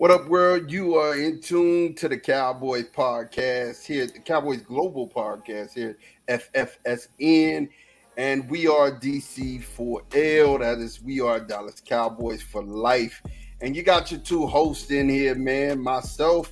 What 0.00 0.10
up, 0.10 0.28
world? 0.28 0.72
You 0.72 0.94
are 0.94 1.14
in 1.14 1.42
tune 1.42 1.94
to 1.96 2.08
the 2.08 2.16
Cowboys 2.16 2.86
podcast 2.88 3.84
here, 3.84 4.06
the 4.06 4.18
Cowboys 4.18 4.62
Global 4.62 5.06
podcast 5.06 5.74
here 5.74 5.98
FFSN. 6.26 7.68
And 8.16 8.48
we 8.48 8.66
are 8.66 8.92
DC4L. 8.92 10.60
That 10.60 10.78
is, 10.78 11.02
we 11.02 11.20
are 11.20 11.38
Dallas 11.38 11.82
Cowboys 11.84 12.40
for 12.40 12.62
life. 12.62 13.22
And 13.60 13.76
you 13.76 13.82
got 13.82 14.10
your 14.10 14.20
two 14.20 14.46
hosts 14.46 14.90
in 14.90 15.06
here, 15.06 15.34
man, 15.34 15.78
myself 15.78 16.50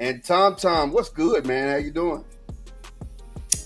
and 0.00 0.24
Tom 0.24 0.56
Tom. 0.56 0.90
What's 0.90 1.10
good, 1.10 1.44
man? 1.44 1.68
How 1.68 1.76
you 1.76 1.90
doing? 1.90 2.24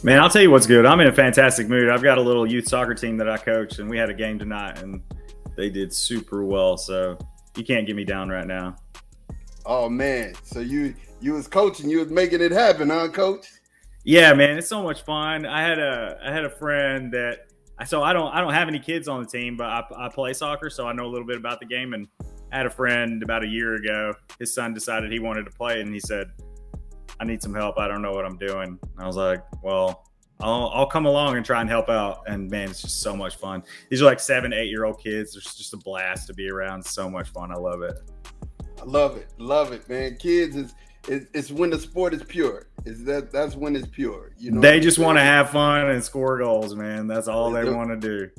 Man, 0.02 0.18
I'll 0.18 0.28
tell 0.28 0.42
you 0.42 0.50
what's 0.50 0.66
good. 0.66 0.84
I'm 0.84 0.98
in 0.98 1.06
a 1.06 1.12
fantastic 1.12 1.68
mood. 1.68 1.88
I've 1.88 2.02
got 2.02 2.18
a 2.18 2.22
little 2.22 2.50
youth 2.50 2.66
soccer 2.66 2.94
team 2.94 3.16
that 3.18 3.28
I 3.28 3.36
coach, 3.36 3.78
and 3.78 3.88
we 3.88 3.96
had 3.96 4.10
a 4.10 4.14
game 4.14 4.40
tonight, 4.40 4.80
and 4.80 5.00
they 5.54 5.70
did 5.70 5.94
super 5.94 6.44
well. 6.44 6.76
So 6.76 7.16
you 7.56 7.62
can't 7.62 7.86
get 7.86 7.94
me 7.94 8.02
down 8.02 8.28
right 8.28 8.46
now. 8.48 8.74
Oh 9.66 9.88
man, 9.88 10.34
so 10.42 10.60
you 10.60 10.94
you 11.20 11.34
was 11.34 11.46
coaching, 11.46 11.90
you 11.90 11.98
was 12.00 12.10
making 12.10 12.40
it 12.40 12.52
happen, 12.52 12.90
huh, 12.90 13.08
coach? 13.08 13.46
Yeah, 14.04 14.32
man, 14.32 14.56
it's 14.56 14.68
so 14.68 14.82
much 14.82 15.02
fun. 15.02 15.44
I 15.44 15.62
had 15.62 15.78
a 15.78 16.18
I 16.24 16.32
had 16.32 16.44
a 16.44 16.50
friend 16.50 17.12
that 17.12 17.50
so 17.86 18.02
I 18.02 18.12
don't 18.12 18.32
I 18.34 18.40
don't 18.40 18.52
have 18.52 18.68
any 18.68 18.78
kids 18.78 19.08
on 19.08 19.22
the 19.22 19.28
team, 19.28 19.56
but 19.56 19.66
I, 19.66 19.84
I 19.96 20.08
play 20.08 20.32
soccer, 20.32 20.70
so 20.70 20.86
I 20.86 20.92
know 20.92 21.06
a 21.06 21.08
little 21.10 21.26
bit 21.26 21.36
about 21.36 21.60
the 21.60 21.66
game. 21.66 21.94
And 21.94 22.08
I 22.52 22.56
had 22.58 22.66
a 22.66 22.70
friend 22.70 23.22
about 23.22 23.44
a 23.44 23.46
year 23.46 23.74
ago. 23.74 24.14
His 24.38 24.54
son 24.54 24.74
decided 24.74 25.12
he 25.12 25.18
wanted 25.18 25.44
to 25.44 25.50
play, 25.50 25.80
and 25.80 25.92
he 25.92 26.00
said, 26.00 26.30
"I 27.18 27.24
need 27.24 27.42
some 27.42 27.54
help. 27.54 27.78
I 27.78 27.88
don't 27.88 28.02
know 28.02 28.12
what 28.12 28.24
I'm 28.24 28.36
doing." 28.38 28.78
And 28.80 28.98
I 28.98 29.06
was 29.06 29.16
like, 29.16 29.42
"Well." 29.62 30.06
I'll, 30.42 30.70
I'll 30.72 30.86
come 30.86 31.04
along 31.04 31.36
and 31.36 31.44
try 31.44 31.60
and 31.60 31.68
help 31.68 31.90
out. 31.90 32.22
And 32.26 32.50
man, 32.50 32.70
it's 32.70 32.80
just 32.80 33.02
so 33.02 33.14
much 33.14 33.36
fun. 33.36 33.62
These 33.90 34.00
are 34.00 34.06
like 34.06 34.18
seven, 34.18 34.54
eight 34.54 34.70
year 34.70 34.86
old 34.86 34.98
kids. 34.98 35.36
It's 35.36 35.54
just 35.54 35.74
a 35.74 35.76
blast 35.76 36.28
to 36.28 36.32
be 36.32 36.48
around. 36.48 36.82
So 36.82 37.10
much 37.10 37.28
fun. 37.28 37.52
I 37.52 37.56
love 37.56 37.82
it. 37.82 37.98
I 38.80 38.84
love 38.84 39.16
it, 39.16 39.28
love 39.38 39.72
it, 39.72 39.88
man. 39.88 40.16
Kids 40.16 40.56
is 40.56 40.74
it's, 41.08 41.26
it's 41.32 41.50
when 41.50 41.70
the 41.70 41.78
sport 41.78 42.14
is 42.14 42.22
pure. 42.22 42.68
Is 42.84 43.04
that 43.04 43.30
that's 43.30 43.54
when 43.54 43.76
it's 43.76 43.86
pure. 43.88 44.32
You 44.38 44.52
know, 44.52 44.60
they 44.60 44.80
just 44.80 44.98
want 44.98 45.18
to 45.18 45.22
have 45.22 45.50
fun 45.50 45.88
and 45.90 46.02
score 46.02 46.38
goals, 46.38 46.74
man. 46.74 47.06
That's 47.06 47.28
all 47.28 47.50
they, 47.50 47.64
they 47.64 47.70
want 47.70 47.90
to 47.90 47.96
do. 47.96 48.30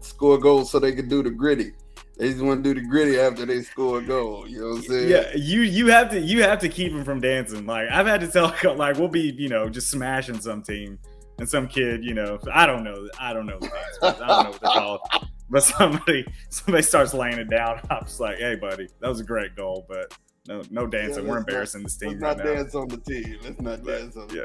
Score 0.00 0.38
goals 0.38 0.70
so 0.70 0.78
they 0.78 0.92
can 0.92 1.08
do 1.08 1.22
the 1.22 1.30
gritty. 1.30 1.72
They 2.18 2.30
just 2.30 2.42
want 2.42 2.64
to 2.64 2.74
do 2.74 2.80
the 2.80 2.86
gritty 2.86 3.18
after 3.18 3.44
they 3.44 3.62
score 3.62 3.98
a 3.98 4.02
goal. 4.02 4.48
You 4.48 4.60
know 4.60 4.68
what 4.68 4.76
I'm 4.76 4.82
saying? 4.82 5.08
Yeah, 5.08 5.34
you 5.34 5.60
you 5.62 5.88
have 5.88 6.10
to 6.10 6.20
you 6.20 6.42
have 6.42 6.58
to 6.60 6.68
keep 6.68 6.92
them 6.92 7.04
from 7.04 7.20
dancing. 7.20 7.66
Like 7.66 7.88
I've 7.90 8.06
had 8.06 8.20
to 8.20 8.28
tell 8.28 8.54
like 8.76 8.96
we'll 8.96 9.08
be 9.08 9.34
you 9.36 9.48
know 9.48 9.68
just 9.68 9.90
smashing 9.90 10.40
some 10.40 10.62
team 10.62 10.98
and 11.38 11.48
some 11.48 11.68
kid 11.68 12.02
you 12.04 12.14
know 12.14 12.38
I 12.52 12.66
don't 12.66 12.84
know 12.84 13.08
I 13.20 13.32
don't 13.32 13.46
know 13.46 13.58
I 14.02 14.10
don't 14.10 14.20
know 14.20 14.50
what 14.50 14.60
they're 14.60 14.70
called 14.70 15.00
but 15.50 15.62
somebody 15.62 16.26
somebody 16.50 16.82
starts 16.82 17.14
laying 17.14 17.38
it 17.38 17.50
down. 17.50 17.80
I'm 17.90 18.04
just 18.04 18.20
like, 18.20 18.38
hey, 18.38 18.56
buddy, 18.56 18.88
that 19.00 19.08
was 19.08 19.20
a 19.20 19.24
great 19.24 19.56
goal, 19.56 19.86
but 19.88 20.12
no, 20.48 20.62
no 20.70 20.86
dancing. 20.86 21.24
Yeah, 21.24 21.30
We're 21.30 21.38
embarrassing 21.38 21.82
not, 21.82 21.86
this 21.86 21.96
team. 21.96 22.10
Let's 22.10 22.22
right 22.22 22.36
not 22.36 22.44
now. 22.44 22.54
dance 22.54 22.74
on 22.74 22.88
the 22.88 22.98
team. 22.98 23.38
Let's 23.42 23.60
not 23.60 23.84
but, 23.84 23.98
dance 23.98 24.16
on. 24.16 24.28
Yeah. 24.34 24.44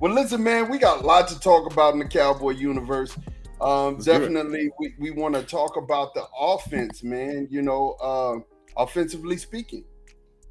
Well, 0.00 0.12
listen, 0.12 0.42
man, 0.42 0.70
we 0.70 0.78
got 0.78 1.02
a 1.02 1.06
lot 1.06 1.28
to 1.28 1.40
talk 1.40 1.70
about 1.72 1.94
in 1.94 1.98
the 1.98 2.06
Cowboy 2.06 2.50
universe. 2.50 3.16
Um, 3.60 3.98
definitely, 3.98 4.70
we, 4.78 4.94
we 5.00 5.10
want 5.10 5.34
to 5.34 5.42
talk 5.42 5.76
about 5.76 6.14
the 6.14 6.24
offense, 6.38 7.02
man. 7.02 7.48
You 7.50 7.62
know, 7.62 7.96
uh, 8.00 8.38
offensively 8.80 9.36
speaking 9.36 9.84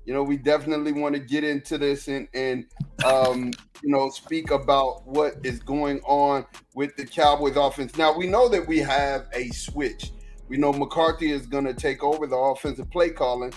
you 0.07 0.13
know, 0.13 0.23
we 0.23 0.37
definitely 0.37 0.93
want 0.93 1.15
to 1.15 1.19
get 1.19 1.43
into 1.43 1.77
this 1.77 2.07
and 2.07 2.29
and 2.33 2.65
um, 3.03 3.51
you 3.83 3.89
know 3.89 4.09
speak 4.09 4.51
about 4.51 5.05
what 5.05 5.33
is 5.43 5.59
going 5.59 5.99
on 6.05 6.45
with 6.73 6.95
the 6.95 7.05
Cowboys 7.05 7.57
offense. 7.57 7.97
Now 7.97 8.17
we 8.17 8.25
know 8.25 8.47
that 8.47 8.65
we 8.65 8.77
have 8.77 9.27
a 9.33 9.49
switch. 9.49 10.13
We 10.47 10.55
know 10.55 10.71
McCarthy 10.71 11.31
is 11.31 11.45
going 11.45 11.65
to 11.65 11.73
take 11.73 12.05
over 12.05 12.25
the 12.25 12.37
offensive 12.37 12.89
play 12.89 13.09
calling, 13.09 13.53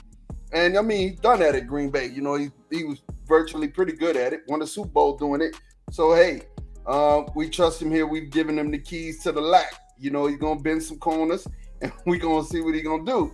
and 0.53 0.77
I 0.77 0.83
mean 0.83 1.11
he's 1.11 1.21
done 1.21 1.39
that 1.39 1.55
at 1.55 1.69
Green 1.69 1.89
Bay. 1.89 2.07
You 2.07 2.21
know, 2.21 2.35
he 2.35 2.51
he 2.69 2.83
was 2.83 3.01
virtually 3.29 3.69
pretty 3.69 3.93
good 3.93 4.17
at 4.17 4.33
it. 4.33 4.41
Won 4.49 4.61
a 4.61 4.67
Super 4.67 4.89
Bowl 4.89 5.17
doing 5.17 5.41
it. 5.41 5.55
So 5.93 6.17
hey, 6.17 6.43
uh, 6.85 7.23
we 7.37 7.49
trust 7.49 7.81
him 7.81 7.93
here. 7.93 8.09
We've 8.09 8.29
given 8.29 8.59
him 8.59 8.73
the 8.73 8.79
keys 8.79 9.23
to 9.23 9.31
the 9.31 9.41
lack. 9.41 9.73
You 10.01 10.11
know, 10.11 10.27
he's 10.27 10.39
gonna 10.39 10.59
bend 10.59 10.83
some 10.83 10.99
corners, 10.99 11.47
and 11.81 11.93
we're 12.07 12.19
gonna 12.19 12.45
see 12.45 12.61
what 12.61 12.75
he's 12.75 12.83
gonna 12.83 13.05
do. 13.05 13.33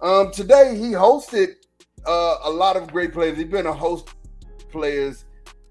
Um, 0.00 0.32
today 0.32 0.78
he 0.78 0.92
hosted 0.92 1.56
uh, 2.06 2.36
a 2.44 2.50
lot 2.50 2.76
of 2.76 2.90
great 2.90 3.12
players. 3.12 3.36
He's 3.36 3.46
been 3.46 3.66
a 3.66 3.72
host 3.72 4.10
players 4.70 5.24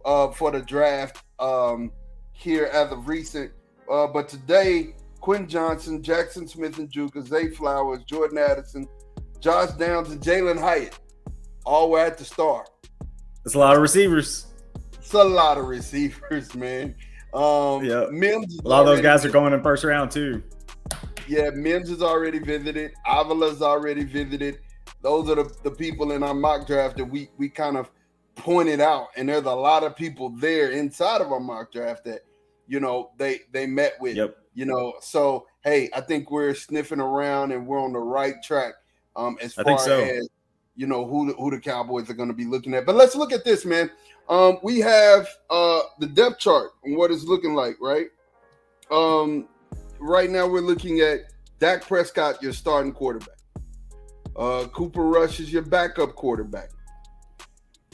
uh, 0.05 0.29
for 0.31 0.51
the 0.51 0.61
draft 0.61 1.23
um, 1.39 1.91
here 2.33 2.65
as 2.65 2.91
of 2.91 3.07
recent. 3.07 3.51
Uh, 3.91 4.07
but 4.07 4.27
today, 4.27 4.95
Quinn 5.19 5.47
Johnson, 5.47 6.01
Jaxon 6.01 6.49
Smith-Njigba, 6.49 7.27
Zay 7.27 7.49
Flowers, 7.49 8.03
Jordan 8.05 8.37
Addison, 8.37 8.87
Josh 9.39 9.71
Downs, 9.71 10.11
and 10.11 10.21
Jalin 10.21 10.59
Hyatt 10.59 10.97
all 11.65 11.91
were 11.91 11.99
at 11.99 12.17
the 12.17 12.25
start. 12.25 12.69
It's 13.45 13.55
a 13.55 13.59
lot 13.59 13.75
of 13.75 13.81
receivers. 13.81 14.47
It's 14.93 15.13
a 15.13 15.23
lot 15.23 15.57
of 15.57 15.65
receivers, 15.65 16.53
man. 16.55 16.95
Um, 17.33 17.83
yeah, 17.83 18.07
Mims. 18.09 18.59
A 18.63 18.67
lot 18.67 18.81
of 18.81 18.87
those 18.87 19.01
guys 19.01 19.21
visited. 19.21 19.29
are 19.29 19.39
going 19.39 19.53
in 19.53 19.61
first 19.61 19.83
round 19.83 20.11
too. 20.11 20.43
Yeah, 21.27 21.49
Mims 21.49 21.89
has 21.89 22.01
already 22.01 22.39
visited. 22.39 22.93
Avila's 23.05 23.61
already 23.61 24.03
visited 24.03 24.59
those 25.01 25.29
are 25.29 25.35
the, 25.35 25.55
the 25.63 25.71
people 25.71 26.11
in 26.11 26.23
our 26.23 26.33
mock 26.33 26.67
draft 26.67 26.97
that 26.97 27.05
we 27.05 27.29
we 27.37 27.49
kind 27.49 27.77
of 27.77 27.89
pointed 28.35 28.79
out, 28.79 29.07
and 29.15 29.29
there's 29.29 29.45
a 29.45 29.51
lot 29.51 29.83
of 29.83 29.95
people 29.95 30.29
there 30.29 30.71
inside 30.71 31.21
of 31.21 31.31
our 31.31 31.39
mock 31.39 31.71
draft 31.71 32.05
that 32.05 32.21
you 32.67 32.79
know 32.79 33.11
they 33.17 33.41
they 33.51 33.65
met 33.65 33.93
with. 33.99 34.15
Yep. 34.15 34.37
You 34.53 34.65
know, 34.65 34.95
so 35.01 35.45
hey, 35.63 35.89
I 35.93 36.01
think 36.01 36.31
we're 36.31 36.55
sniffing 36.55 36.99
around 36.99 37.51
and 37.51 37.67
we're 37.67 37.79
on 37.79 37.93
the 37.93 37.99
right 37.99 38.35
track 38.43 38.73
um, 39.15 39.37
as 39.39 39.53
far 39.53 39.77
so. 39.77 39.99
as 39.99 40.27
you 40.75 40.87
know 40.87 41.05
who 41.05 41.27
the, 41.27 41.33
who 41.33 41.51
the 41.51 41.59
Cowboys 41.59 42.09
are 42.09 42.13
going 42.13 42.29
to 42.29 42.35
be 42.35 42.45
looking 42.45 42.73
at. 42.73 42.85
But 42.85 42.95
let's 42.95 43.15
look 43.15 43.31
at 43.31 43.43
this, 43.45 43.65
man. 43.65 43.91
Um, 44.29 44.57
we 44.63 44.79
have 44.79 45.27
uh, 45.49 45.81
the 45.99 46.07
depth 46.07 46.39
chart 46.39 46.71
and 46.83 46.97
what 46.97 47.11
it's 47.11 47.23
looking 47.23 47.53
like, 47.53 47.77
right? 47.81 48.07
Um, 48.91 49.47
right 49.99 50.29
now 50.29 50.47
we're 50.47 50.61
looking 50.61 51.01
at 51.01 51.31
Dak 51.59 51.87
Prescott, 51.87 52.41
your 52.41 52.53
starting 52.53 52.93
quarterback. 52.93 53.36
Uh, 54.37 54.65
Cooper 54.67 55.03
Rush 55.03 55.39
is 55.39 55.51
your 55.51 55.63
backup 55.63 56.15
quarterback. 56.15 56.69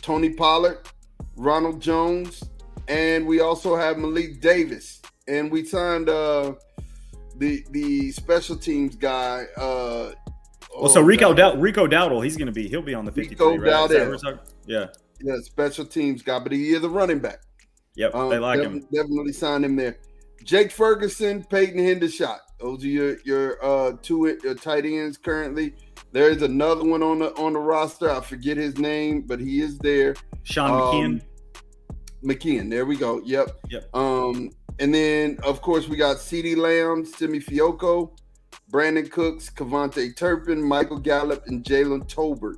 Tony 0.01 0.30
Pollard, 0.31 0.80
Ronald 1.38 1.81
Jones, 1.81 2.44
and 2.88 3.25
we 3.25 3.40
also 3.40 3.75
have 3.75 3.98
Malik 3.98 4.42
Davis. 4.42 5.01
And 5.28 5.50
we 5.50 5.63
signed 5.63 6.10
uh, 6.10 6.54
the 7.38 7.63
the 7.72 8.12
special 8.12 8.57
teams 8.57 8.95
guy. 8.95 9.45
Uh, 9.56 10.12
Well, 10.78 10.90
so 10.90 11.00
oh, 11.00 11.04
Rico 11.04 11.30
God. 11.34 11.38
Dow- 11.38 11.56
Rico 11.62 11.88
Dowdle, 11.88 12.24
he's 12.24 12.36
going 12.36 12.48
to 12.48 12.51
be 12.51 12.68
he'll 12.68 12.81
be 12.81 12.94
on 12.94 13.06
the 13.06 13.12
fifty 13.12 13.30
Rico 13.36 13.56
right? 13.56 13.68
Is 13.68 13.74
Dowdle. 13.74 14.00
what 14.00 14.07
we're 14.10 14.18
talking- 14.18 14.40
Yeah. 14.66 14.88
yeah, 15.22 15.38
special 15.44 15.86
teams 15.86 16.22
guy, 16.24 16.40
but 16.40 16.51
he 16.51 16.72
is 16.74 16.84
a 16.84 16.90
running 16.90 17.19
back. 17.19 17.40
Yep. 17.95 18.16
Um, 18.16 18.30
they 18.31 18.40
like 18.40 18.60
def- 18.60 18.72
him. 18.72 18.80
Definitely 18.92 19.34
signed 19.34 19.63
him 19.63 19.75
there. 19.78 19.98
Jake 20.44 20.72
Ferguson, 20.72 21.44
Peyton 21.45 21.80
Hendershot. 21.80 22.40
Those 22.60 22.84
are 22.84 22.88
your 22.88 23.18
your 23.24 23.63
uh, 23.63 23.94
two 24.01 24.28
uh, 24.50 24.54
tight 24.56 24.86
ends 24.86 25.18
currently. 25.18 25.74
There 26.13 26.30
is 26.30 26.44
another 26.44 26.83
one 26.83 27.01
on 27.01 27.19
the 27.19 27.33
on 27.38 27.54
the 27.54 27.60
roster. 27.60 28.10
I 28.10 28.21
forget 28.21 28.56
his 28.56 28.77
name, 28.77 29.24
but 29.24 29.39
he 29.39 29.62
is 29.62 29.80
there. 29.80 30.15
Sean 30.44 30.69
um, 30.69 30.80
McKeon. 30.80 31.21
McKeon. 32.24 32.69
There 32.69 32.86
we 32.86 32.95
go. 32.95 33.19
Yep. 33.25 33.50
Yep. 33.71 33.95
Um, 33.95 34.51
and 34.80 34.94
then 34.94 35.39
of 35.44 35.62
course 35.62 35.88
we 35.88 35.98
got 35.98 36.18
CeeDee 36.18 36.56
Lamb, 36.56 37.04
Simi 37.04 37.39
Fehoko, 37.39 38.15
Brandin 38.71 39.10
Cooks, 39.10 39.50
KaVontae 39.50 40.15
Turpin, 40.15 40.62
Michael 40.62 41.00
Gallup, 41.00 41.48
and 41.48 41.63
Jalen 41.63 42.07
Tolbert. 42.07 42.57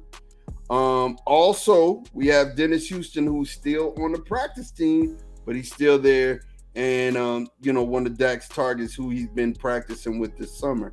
Um, 0.70 1.18
also 1.26 2.04
we 2.12 2.28
have 2.28 2.58
Dennis 2.58 2.90
Houston, 2.90 3.26
who's 3.26 3.52
still 3.52 3.96
on 4.04 4.12
the 4.12 4.20
practice 4.20 4.70
team, 4.70 5.18
but 5.46 5.56
he's 5.56 5.72
still 5.72 5.98
there. 5.98 6.42
And 6.76 7.16
um, 7.16 7.48
you 7.62 7.72
know, 7.72 7.84
one 7.84 8.06
of 8.06 8.18
Dak's 8.18 8.50
targets 8.50 8.94
who 8.94 9.12
he's 9.12 9.30
been 9.30 9.54
practicing 9.54 10.20
with 10.20 10.38
this 10.38 10.60
summer. 10.60 10.92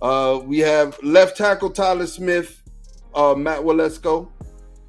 Uh, 0.00 0.40
we 0.44 0.58
have 0.60 0.98
left 1.02 1.36
tackle 1.36 1.70
Tyler 1.70 2.06
Smith, 2.06 2.62
uh, 3.14 3.34
Matt 3.34 3.60
Waletzko, 3.60 4.30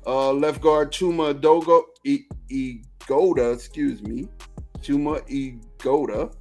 uh, 0.06 0.32
left 0.32 0.62
guard 0.62 0.92
Chuma 0.92 1.40
Dogo, 1.40 1.86
e- 2.06 2.26
Egoda, 2.52 3.52
excuse 3.54 4.02
me, 4.04 4.28
Chuma 4.80 5.28
Egoda, 5.30 6.32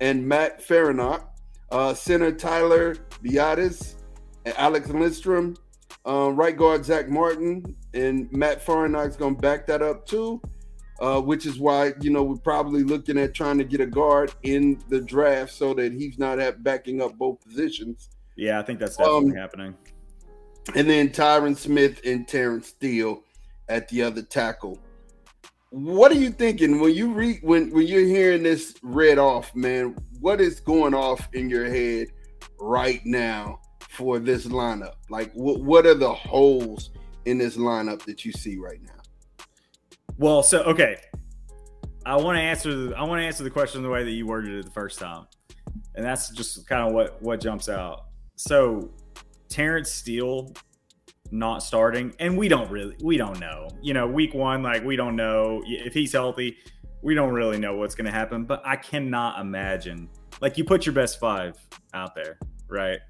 and 0.00 0.26
Matt 0.26 0.60
Farniok. 0.66 1.24
Uh, 1.72 1.94
center 1.94 2.30
Tyler 2.30 2.94
Biadasz, 3.24 3.94
and 4.44 4.54
Alex 4.58 4.88
Lindstrom. 4.90 5.56
Uh, 6.06 6.30
right 6.32 6.56
guard 6.56 6.84
Zack 6.84 7.08
Martin 7.08 7.76
and 7.94 8.30
Matt 8.32 8.64
Farniok's 8.64 9.16
going 9.16 9.36
to 9.36 9.40
back 9.40 9.66
that 9.68 9.80
up 9.80 10.04
too, 10.04 10.42
uh, 11.00 11.20
which 11.20 11.46
is 11.46 11.58
why 11.58 11.94
you 12.00 12.10
know 12.10 12.24
we're 12.24 12.36
probably 12.36 12.82
looking 12.82 13.16
at 13.18 13.34
trying 13.34 13.56
to 13.56 13.64
get 13.64 13.80
a 13.80 13.86
guard 13.86 14.34
in 14.42 14.82
the 14.88 15.00
draft 15.00 15.52
so 15.52 15.72
that 15.74 15.92
he's 15.92 16.18
not 16.18 16.38
at 16.40 16.62
backing 16.62 17.00
up 17.00 17.16
both 17.16 17.40
positions. 17.40 18.10
Yeah, 18.36 18.58
I 18.58 18.62
think 18.62 18.78
that's 18.78 18.96
definitely 18.96 19.32
um, 19.32 19.36
happening. 19.36 19.74
and 20.74 20.88
then 20.88 21.10
Tyron 21.10 21.56
Smith 21.56 22.00
and 22.04 22.26
Terence 22.26 22.68
Steele 22.68 23.22
at 23.68 23.88
the 23.88 24.02
other 24.02 24.22
tackle. 24.22 24.78
What 25.70 26.12
are 26.12 26.16
you 26.16 26.30
thinking 26.30 26.80
when 26.80 26.94
you 26.94 27.12
read 27.12 27.40
when 27.42 27.70
when 27.70 27.86
you're 27.86 28.06
hearing 28.06 28.42
this 28.42 28.74
read 28.82 29.18
off, 29.18 29.54
man? 29.54 29.96
What 30.20 30.40
is 30.40 30.60
going 30.60 30.94
off 30.94 31.28
in 31.32 31.48
your 31.48 31.64
head 31.64 32.08
right 32.60 33.00
now 33.04 33.60
for 33.80 34.18
this 34.18 34.46
lineup? 34.46 34.94
Like, 35.08 35.32
what 35.32 35.60
what 35.60 35.86
are 35.86 35.94
the 35.94 36.12
holes 36.12 36.90
in 37.24 37.38
this 37.38 37.56
lineup 37.56 38.02
that 38.04 38.24
you 38.24 38.32
see 38.32 38.58
right 38.58 38.82
now? 38.82 39.00
Well, 40.18 40.42
so 40.42 40.62
okay, 40.64 40.98
I 42.04 42.16
want 42.16 42.36
to 42.36 42.42
answer. 42.42 42.74
The, 42.74 42.96
I 42.96 43.02
want 43.04 43.20
to 43.20 43.24
answer 43.24 43.42
the 43.42 43.50
question 43.50 43.82
the 43.82 43.88
way 43.88 44.04
that 44.04 44.10
you 44.10 44.26
worded 44.26 44.58
it 44.58 44.64
the 44.64 44.70
first 44.70 44.98
time, 44.98 45.26
and 45.94 46.04
that's 46.04 46.30
just 46.30 46.66
kind 46.66 46.86
of 46.86 46.92
what 46.92 47.20
what 47.22 47.40
jumps 47.40 47.68
out. 47.68 48.06
So, 48.36 48.90
Terence 49.48 49.90
Steele 49.90 50.52
not 51.30 51.62
starting, 51.62 52.14
and 52.18 52.36
we 52.36 52.48
don't 52.48 52.70
really 52.70 52.96
we 53.02 53.16
don't 53.16 53.40
know. 53.40 53.68
You 53.80 53.94
know, 53.94 54.06
week 54.06 54.34
one, 54.34 54.62
like 54.62 54.84
we 54.84 54.96
don't 54.96 55.16
know 55.16 55.62
if 55.66 55.94
he's 55.94 56.12
healthy. 56.12 56.56
We 57.02 57.14
don't 57.14 57.32
really 57.32 57.58
know 57.58 57.76
what's 57.76 57.94
going 57.94 58.04
to 58.04 58.12
happen, 58.12 58.44
but 58.44 58.62
I 58.64 58.76
cannot 58.76 59.40
imagine. 59.40 60.08
Like 60.40 60.56
you 60.56 60.64
put 60.64 60.86
your 60.86 60.94
best 60.94 61.18
five 61.18 61.56
out 61.94 62.14
there, 62.14 62.38
right? 62.68 63.00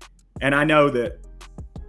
And 0.40 0.54
I 0.54 0.64
know 0.64 0.88
that 0.90 1.26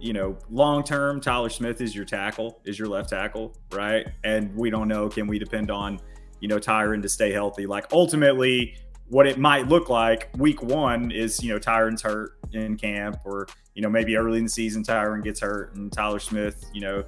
you 0.04 0.12
know, 0.12 0.36
long 0.50 0.84
term, 0.84 1.18
Tyler 1.18 1.48
Smith 1.48 1.80
is 1.80 1.94
your 1.94 2.04
tackle, 2.04 2.60
is 2.66 2.78
your 2.78 2.88
left 2.88 3.08
tackle, 3.08 3.56
right? 3.72 4.06
And 4.22 4.54
we 4.54 4.68
don't 4.68 4.86
know, 4.86 5.08
can 5.08 5.26
we 5.26 5.38
depend 5.38 5.70
on, 5.70 5.98
you 6.40 6.48
know, 6.48 6.58
Tyron 6.58 7.00
to 7.00 7.08
stay 7.08 7.32
healthy? 7.32 7.64
Like 7.64 7.86
ultimately, 7.90 8.76
what 9.08 9.26
it 9.26 9.38
might 9.38 9.68
look 9.68 9.88
like 9.88 10.30
week 10.36 10.62
one 10.62 11.10
is, 11.10 11.42
you 11.42 11.52
know, 11.52 11.58
Tyron's 11.58 12.02
hurt 12.02 12.32
in 12.52 12.76
camp, 12.76 13.18
or, 13.24 13.46
you 13.74 13.82
know, 13.82 13.88
maybe 13.88 14.16
early 14.16 14.38
in 14.38 14.44
the 14.44 14.50
season, 14.50 14.82
Tyron 14.82 15.22
gets 15.22 15.40
hurt 15.40 15.74
and 15.74 15.92
Tyler 15.92 16.18
Smith, 16.18 16.64
you 16.72 16.80
know, 16.80 17.04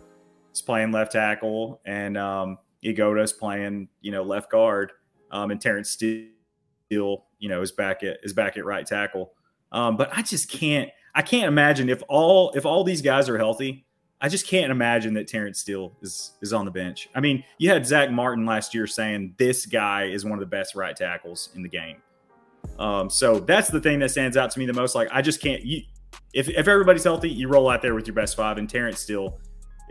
is 0.52 0.62
playing 0.62 0.92
left 0.92 1.12
tackle 1.12 1.80
and 1.84 2.16
um, 2.16 2.58
Igoda's 2.84 3.32
playing, 3.32 3.88
you 4.00 4.12
know, 4.12 4.22
left 4.22 4.50
guard. 4.50 4.92
Um, 5.30 5.50
and 5.50 5.60
Terence 5.60 5.90
Steele, 5.90 7.24
you 7.38 7.48
know, 7.48 7.60
is 7.60 7.72
back 7.72 8.02
at 8.02 8.18
is 8.22 8.32
back 8.32 8.56
at 8.56 8.64
right 8.64 8.86
tackle. 8.86 9.32
Um, 9.72 9.96
but 9.96 10.08
I 10.16 10.22
just 10.22 10.50
can't 10.50 10.90
I 11.14 11.22
can't 11.22 11.48
imagine 11.48 11.88
if 11.88 12.02
all 12.08 12.52
if 12.54 12.64
all 12.64 12.84
these 12.84 13.02
guys 13.02 13.28
are 13.28 13.38
healthy. 13.38 13.86
I 14.20 14.28
just 14.28 14.46
can't 14.46 14.70
imagine 14.70 15.14
that 15.14 15.28
Terence 15.28 15.60
Steele 15.60 15.94
is 16.00 16.32
is 16.40 16.52
on 16.52 16.64
the 16.64 16.70
bench. 16.70 17.08
I 17.14 17.20
mean, 17.20 17.44
you 17.58 17.68
had 17.68 17.86
Zack 17.86 18.10
Martin 18.10 18.46
last 18.46 18.74
year 18.74 18.86
saying 18.86 19.34
this 19.38 19.66
guy 19.66 20.04
is 20.04 20.24
one 20.24 20.34
of 20.34 20.40
the 20.40 20.46
best 20.46 20.74
right 20.74 20.96
tackles 20.96 21.50
in 21.54 21.62
the 21.62 21.68
game. 21.68 21.96
Um, 22.78 23.10
so 23.10 23.38
that's 23.38 23.68
the 23.68 23.80
thing 23.80 23.98
that 24.00 24.10
stands 24.10 24.36
out 24.36 24.50
to 24.52 24.58
me 24.58 24.66
the 24.66 24.72
most. 24.72 24.94
Like, 24.94 25.08
I 25.12 25.22
just 25.22 25.40
can't. 25.40 25.62
You, 25.62 25.82
if 26.32 26.48
if 26.48 26.66
everybody's 26.66 27.04
healthy, 27.04 27.30
you 27.30 27.48
roll 27.48 27.68
out 27.68 27.82
there 27.82 27.94
with 27.94 28.06
your 28.06 28.14
best 28.14 28.36
five, 28.36 28.58
and 28.58 28.68
Terence 28.68 29.00
Steele 29.00 29.38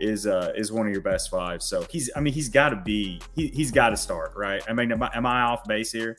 is 0.00 0.26
uh 0.26 0.52
is 0.56 0.72
one 0.72 0.86
of 0.86 0.92
your 0.92 1.02
best 1.02 1.30
five. 1.30 1.62
So 1.62 1.86
he's 1.90 2.10
I 2.16 2.20
mean 2.20 2.34
he's 2.34 2.48
got 2.48 2.70
to 2.70 2.76
be 2.76 3.20
he, 3.34 3.48
he's 3.48 3.70
got 3.70 3.90
to 3.90 3.96
start 3.96 4.32
right. 4.36 4.62
I 4.68 4.72
mean, 4.72 4.92
am 4.92 5.02
I, 5.02 5.10
am 5.14 5.26
I 5.26 5.42
off 5.42 5.64
base 5.64 5.92
here? 5.92 6.18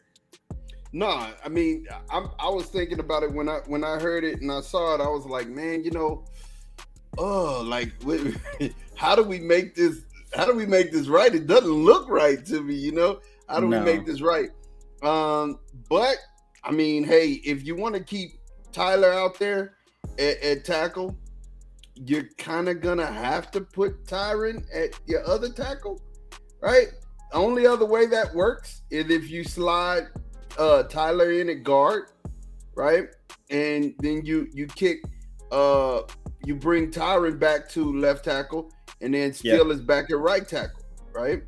No, 0.94 1.28
I 1.44 1.50
mean, 1.50 1.86
I'm, 2.10 2.30
I 2.40 2.50
was 2.50 2.68
thinking 2.68 3.00
about 3.00 3.24
it 3.24 3.32
when 3.32 3.50
I 3.50 3.60
when 3.68 3.84
I 3.84 4.00
heard 4.00 4.24
it 4.24 4.42
and 4.42 4.52
I 4.52 4.62
saw 4.62 4.96
it. 4.96 5.02
I 5.02 5.08
was 5.08 5.26
like, 5.26 5.48
man, 5.48 5.84
you 5.84 5.92
know, 5.92 6.26
oh, 7.18 7.62
like, 7.66 7.94
what, 8.04 8.20
how 8.96 9.16
do 9.16 9.24
we 9.24 9.40
make 9.40 9.76
this? 9.76 10.02
How 10.36 10.46
do 10.46 10.54
we 10.54 10.66
make 10.66 10.92
this 10.92 11.08
right? 11.08 11.34
It 11.34 11.48
doesn't 11.48 11.70
look 11.72 12.10
right 12.10 12.46
to 12.46 12.62
me, 12.62 12.76
you 12.76 12.92
know. 12.92 13.20
How 13.48 13.60
do 13.60 13.68
No. 13.68 13.80
we 13.80 13.86
make 13.86 14.06
this 14.06 14.22
right? 14.22 14.50
Um, 15.04 15.60
but 15.90 16.18
I 16.64 16.72
mean, 16.72 17.04
hey, 17.04 17.34
if 17.46 17.66
you 17.66 17.76
want 17.76 17.96
to 17.96 18.04
keep 18.04 18.32
Tyler 18.72 19.12
out 19.12 19.40
there 19.40 19.76
at, 20.20 20.42
at 20.42 20.66
tackle, 20.66 21.18
you're 21.96 22.28
kind 22.38 22.68
of 22.70 22.82
gonna 22.82 23.06
have 23.06 23.50
to 23.52 23.62
put 23.62 24.06
Tyron 24.06 24.64
at 24.74 25.00
your 25.08 25.26
other 25.26 25.50
tackle, 25.50 26.02
right? 26.62 26.88
Only 27.34 27.66
other 27.66 27.86
way 27.86 28.06
that 28.08 28.34
works 28.36 28.82
is 28.92 29.10
if 29.10 29.30
you 29.30 29.44
slide 29.44 30.08
uh 30.58 30.84
Tyler 30.84 31.32
in 31.32 31.50
at 31.50 31.64
guard, 31.64 32.12
right? 32.76 33.08
And 33.50 33.94
then 34.00 34.26
you 34.26 34.48
you 34.54 34.68
kick 34.68 35.00
uh 35.52 36.02
you 36.46 36.56
bring 36.56 36.92
Tyron 36.92 37.40
back 37.40 37.68
to 37.70 37.94
left 37.98 38.26
tackle 38.26 38.72
and 39.02 39.14
then 39.14 39.34
Steele 39.34 39.72
is 39.72 39.82
back 39.82 40.10
at 40.12 40.18
right 40.18 40.48
tackle, 40.48 40.82
right? 41.14 41.44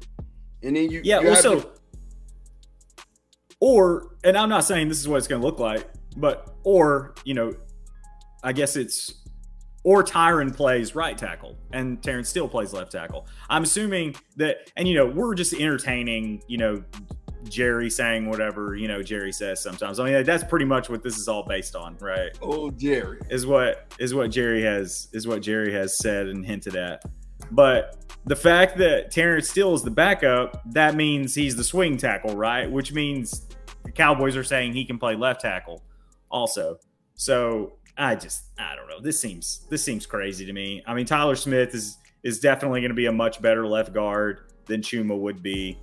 And 0.63 0.75
then 0.75 0.89
you 0.91 1.01
Yeah. 1.03 1.21
you 1.21 1.29
have 1.29 1.41
to- 1.41 1.69
or 3.59 4.15
and 4.23 4.37
I'm 4.37 4.49
not 4.49 4.63
saying 4.63 4.89
this 4.89 4.99
is 4.99 5.07
what 5.07 5.17
it's 5.17 5.27
going 5.27 5.41
to 5.41 5.45
look 5.47 5.59
like, 5.59 5.89
but 6.17 6.55
or 6.63 7.13
you 7.23 7.33
know, 7.33 7.53
I 8.43 8.53
guess 8.53 8.75
it's 8.75 9.15
or 9.83 10.03
Tyron 10.03 10.53
plays 10.55 10.93
right 10.95 11.17
tackle 11.17 11.57
and 11.71 12.01
Terence 12.03 12.29
Steele 12.29 12.49
plays 12.49 12.73
left 12.73 12.91
tackle. 12.91 13.27
I'm 13.49 13.63
assuming 13.63 14.15
that, 14.35 14.69
and 14.75 14.87
you 14.87 14.95
know, 14.95 15.05
we're 15.05 15.33
just 15.35 15.53
entertaining, 15.53 16.43
you 16.47 16.57
know, 16.57 16.83
Jerry 17.47 17.89
saying 17.89 18.29
whatever 18.29 18.75
you 18.75 18.87
know 18.87 19.01
Jerry 19.01 19.31
says 19.31 19.61
sometimes. 19.61 19.99
I 19.99 20.05
mean, 20.05 20.23
that's 20.23 20.43
pretty 20.43 20.65
much 20.65 20.89
what 20.89 21.03
this 21.03 21.17
is 21.17 21.27
all 21.27 21.43
based 21.43 21.75
on, 21.75 21.97
right? 21.99 22.31
oh 22.41 22.71
Jerry. 22.71 23.19
is 23.29 23.45
what 23.45 23.93
is 23.99 24.13
what 24.13 24.31
Jerry 24.31 24.61
has 24.63 25.07
is 25.13 25.27
what 25.27 25.41
Jerry 25.41 25.71
has 25.73 25.97
said 25.97 26.27
and 26.27 26.45
hinted 26.45 26.75
at. 26.75 27.03
But 27.51 28.05
the 28.25 28.35
fact 28.35 28.77
that 28.77 29.11
Terence 29.11 29.49
Steele 29.49 29.73
is 29.73 29.81
the 29.81 29.91
backup, 29.91 30.61
that 30.73 30.95
means 30.95 31.33
he's 31.33 31.55
the 31.55 31.63
swing 31.63 31.97
tackle, 31.97 32.35
right? 32.35 32.69
Which 32.69 32.91
means 32.93 33.47
the 33.83 33.91
Cowboys 33.91 34.35
are 34.35 34.43
saying 34.43 34.73
he 34.73 34.85
can 34.85 34.99
play 34.99 35.15
left 35.15 35.41
tackle 35.41 35.83
also. 36.29 36.77
So 37.15 37.77
I 37.97 38.15
just 38.15 38.45
I 38.57 38.75
don't 38.75 38.87
know. 38.87 39.01
This 39.01 39.19
seems 39.19 39.65
this 39.69 39.83
seems 39.83 40.05
crazy 40.05 40.45
to 40.45 40.53
me. 40.53 40.83
I 40.85 40.93
mean, 40.93 41.05
Tyler 41.05 41.35
Smith 41.35 41.73
is 41.73 41.97
is 42.23 42.39
definitely 42.39 42.81
going 42.81 42.91
to 42.91 42.95
be 42.95 43.07
a 43.07 43.11
much 43.11 43.41
better 43.41 43.65
left 43.65 43.93
guard 43.93 44.51
than 44.65 44.81
Chuma 44.81 45.17
would 45.17 45.41
be. 45.41 45.79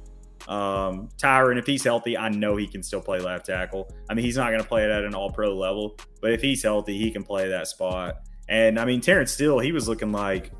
Um, 0.48 1.08
Tyron, 1.18 1.58
if 1.58 1.66
he's 1.66 1.82
healthy, 1.82 2.16
I 2.16 2.28
know 2.28 2.56
he 2.56 2.66
can 2.66 2.82
still 2.82 3.00
play 3.00 3.18
left 3.18 3.46
tackle. 3.46 3.90
I 4.08 4.14
mean, 4.14 4.24
he's 4.24 4.36
not 4.36 4.48
going 4.48 4.62
to 4.62 4.68
play 4.68 4.84
it 4.84 4.90
at 4.90 5.04
an 5.04 5.14
all 5.14 5.30
pro 5.30 5.56
level, 5.56 5.98
but 6.20 6.32
if 6.32 6.40
he's 6.40 6.62
healthy, 6.62 6.96
he 6.98 7.10
can 7.10 7.24
play 7.24 7.48
that 7.48 7.66
spot. 7.66 8.20
And 8.48 8.78
I 8.78 8.84
mean, 8.84 9.00
Terence 9.00 9.32
Steele, 9.32 9.58
he 9.58 9.72
was 9.72 9.88
looking 9.88 10.12
like, 10.12 10.52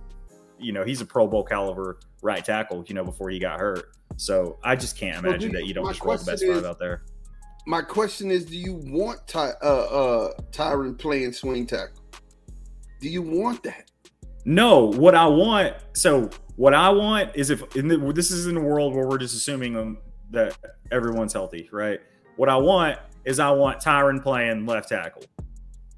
you 0.59 0.73
know, 0.73 0.85
he's 0.85 1.01
a 1.01 1.07
Pro 1.07 1.27
Bowl 1.27 1.45
caliber 1.45 2.01
right 2.23 2.45
tackle, 2.45 2.85
you 2.89 2.95
know, 2.95 3.05
before 3.05 3.31
he 3.31 3.39
got 3.39 3.61
hurt. 3.61 3.93
So 4.17 4.59
I 4.65 4.75
just 4.75 4.97
can't 4.97 5.25
imagine 5.25 5.53
well, 5.53 5.61
that 5.61 5.69
you 5.69 5.75
don't 5.75 5.87
just 5.87 6.03
roll 6.03 6.17
the 6.17 6.25
best 6.25 6.45
five 6.45 6.65
out 6.65 6.79
there. 6.79 7.03
My 7.67 7.83
question 7.83 8.31
is, 8.31 8.45
do 8.45 8.57
you 8.57 8.75
want 8.75 9.27
Ty, 9.27 9.51
uh, 9.63 9.67
uh, 9.67 10.33
Tyron 10.53 10.99
playing 10.99 11.33
swing 11.33 11.67
tackle? 11.67 12.03
Do 13.01 13.09
you 13.09 13.23
want 13.23 13.63
that? 13.65 13.91
No. 14.47 14.87
What 14.93 15.15
I 15.15 15.27
want, 15.27 15.75
so 15.93 16.31
what 16.55 16.73
I 16.73 16.89
want 16.89 17.33
is 17.35 17.51
if 17.51 17.69
the, 17.71 18.13
this 18.15 18.31
is 18.31 18.47
in 18.47 18.57
a 18.57 18.61
world 18.61 18.95
where 18.95 19.07
we're 19.07 19.19
just 19.19 19.35
assuming 19.35 19.77
um, 19.77 19.99
that 20.31 20.57
everyone's 20.91 21.33
healthy, 21.33 21.69
right? 21.73 22.01
What 22.37 22.49
I 22.49 22.57
want 22.57 22.99
is 23.25 23.41
I 23.41 23.51
want 23.51 23.81
Tyron 23.81 24.23
playing 24.23 24.65
left 24.65 24.89
tackle. 24.89 25.25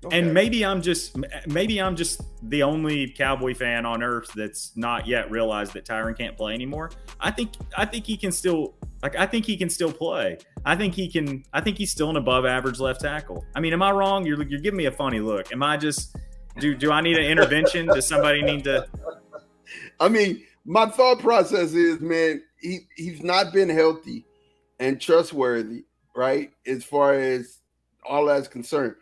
Okay. 0.05 0.17
And 0.17 0.33
maybe 0.33 0.65
I'm 0.65 0.81
just 0.81 1.17
maybe 1.49 1.81
I'm 1.81 1.97
just 1.97 2.23
the 2.49 2.63
only 2.63 3.09
Cowboy 3.09 3.53
fan 3.53 3.85
on 3.85 4.01
earth 4.01 4.31
that's 4.33 4.77
not 4.77 5.09
yet 5.09 5.29
realized 5.29 5.73
that 5.73 5.85
Tyron 5.85 6.17
can't 6.17 6.37
play 6.37 6.55
anymore. 6.55 6.91
I 7.19 7.33
think 7.33 7.51
I 7.77 7.85
think 7.85 8.07
he 8.07 8.17
can 8.17 8.31
still 8.31 8.77
like 9.03 9.17
I 9.17 9.27
think 9.27 9.45
he 9.45 9.57
can 9.57 9.69
still 9.69 9.93
play. 9.93 10.39
I 10.65 10.77
think 10.77 10.95
he 10.95 11.09
can 11.09 11.45
I 11.53 11.61
think 11.61 11.79
he's 11.79 11.91
still 11.91 12.11
an 12.11 12.17
above 12.17 12.47
average 12.47 12.79
left 12.79 13.01
tackle. 13.01 13.45
I 13.57 13.61
mean, 13.61 13.73
am 13.73 13.83
I 13.83 13.91
wrong? 13.91 14.25
You're 14.25 14.41
you're 14.45 14.61
giving 14.61 14.79
me 14.79 14.87
a 14.87 14.93
funny 14.93 15.19
look. 15.19 15.53
Am 15.53 15.65
I 15.65 15.77
just 15.77 16.15
do 16.59 16.75
do 16.75 16.93
I 16.93 17.01
need 17.01 17.17
an 17.17 17.25
intervention? 17.25 17.87
Does 17.87 18.07
somebody 18.07 18.43
need 18.43 18.65
to 18.65 18.87
I 20.01 20.09
mean, 20.09 20.45
my 20.65 20.87
thought 20.87 21.19
process 21.19 21.75
is, 21.75 22.01
man, 22.01 22.43
he 22.61 22.81
he's 22.97 23.23
not 23.23 23.53
been 23.53 23.69
healthy 23.69 24.25
and 24.79 25.01
trustworthy, 25.01 25.85
right? 26.15 26.53
As 26.67 26.85
far 26.85 27.15
as 27.15 27.59
all 28.05 28.27
that's 28.27 28.49
concerned 28.49 28.95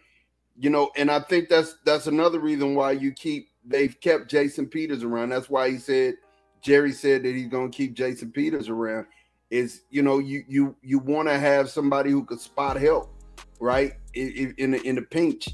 you 0.58 0.70
know, 0.70 0.90
and 0.96 1.10
I 1.10 1.20
think 1.20 1.48
that's 1.48 1.76
that's 1.84 2.06
another 2.06 2.40
reason 2.40 2.75
why 2.75 2.92
you 2.92 3.12
keep 3.12 3.48
they've 3.64 3.98
kept 4.00 4.30
Jason 4.30 4.66
Peters 4.66 5.02
around. 5.02 5.30
That's 5.30 5.50
why 5.50 5.70
he 5.70 5.78
said 5.78 6.14
Jerry 6.62 6.92
said 6.92 7.22
that 7.25 7.34
he's 7.34 7.48
going 7.48 7.70
to 7.70 7.76
keep 7.76 7.94
Jason 7.94 8.32
Peters 8.32 8.68
around. 8.68 9.06
Is 9.50 9.82
you 9.90 10.02
know 10.02 10.18
you 10.18 10.44
you 10.48 10.75
you 10.82 10.98
want 10.98 11.28
to 11.28 11.38
have 11.38 11.68
somebody 11.68 12.10
who 12.10 12.25
could 12.25 12.40
spot 12.40 12.80
help, 12.80 13.14
right? 13.60 13.92
In 14.14 14.54
in 14.58 14.75
in 14.75 14.98
a 14.98 15.02
pinch, 15.02 15.48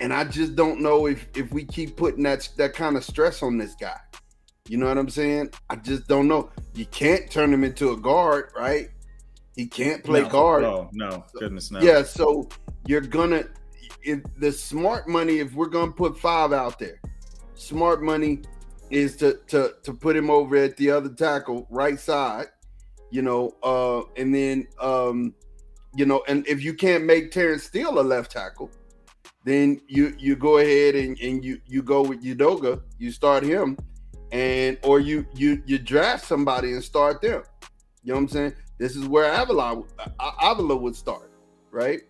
and 0.00 0.12
I 0.12 0.24
just 0.24 0.56
don't 0.56 0.80
know 0.80 1.06
if 1.06 1.26
if 1.36 1.52
we 1.52 1.64
keep 1.64 1.96
putting 1.96 2.24
that 2.24 2.48
that 2.56 2.74
kind 2.74 2.96
of 2.96 3.04
stress 3.04 3.42
on 3.42 3.58
this 3.58 3.74
guy. 3.74 3.98
You 4.68 4.78
know 4.78 4.86
what 4.86 4.96
I'm 4.96 5.10
saying? 5.10 5.50
I 5.68 5.76
just 5.76 6.08
don't 6.08 6.26
know. 6.26 6.50
You 6.74 6.86
can't 6.86 7.30
turn 7.30 7.52
him 7.52 7.64
into 7.64 7.90
a 7.90 7.96
guard, 7.96 8.50
right? 8.56 8.88
He 9.56 9.66
can't 9.66 10.02
play 10.02 10.22
no, 10.22 10.28
guard. 10.28 10.62
No, 10.62 10.90
no, 10.92 11.24
goodness 11.34 11.70
no. 11.70 11.80
Yeah, 11.80 12.02
so 12.02 12.48
you're 12.86 13.00
gonna 13.00 13.44
if 14.02 14.20
the 14.38 14.52
smart 14.52 15.08
money, 15.08 15.38
if 15.38 15.54
we're 15.54 15.68
gonna 15.68 15.92
put 15.92 16.18
five 16.18 16.52
out 16.52 16.78
there, 16.78 17.00
smart 17.54 18.02
money 18.02 18.42
is 18.90 19.16
to 19.16 19.38
to 19.48 19.74
to 19.82 19.92
put 19.92 20.16
him 20.16 20.30
over 20.30 20.56
at 20.56 20.76
the 20.76 20.90
other 20.90 21.10
tackle, 21.10 21.66
right 21.70 21.98
side, 21.98 22.46
you 23.10 23.22
know, 23.22 23.54
uh, 23.62 24.02
and 24.16 24.34
then 24.34 24.66
um, 24.80 25.34
you 25.94 26.06
know, 26.06 26.22
and 26.26 26.46
if 26.48 26.62
you 26.62 26.74
can't 26.74 27.04
make 27.04 27.30
Terence 27.30 27.64
Steele 27.64 28.00
a 28.00 28.02
left 28.02 28.32
tackle, 28.32 28.70
then 29.44 29.80
you 29.86 30.14
you 30.18 30.36
go 30.36 30.58
ahead 30.58 30.94
and, 30.94 31.18
and 31.20 31.44
you 31.44 31.60
you 31.66 31.82
go 31.82 32.02
with 32.02 32.24
Edoga, 32.24 32.80
you 32.98 33.10
start 33.10 33.44
him, 33.44 33.78
and 34.32 34.78
or 34.82 35.00
you 35.00 35.26
you 35.34 35.62
you 35.66 35.78
draft 35.78 36.24
somebody 36.24 36.72
and 36.72 36.82
start 36.82 37.20
them. 37.20 37.42
You 38.02 38.12
know 38.12 38.16
what 38.16 38.22
I'm 38.22 38.28
saying? 38.28 38.54
This 38.78 38.96
is 38.96 39.06
where 39.06 39.30
Avila 39.32 39.82
Avila 40.42 40.76
would 40.76 40.96
start, 40.96 41.30
right? 41.70 42.00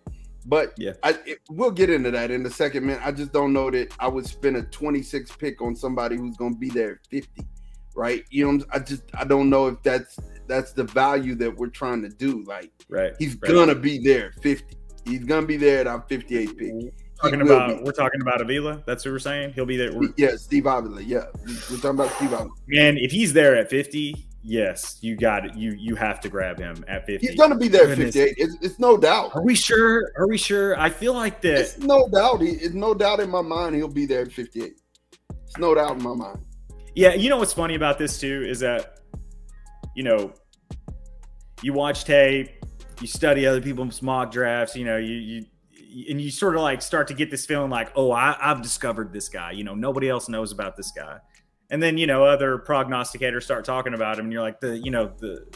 But 0.45 0.73
yeah, 0.77 0.93
I, 1.03 1.17
it, 1.25 1.39
we'll 1.49 1.71
get 1.71 1.89
into 1.89 2.11
that 2.11 2.31
in 2.31 2.45
a 2.45 2.49
second, 2.49 2.85
man. 2.85 2.99
I 3.03 3.11
just 3.11 3.33
don't 3.33 3.51
know 3.51 3.69
that 3.71 3.93
I 3.99 4.07
would 4.07 4.25
spend 4.25 4.57
a 4.57 4.63
26 4.63 5.35
pick 5.37 5.61
on 5.61 5.75
somebody 5.75 6.17
who's 6.17 6.37
going 6.37 6.53
to 6.53 6.59
be 6.59 6.69
there 6.69 6.91
at 6.93 7.07
50, 7.09 7.45
right? 7.95 8.23
You 8.29 8.51
know, 8.51 8.65
I 8.71 8.79
just 8.79 9.03
I 9.15 9.25
don't 9.25 9.49
know 9.49 9.67
if 9.67 9.81
that's 9.83 10.17
that's 10.47 10.71
the 10.71 10.83
value 10.83 11.35
that 11.35 11.55
we're 11.55 11.67
trying 11.67 12.01
to 12.03 12.09
do. 12.09 12.43
Like, 12.43 12.71
right, 12.89 13.13
he's 13.19 13.35
right. 13.41 13.51
gonna 13.51 13.75
be 13.75 13.97
there 13.97 14.33
50. 14.41 14.77
He's 15.05 15.23
gonna 15.23 15.47
be 15.47 15.57
there 15.57 15.79
at 15.79 15.87
our 15.87 16.05
58 16.07 16.57
pick. 16.57 16.73
Mm-hmm. 16.73 16.87
Talking 17.21 17.41
about 17.41 17.81
we're 17.83 17.91
talking 17.91 18.21
about 18.21 18.41
Avila. 18.41 18.83
That's 18.85 19.05
what 19.05 19.11
we're 19.11 19.19
saying. 19.19 19.53
He'll 19.53 19.65
be 19.65 19.77
there. 19.77 19.93
We're, 19.93 20.13
yeah, 20.17 20.35
Steve 20.35 20.65
Avila. 20.65 21.01
Yeah, 21.01 21.25
we're 21.69 21.77
talking 21.77 21.91
about 21.91 22.11
Steve 22.11 22.33
Avila. 22.33 22.49
Man, 22.67 22.97
if 22.97 23.11
he's 23.11 23.31
there 23.31 23.55
at 23.55 23.69
50, 23.69 24.27
yes, 24.43 24.97
you 25.01 25.15
got 25.15 25.45
it. 25.45 25.55
You 25.55 25.73
you 25.77 25.95
have 25.95 26.19
to 26.21 26.29
grab 26.29 26.59
him 26.59 26.83
at 26.87 27.05
50. 27.05 27.25
He's 27.25 27.37
gonna 27.37 27.57
be 27.57 27.69
there 27.69 27.89
at 27.89 27.97
58. 27.97 28.35
It's, 28.37 28.55
it's, 28.61 28.79
no 28.79 28.97
doubt. 28.97 29.33
Are 29.33 29.41
we 29.41 29.55
sure? 29.55 30.11
Are 30.17 30.27
we 30.27 30.37
sure? 30.37 30.77
I 30.79 30.89
feel 30.89 31.13
like 31.13 31.41
that. 31.41 31.57
It's 31.57 31.77
no 31.77 32.07
doubt. 32.09 32.41
it's 32.41 32.73
no 32.73 32.93
doubt 32.93 33.21
in 33.21 33.29
my 33.29 33.41
mind 33.41 33.75
he'll 33.75 33.87
be 33.87 34.05
there 34.05 34.23
at 34.23 34.31
58. 34.31 34.73
It's 35.45 35.57
no 35.57 35.73
doubt 35.73 35.97
in 35.97 36.03
my 36.03 36.13
mind. 36.13 36.39
Yeah, 36.95 37.13
you 37.13 37.29
know 37.29 37.37
what's 37.37 37.53
funny 37.53 37.75
about 37.75 37.97
this 37.97 38.19
too 38.19 38.43
is 38.45 38.59
that 38.59 38.99
you 39.95 40.03
know 40.03 40.33
you 41.61 41.73
watch 41.73 42.03
tape, 42.03 42.49
you 43.01 43.07
study 43.07 43.45
other 43.45 43.61
people's 43.61 44.01
mock 44.01 44.31
drafts, 44.31 44.75
you 44.75 44.85
know, 44.85 44.97
you 44.97 45.15
you 45.15 45.45
and 46.09 46.19
you 46.19 46.29
sort 46.29 46.55
of 46.55 46.61
like 46.61 46.81
start 46.81 47.07
to 47.07 47.13
get 47.13 47.31
this 47.31 47.45
feeling 47.45 47.69
like, 47.69 47.91
oh, 47.95 48.11
I, 48.11 48.35
I've 48.39 48.61
discovered 48.61 49.13
this 49.13 49.29
guy. 49.29 49.51
You 49.51 49.63
know, 49.63 49.73
nobody 49.73 50.09
else 50.09 50.27
knows 50.27 50.51
about 50.51 50.75
this 50.75 50.91
guy. 50.91 51.19
And 51.69 51.81
then 51.81 51.97
you 51.97 52.05
know 52.05 52.23
other 52.23 52.59
prognosticators 52.59 53.43
start 53.43 53.65
talking 53.65 53.93
about 53.93 54.19
him 54.19 54.25
and 54.25 54.33
you're 54.33 54.43
like 54.43 54.59
the 54.59 54.77
you 54.77 54.91
know 54.91 55.11
the 55.17 55.47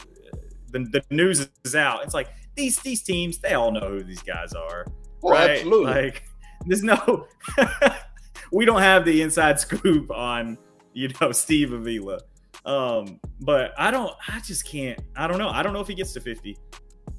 the, 0.72 0.80
the 0.80 1.02
news 1.10 1.48
is 1.64 1.76
out. 1.76 2.02
It's 2.04 2.14
like 2.14 2.30
these 2.56 2.78
these 2.80 3.02
teams 3.02 3.38
they 3.38 3.54
all 3.54 3.70
know 3.70 3.88
who 3.88 4.02
these 4.02 4.22
guys 4.22 4.52
are. 4.52 4.86
Oh, 5.22 5.30
right? 5.30 5.50
absolutely. 5.50 5.92
like 5.92 6.24
there's 6.66 6.82
no 6.82 7.26
we 8.52 8.64
don't 8.64 8.80
have 8.80 9.04
the 9.04 9.22
inside 9.22 9.60
scoop 9.60 10.10
on 10.10 10.58
you 10.94 11.10
know 11.20 11.30
steve 11.30 11.72
avila. 11.72 12.20
Um 12.64 13.20
but 13.40 13.72
i 13.78 13.90
don't 13.90 14.12
i 14.28 14.40
just 14.40 14.66
can't 14.66 15.00
i 15.16 15.26
don't 15.26 15.38
know. 15.38 15.48
I 15.50 15.62
don't 15.62 15.72
know 15.72 15.80
if 15.80 15.88
he 15.88 15.94
gets 15.94 16.12
to 16.14 16.20
50 16.20 16.56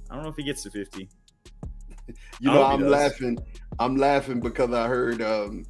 i 0.10 0.14
don't 0.14 0.24
know 0.24 0.30
if 0.30 0.36
he 0.36 0.44
gets 0.44 0.64
to 0.64 0.70
50 0.70 1.08
you 2.40 2.52
know 2.52 2.64
i'm 2.64 2.88
laughing 2.88 3.38
i'm 3.80 3.96
laughing 3.96 4.40
because 4.40 4.72
i 4.74 4.88
heard 4.88 5.22
um 5.22 5.66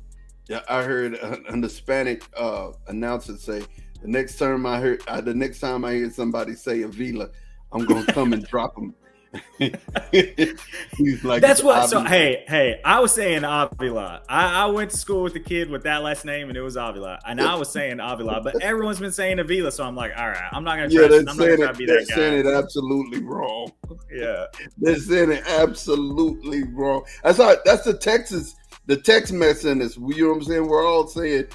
yeah, 0.52 0.60
I 0.68 0.84
heard 0.84 1.14
an 1.14 1.64
Hispanic 1.64 2.26
uh, 2.36 2.72
announcer 2.88 3.38
say 3.38 3.64
the 4.02 4.08
next 4.10 4.38
time 4.38 4.66
I 4.66 4.82
heard 4.82 5.02
uh, 5.08 5.22
the 5.22 5.34
next 5.34 5.62
time 5.62 5.86
I 5.86 5.94
hear 5.94 6.10
somebody 6.10 6.56
say 6.56 6.82
Avila, 6.82 7.30
I'm 7.72 7.86
gonna 7.86 8.06
come 8.08 8.34
and 8.34 8.46
drop 8.46 8.78
him. 8.78 8.94
He's 10.98 11.24
like 11.24 11.42
that's 11.42 11.64
what. 11.64 11.90
So 11.90 12.04
hey, 12.04 12.44
hey, 12.48 12.82
I 12.84 13.00
was 13.00 13.14
saying 13.14 13.44
Avila. 13.46 14.24
I, 14.28 14.64
I, 14.64 14.66
went 14.66 14.92
to 14.92 14.98
school 14.98 15.24
with 15.24 15.36
a 15.36 15.40
kid 15.40 15.70
with 15.70 15.84
that 15.84 16.04
last 16.04 16.26
name, 16.26 16.50
and 16.50 16.58
it 16.58 16.62
was 16.62 16.76
Avila. 16.76 17.20
And 17.26 17.40
I 17.40 17.56
was 17.56 17.72
saying 17.72 18.00
Avila, 18.02 18.42
but 18.42 18.62
everyone's 18.62 19.00
been 19.00 19.14
saying 19.14 19.40
Avila, 19.40 19.72
so 19.72 19.86
I'm 19.86 19.96
like, 19.96 20.12
all 20.18 20.28
right, 20.28 20.50
I'm 20.52 20.66
not 20.66 20.76
gonna. 20.76 20.90
Yeah, 20.90 21.06
I'm 21.06 21.24
not 21.26 21.38
gonna 21.38 21.58
try 21.58 21.68
to 21.68 21.74
be 21.74 21.86
that 21.86 22.08
guy. 22.10 22.16
They're 22.16 22.32
saying 22.32 22.46
it 22.46 22.48
absolutely 22.48 23.22
wrong. 23.22 23.72
Yeah, 24.14 24.48
they're 24.78 24.98
saying 24.98 25.32
it 25.32 25.44
absolutely 25.48 26.64
wrong. 26.64 27.04
That's 27.24 27.38
how. 27.38 27.56
That's 27.64 27.86
the 27.86 27.94
Texas 27.94 28.56
the 28.88 28.98
text 28.98 29.32
messengers. 29.32 29.96
You 29.96 30.26
know 30.26 30.30
what 30.30 30.38
I'm 30.38 30.44
saying? 30.44 30.68
We're 30.68 30.86
all 30.86 31.08
saying 31.08 31.48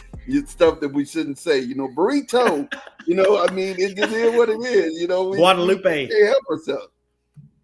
stuff 0.46 0.80
that 0.80 0.88
we 0.92 1.04
shouldn't 1.04 1.38
say. 1.38 1.60
You 1.60 1.74
know, 1.74 1.88
burrito. 1.88 2.72
you 3.06 3.14
know, 3.14 3.44
I 3.44 3.50
mean, 3.52 3.76
it, 3.78 3.98
it 3.98 4.12
is 4.12 4.34
what 4.34 4.48
it 4.48 4.60
is. 4.60 5.00
You 5.00 5.08
know, 5.08 5.28
we, 5.28 5.36
Guadalupe 5.36 6.06
we 6.06 6.08
can't 6.08 6.28
help 6.28 6.44
ourselves. 6.50 6.88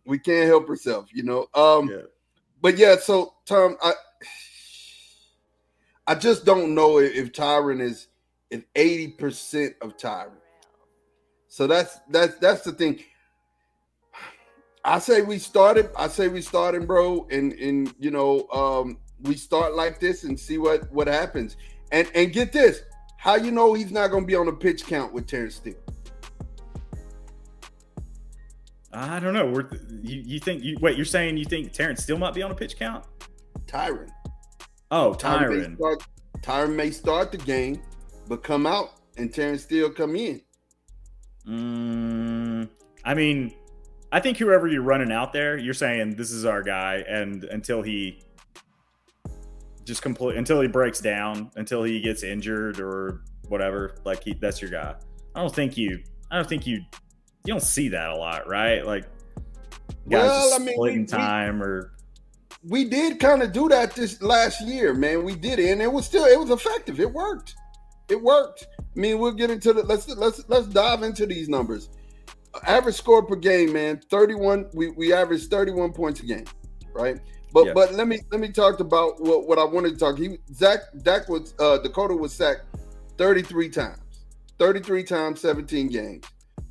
We 0.04 0.18
can't 0.18 0.48
help 0.48 0.68
ourselves. 0.68 1.10
You 1.12 1.22
know. 1.22 1.46
Um, 1.54 1.88
yeah. 1.88 2.02
but 2.60 2.78
yeah. 2.78 2.96
So 2.96 3.34
Tom, 3.46 3.76
I 3.82 3.92
I 6.06 6.14
just 6.14 6.44
don't 6.44 6.74
know 6.74 6.98
if, 6.98 7.14
if 7.14 7.32
Tyron 7.32 7.80
is 7.80 8.08
an 8.50 8.64
eighty 8.74 9.08
percent 9.08 9.74
of 9.80 9.96
Tyron. 9.96 10.32
So 11.48 11.66
that's 11.66 12.00
that's 12.10 12.36
that's 12.36 12.62
the 12.62 12.72
thing. 12.72 13.00
I 14.84 14.98
say 14.98 15.22
we 15.22 15.38
started. 15.38 15.90
I 15.96 16.08
say 16.08 16.28
we 16.28 16.42
started, 16.42 16.86
bro, 16.86 17.26
and 17.30 17.52
and 17.52 17.94
you 17.98 18.10
know, 18.10 18.48
um, 18.48 18.98
we 19.22 19.36
start 19.36 19.74
like 19.74 20.00
this 20.00 20.24
and 20.24 20.38
see 20.38 20.58
what 20.58 20.90
what 20.92 21.06
happens. 21.06 21.56
And 21.92 22.10
and 22.14 22.32
get 22.32 22.52
this, 22.52 22.80
how 23.18 23.36
you 23.36 23.50
know 23.50 23.74
he's 23.74 23.92
not 23.92 24.10
going 24.10 24.24
to 24.24 24.26
be 24.26 24.34
on 24.34 24.48
a 24.48 24.52
pitch 24.52 24.86
count 24.86 25.12
with 25.12 25.26
Terence 25.26 25.56
Steele? 25.56 25.76
I 28.92 29.20
don't 29.20 29.34
know. 29.34 29.46
We're, 29.46 29.68
you, 30.02 30.22
you 30.24 30.40
think 30.40 30.62
you 30.62 30.76
wait? 30.80 30.96
You're 30.96 31.04
saying 31.04 31.36
you 31.36 31.44
think 31.44 31.72
Terence 31.72 32.02
Steele 32.02 32.18
might 32.18 32.34
be 32.34 32.42
on 32.42 32.50
a 32.50 32.54
pitch 32.54 32.78
count? 32.78 33.06
Tyron. 33.66 34.08
Oh, 34.90 35.14
Tyron. 35.18 35.48
Tyron 35.48 35.68
may 35.68 35.74
start, 35.76 36.06
Tyron 36.40 36.74
may 36.74 36.90
start 36.90 37.32
the 37.32 37.38
game, 37.38 37.82
but 38.28 38.42
come 38.42 38.66
out 38.66 39.00
and 39.16 39.32
Terence 39.32 39.62
Steele 39.62 39.90
come 39.90 40.16
in. 40.16 40.42
Mm, 41.46 42.68
I 43.04 43.14
mean, 43.14 43.54
I 44.12 44.20
think 44.20 44.36
whoever 44.36 44.68
you're 44.68 44.82
running 44.82 45.10
out 45.10 45.32
there, 45.32 45.56
you're 45.56 45.74
saying 45.74 46.16
this 46.16 46.30
is 46.30 46.44
our 46.44 46.62
guy, 46.62 47.02
and 47.08 47.44
until 47.44 47.82
he 47.82 48.22
just 49.84 50.02
complete 50.02 50.36
until 50.36 50.60
he 50.60 50.68
breaks 50.68 51.00
down, 51.00 51.50
until 51.56 51.82
he 51.82 52.00
gets 52.00 52.22
injured 52.22 52.80
or 52.80 53.22
whatever. 53.48 53.96
Like 54.04 54.22
he, 54.22 54.34
that's 54.34 54.60
your 54.60 54.70
guy. 54.70 54.94
I 55.34 55.40
don't 55.40 55.54
think 55.54 55.76
you. 55.76 56.02
I 56.30 56.36
don't 56.36 56.48
think 56.48 56.66
you 56.66 56.82
you 57.44 57.54
don't 57.54 57.62
see 57.62 57.88
that 57.88 58.10
a 58.10 58.16
lot, 58.16 58.48
right? 58.48 58.84
Like 58.86 59.04
guys 60.08 60.28
well, 60.28 60.54
I 60.54 60.58
mean, 60.58 60.74
splitting 60.74 61.00
we, 61.00 61.06
time 61.06 61.58
we, 61.58 61.66
or 61.66 61.92
we 62.68 62.84
did 62.84 63.18
kind 63.18 63.42
of 63.42 63.52
do 63.52 63.68
that 63.68 63.94
this 63.94 64.22
last 64.22 64.60
year, 64.60 64.94
man. 64.94 65.24
We 65.24 65.34
did 65.34 65.58
it, 65.58 65.70
and 65.70 65.82
it 65.82 65.92
was 65.92 66.06
still 66.06 66.24
it 66.24 66.38
was 66.38 66.50
effective. 66.50 67.00
It 67.00 67.12
worked. 67.12 67.54
It 68.08 68.20
worked. 68.20 68.66
I 68.78 69.00
mean, 69.00 69.18
we'll 69.18 69.32
get 69.32 69.50
into 69.50 69.72
the 69.72 69.82
let's 69.82 70.08
let's 70.08 70.44
let's 70.48 70.66
dive 70.68 71.02
into 71.02 71.26
these 71.26 71.48
numbers. 71.48 71.88
Average 72.66 72.96
score 72.96 73.24
per 73.24 73.36
game, 73.36 73.72
man. 73.72 74.00
Thirty-one. 74.10 74.66
We 74.74 74.90
we 74.90 75.12
averaged 75.12 75.50
thirty-one 75.50 75.92
points 75.92 76.20
a 76.20 76.26
game, 76.26 76.44
right? 76.94 77.18
But 77.52 77.66
yeah. 77.66 77.72
but 77.74 77.94
let 77.94 78.06
me 78.06 78.20
let 78.30 78.40
me 78.40 78.50
talk 78.50 78.80
about 78.80 79.20
what, 79.20 79.48
what 79.48 79.58
I 79.58 79.64
wanted 79.64 79.90
to 79.90 79.96
talk. 79.96 80.18
He 80.18 80.38
Zach 80.52 80.80
Dak 81.02 81.28
was 81.28 81.54
uh, 81.58 81.78
Dakota 81.78 82.14
was 82.14 82.32
sacked 82.32 82.66
thirty-three 83.18 83.70
times. 83.70 83.98
Thirty-three 84.58 85.04
times, 85.04 85.40
seventeen 85.40 85.88
games. 85.88 86.24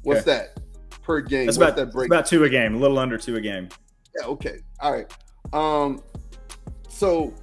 What's 0.04 0.22
okay. 0.22 0.48
that 0.54 0.61
per 1.01 1.22
game? 1.22 1.46
That's 1.46 1.58
about 1.58 1.75
that 1.75 1.91
break? 1.91 2.08
About 2.08 2.25
two 2.25 2.43
a 2.43 2.50
game. 2.50 2.75
A 2.75 2.77
little 2.77 3.00
under 3.00 3.17
two 3.17 3.36
a 3.36 3.41
game. 3.41 3.70
Yeah. 4.17 4.27
Okay. 4.27 4.60
All 4.79 4.91
right. 4.91 5.12
Um, 5.53 6.01
so, 6.89 7.34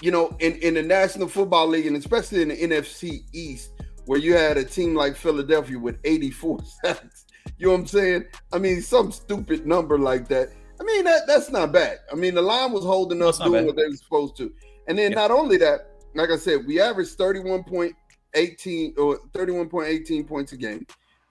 you 0.00 0.10
know, 0.10 0.36
in, 0.40 0.54
in 0.56 0.74
the 0.74 0.82
National 0.82 1.28
Football 1.28 1.68
League 1.68 1.86
and 1.86 1.96
especially 1.96 2.42
in 2.42 2.48
the 2.48 2.56
NFC 2.56 3.20
East, 3.32 3.72
where 4.06 4.18
you 4.18 4.34
had 4.34 4.56
a 4.56 4.64
team 4.64 4.94
like 4.94 5.16
Philadelphia 5.16 5.78
with 5.78 5.98
84 6.04 6.58
sacks, 6.84 7.26
you 7.58 7.66
know 7.66 7.72
what 7.72 7.80
I'm 7.80 7.86
saying? 7.86 8.24
I 8.52 8.58
mean, 8.58 8.82
some 8.82 9.12
stupid 9.12 9.66
number 9.66 9.98
like 9.98 10.28
that. 10.28 10.50
I 10.80 10.84
mean, 10.84 11.04
that 11.04 11.26
that's 11.26 11.50
not 11.50 11.72
bad. 11.72 11.98
I 12.10 12.14
mean, 12.14 12.34
the 12.34 12.42
line 12.42 12.72
was 12.72 12.84
holding 12.84 13.20
up, 13.22 13.36
doing 13.36 13.52
bad. 13.52 13.66
what 13.66 13.76
they 13.76 13.88
were 13.88 13.96
supposed 13.96 14.36
to. 14.36 14.52
And 14.86 14.96
then 14.96 15.10
yeah. 15.10 15.16
not 15.16 15.30
only 15.30 15.56
that, 15.58 15.90
like 16.14 16.30
I 16.30 16.36
said, 16.36 16.66
we 16.66 16.80
averaged 16.80 17.18
31.18 17.18 18.98
or 18.98 19.18
31.18 19.32 20.26
points 20.26 20.52
a 20.52 20.56
game. 20.56 20.86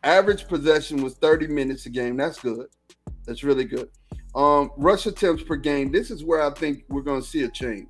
Average 0.07 0.47
possession 0.47 1.03
was 1.03 1.15
30 1.15 1.47
minutes 1.47 1.85
a 1.85 1.89
game. 1.89 2.15
That's 2.15 2.39
good. 2.39 2.67
That's 3.25 3.43
really 3.43 3.65
good. 3.65 3.89
Um, 4.35 4.71
rush 4.77 5.05
attempts 5.05 5.43
per 5.43 5.57
game. 5.57 5.91
This 5.91 6.11
is 6.11 6.23
where 6.23 6.41
I 6.41 6.49
think 6.51 6.85
we're 6.87 7.01
going 7.01 7.21
to 7.21 7.27
see 7.27 7.43
a 7.43 7.49
change. 7.49 7.89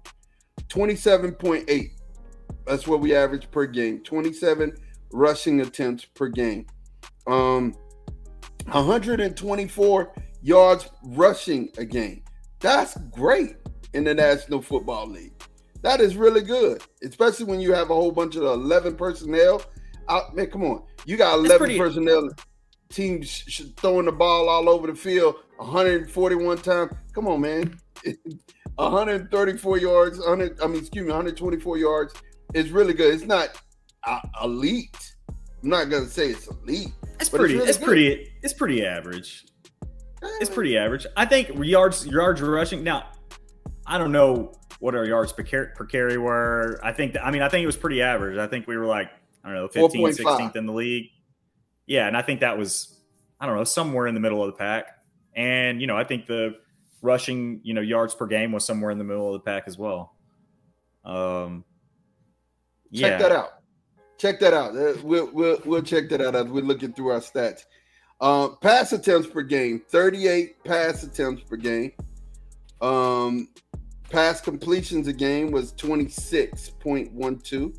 27.8. 0.67 1.91
That's 2.65 2.87
what 2.87 3.01
we 3.01 3.15
average 3.15 3.51
per 3.51 3.67
game. 3.67 4.01
27 4.03 4.75
rushing 5.13 5.61
attempts 5.61 6.05
per 6.05 6.27
game. 6.27 6.65
Um, 7.27 7.75
124 8.65 10.13
yards 10.41 10.89
rushing 11.03 11.69
a 11.77 11.85
game. 11.85 12.23
That's 12.61 12.97
great 13.11 13.57
in 13.93 14.03
the 14.03 14.15
National 14.15 14.63
Football 14.63 15.05
League. 15.05 15.39
That 15.83 16.01
is 16.01 16.17
really 16.17 16.41
good, 16.41 16.81
especially 17.03 17.45
when 17.45 17.59
you 17.59 17.73
have 17.73 17.91
a 17.91 17.93
whole 17.93 18.11
bunch 18.11 18.37
of 18.37 18.41
11 18.41 18.95
personnel. 18.95 19.61
Man, 20.33 20.47
come 20.47 20.63
on. 20.63 20.83
You 21.05 21.17
got 21.17 21.35
11 21.35 21.57
pretty, 21.57 21.77
personnel 21.77 22.29
teams 22.89 23.29
sh- 23.29 23.63
throwing 23.77 24.05
the 24.05 24.11
ball 24.11 24.49
all 24.49 24.69
over 24.69 24.87
the 24.87 24.95
field 24.95 25.35
141 25.57 26.57
times. 26.59 26.93
Come 27.13 27.27
on, 27.27 27.41
man. 27.41 27.79
134 28.75 29.77
yards, 29.79 30.19
100, 30.19 30.61
I 30.61 30.67
mean, 30.67 30.77
excuse 30.77 31.03
me, 31.03 31.09
124 31.09 31.77
yards 31.77 32.13
It's 32.53 32.69
really 32.69 32.93
good. 32.93 33.13
It's 33.13 33.23
not 33.23 33.59
uh, 34.03 34.19
elite. 34.43 35.15
I'm 35.63 35.69
not 35.69 35.85
gonna 35.85 36.05
say 36.05 36.29
it's 36.29 36.47
elite. 36.47 36.93
It's 37.19 37.29
pretty. 37.29 37.55
It's, 37.55 37.59
really 37.59 37.69
it's 37.69 37.77
pretty. 37.77 38.31
It's 38.43 38.53
pretty 38.53 38.85
average. 38.85 39.45
It's 40.39 40.49
pretty 40.49 40.77
average. 40.77 41.07
I 41.15 41.25
think 41.25 41.51
yards 41.55 42.05
yards 42.05 42.41
rushing. 42.41 42.83
Now, 42.83 43.09
I 43.85 43.97
don't 43.97 44.11
know 44.11 44.53
what 44.79 44.93
our 44.93 45.05
yards 45.05 45.33
per 45.33 45.43
carry 45.43 46.17
were. 46.17 46.79
I 46.83 46.93
think. 46.93 47.13
That, 47.13 47.25
I 47.25 47.31
mean, 47.31 47.41
I 47.41 47.49
think 47.49 47.63
it 47.63 47.67
was 47.67 47.77
pretty 47.77 48.03
average. 48.03 48.37
I 48.37 48.47
think 48.47 48.67
we 48.67 48.77
were 48.77 48.85
like 48.85 49.09
I 49.47 49.53
don't 49.53 49.75
know, 49.75 49.87
15th, 49.87 50.17
16th 50.17 50.55
in 50.57 50.65
the 50.65 50.73
league. 50.73 51.09
Yeah, 51.85 52.07
and 52.07 52.17
I 52.17 52.21
think 52.21 52.41
that 52.41 52.57
was 52.57 52.97
I 53.39 53.45
don't 53.45 53.55
know 53.55 53.63
somewhere 53.63 54.07
in 54.07 54.13
the 54.13 54.19
middle 54.19 54.43
of 54.43 54.47
the 54.47 54.57
pack. 54.57 54.87
And, 55.35 55.79
you 55.79 55.87
know, 55.87 55.95
I 55.95 56.03
think 56.03 56.25
the 56.25 56.55
rushing, 57.01 57.59
you 57.63 57.73
know, 57.73 57.81
yards 57.81 58.15
per 58.15 58.25
game 58.25 58.51
was 58.51 58.65
somewhere 58.65 58.91
in 58.91 58.97
the 58.97 59.03
middle 59.03 59.27
of 59.27 59.33
the 59.33 59.45
pack 59.45 59.63
as 59.67 59.77
well. 59.77 60.15
Um, 61.05 61.63
check 62.93 63.19
that 63.19 63.31
out. 63.31 63.61
Check 64.17 64.39
that 64.39 64.53
out. 64.53 64.75
Uh, 64.75 64.93
we'll, 65.03 65.31
we'll, 65.31 65.61
we'll 65.63 65.83
check 65.83 66.09
that 66.09 66.21
out 66.21 66.35
as 66.35 66.47
we're 66.47 66.63
looking 66.63 66.91
through 66.91 67.09
our 67.09 67.19
stats. 67.19 67.65
Uh, 68.19 68.47
pass 68.47 68.93
attempts 68.93 69.27
per 69.27 69.43
game 69.43 69.79
38 69.89 70.63
pass 70.63 71.03
attempts 71.03 71.43
per 71.43 71.55
game. 71.55 71.91
Um, 72.81 73.49
pass 74.09 74.41
completions 74.41 75.07
a 75.07 75.13
game 75.13 75.51
was 75.51 75.73
26.12 75.73 77.77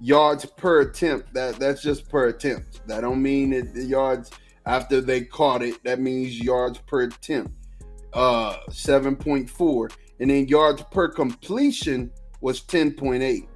yards 0.00 0.44
per 0.44 0.80
attempt. 0.80 1.32
That 1.34 1.56
that's 1.56 1.82
just 1.82 2.08
per 2.08 2.28
attempt. 2.28 2.86
That 2.86 3.00
don't 3.02 3.22
mean 3.22 3.50
that 3.50 3.74
the 3.74 3.84
yards 3.84 4.30
after 4.66 5.00
they 5.00 5.22
caught 5.22 5.62
it. 5.62 5.82
That 5.84 6.00
means 6.00 6.38
yards 6.38 6.78
per 6.78 7.02
attempt, 7.02 7.52
uh, 8.12 8.56
7.4. 8.70 9.90
And 10.20 10.30
then 10.30 10.48
yards 10.48 10.82
per 10.90 11.08
completion 11.08 12.10
was 12.40 12.60
10.8. 12.62 13.48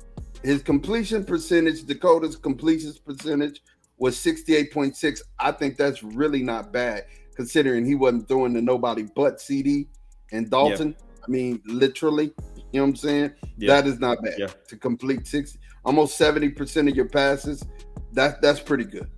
His 0.43 0.63
completion 0.63 1.25
percentage, 1.25 1.85
Dakota's 1.85 2.37
completion 2.37 2.93
percentage 3.05 3.63
was 3.99 4.17
68.6. 4.17 5.21
I 5.39 5.53
think 5.53 5.77
that's 5.77 6.03
really 6.03 6.43
not 6.43 6.73
bad 6.73 7.05
considering 7.35 7.85
he 7.85 7.95
wasn't 7.95 8.29
throwing 8.29 8.55
to 8.55 8.63
nobody 8.63 9.07
but 9.15 9.41
CD 9.41 9.89
and 10.33 10.51
Dalton. 10.51 10.97
I 11.23 11.31
mean, 11.31 11.63
literally, 11.65 12.33
you 12.73 12.81
know 12.81 12.85
what 12.85 12.91
I'm 12.91 12.97
saying? 12.97 13.33
That 13.59 13.87
is 13.87 14.01
not 14.01 14.23
bad 14.23 14.55
to 14.69 14.77
complete 14.77 15.27
60, 15.27 15.59
almost 15.85 16.19
70% 16.19 16.89
of 16.89 16.97
your 16.97 17.09
passes. 17.09 17.65
That 18.13 18.41
that's 18.41 18.61
pretty 18.61 18.85
good. 18.85 19.09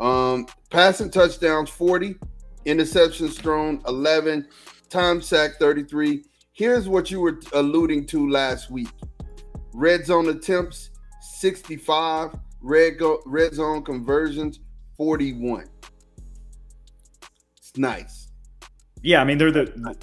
Um, 0.00 0.46
passing 0.70 1.10
touchdowns 1.10 1.70
40, 1.70 2.16
interceptions 2.66 3.40
thrown 3.40 3.80
11, 3.86 4.48
time 4.88 5.20
sack 5.20 5.52
33. 5.58 6.24
Here's 6.52 6.88
what 6.88 7.10
you 7.10 7.20
were 7.20 7.40
alluding 7.52 8.06
to 8.06 8.28
last 8.28 8.70
week. 8.70 8.90
Red 9.72 10.06
zone 10.06 10.28
attempts 10.28 10.90
65, 11.20 12.36
red 12.60 12.98
go, 12.98 13.20
red 13.26 13.54
zone 13.54 13.82
conversions 13.82 14.60
41. 14.96 15.66
It's 17.58 17.76
nice. 17.76 18.28
Yeah, 19.02 19.20
I 19.20 19.24
mean 19.24 19.38
they're 19.38 19.52
the, 19.52 19.64
the 19.64 19.96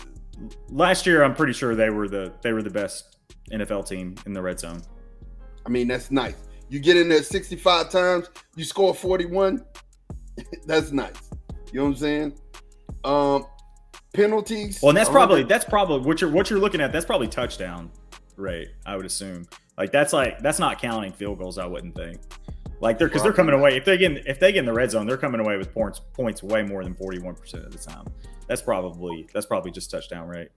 last 0.70 1.06
year 1.06 1.24
I'm 1.24 1.36
pretty 1.36 1.54
sure 1.54 1.76
they 1.76 1.90
were 1.90 2.08
the 2.08 2.34
they 2.42 2.54
were 2.54 2.62
the 2.62 2.70
best 2.70 3.18
NFL 3.52 3.88
team 3.88 4.16
in 4.26 4.34
the 4.34 4.42
red 4.42 4.60
zone. 4.60 4.82
I 5.66 5.70
mean, 5.70 5.88
that's 5.88 6.12
nice. 6.12 6.36
You 6.70 6.80
get 6.80 6.98
in 6.98 7.10
there 7.10 7.22
65 7.22 7.90
times, 7.90 8.30
you 8.56 8.64
score 8.64 8.96
41. 8.96 9.64
that's 10.66 10.92
nice. 10.92 11.16
You 11.72 11.80
know 11.80 11.86
what 11.86 11.90
I'm 11.92 11.96
saying? 11.98 12.40
Um, 13.04 13.46
penalties. 14.14 14.82
Well, 14.82 14.90
and 14.90 14.98
that's 14.98 15.10
probably 15.10 15.44
that's 15.44 15.66
probably 15.66 16.06
what 16.06 16.22
you're 16.22 16.30
what 16.30 16.50
you're 16.50 16.60
looking 16.60 16.82
at. 16.82 16.92
That's 16.92 17.06
probably 17.06 17.28
touchdown 17.28 17.92
rate. 18.38 18.70
I 18.86 18.96
would 18.96 19.06
assume. 19.06 19.46
Like 19.78 19.92
that's 19.92 20.14
like 20.14 20.40
that's 20.40 20.60
not 20.60 20.82
counting 20.82 21.12
field 21.12 21.40
goals. 21.40 21.58
I 21.58 21.66
wouldn't 21.66 21.96
think. 21.96 22.20
Like 22.82 22.98
they're 22.98 23.08
because 23.08 23.24
they're 23.24 23.34
coming 23.34 23.56
away. 23.56 23.78
If 23.78 23.86
they 23.86 23.98
get 23.98 24.12
in, 24.12 24.24
if 24.26 24.40
they 24.40 24.52
get 24.52 24.60
in 24.60 24.66
the 24.66 24.74
red 24.74 24.92
zone, 24.92 25.06
they're 25.06 25.18
coming 25.18 25.40
away 25.40 25.58
with 25.58 25.74
points 25.74 26.02
points 26.14 26.44
way 26.44 26.64
more 26.64 26.84
than 26.84 26.96
forty 26.96 27.20
one 27.20 27.36
percent 27.36 27.66
of 27.66 27.72
the 27.72 27.78
time. 27.78 28.06
That's 28.52 28.62
probably 28.62 29.30
that's 29.34 29.46
probably 29.46 29.72
just 29.72 29.90
touchdown 29.90 30.28
rate. 30.28 30.50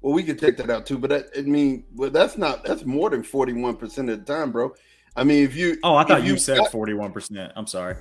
Well, 0.00 0.12
we 0.12 0.24
could 0.24 0.36
take 0.36 0.56
that 0.56 0.68
out 0.68 0.84
too, 0.84 0.98
but 0.98 1.10
that, 1.10 1.26
I 1.38 1.42
mean, 1.42 1.84
well, 1.94 2.10
that's 2.10 2.36
not 2.36 2.64
that's 2.64 2.84
more 2.84 3.08
than 3.08 3.22
forty 3.22 3.52
one 3.52 3.76
percent 3.76 4.10
of 4.10 4.26
the 4.26 4.34
time, 4.34 4.50
bro. 4.50 4.74
I 5.14 5.22
mean, 5.22 5.44
if 5.44 5.54
you 5.54 5.78
oh, 5.84 5.94
I 5.94 6.02
thought 6.02 6.24
you, 6.24 6.32
you, 6.32 6.38
said 6.38 6.58
forty 6.72 6.92
one 6.92 7.12
percent. 7.12 7.52
I'm 7.54 7.68
sorry. 7.68 7.94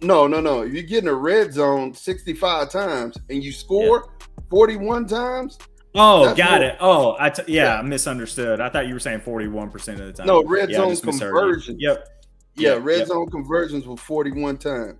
No, 0.00 0.26
no, 0.26 0.40
no. 0.40 0.62
If 0.62 0.72
you 0.72 0.82
get 0.84 1.02
in 1.02 1.08
a 1.08 1.14
red 1.14 1.52
zone 1.52 1.92
sixty 1.92 2.32
five 2.32 2.70
times 2.70 3.18
and 3.28 3.44
you 3.44 3.52
score 3.52 4.14
forty 4.48 4.76
one 4.76 5.06
times. 5.06 5.58
Oh, 5.94 6.34
got 6.34 6.62
more. 6.62 6.70
it. 6.70 6.76
Oh, 6.80 7.14
I 7.20 7.28
t- 7.28 7.42
yeah, 7.46 7.64
yeah, 7.64 7.78
I 7.80 7.82
misunderstood. 7.82 8.58
I 8.62 8.70
thought 8.70 8.86
you 8.86 8.94
were 8.94 9.00
saying 9.00 9.20
forty 9.20 9.48
one 9.48 9.70
percent 9.70 10.00
of 10.00 10.06
the 10.06 10.14
time. 10.14 10.26
No, 10.26 10.42
red 10.44 10.70
yeah, 10.70 10.78
zone 10.78 10.96
conversions. 10.96 11.76
Yep. 11.78 12.08
Yeah, 12.54 12.72
yep. 12.72 12.84
red 12.84 12.98
yep. 13.00 13.08
zone 13.08 13.28
conversions 13.28 13.86
were 13.86 13.98
forty 13.98 14.32
one 14.32 14.56
times. 14.56 14.98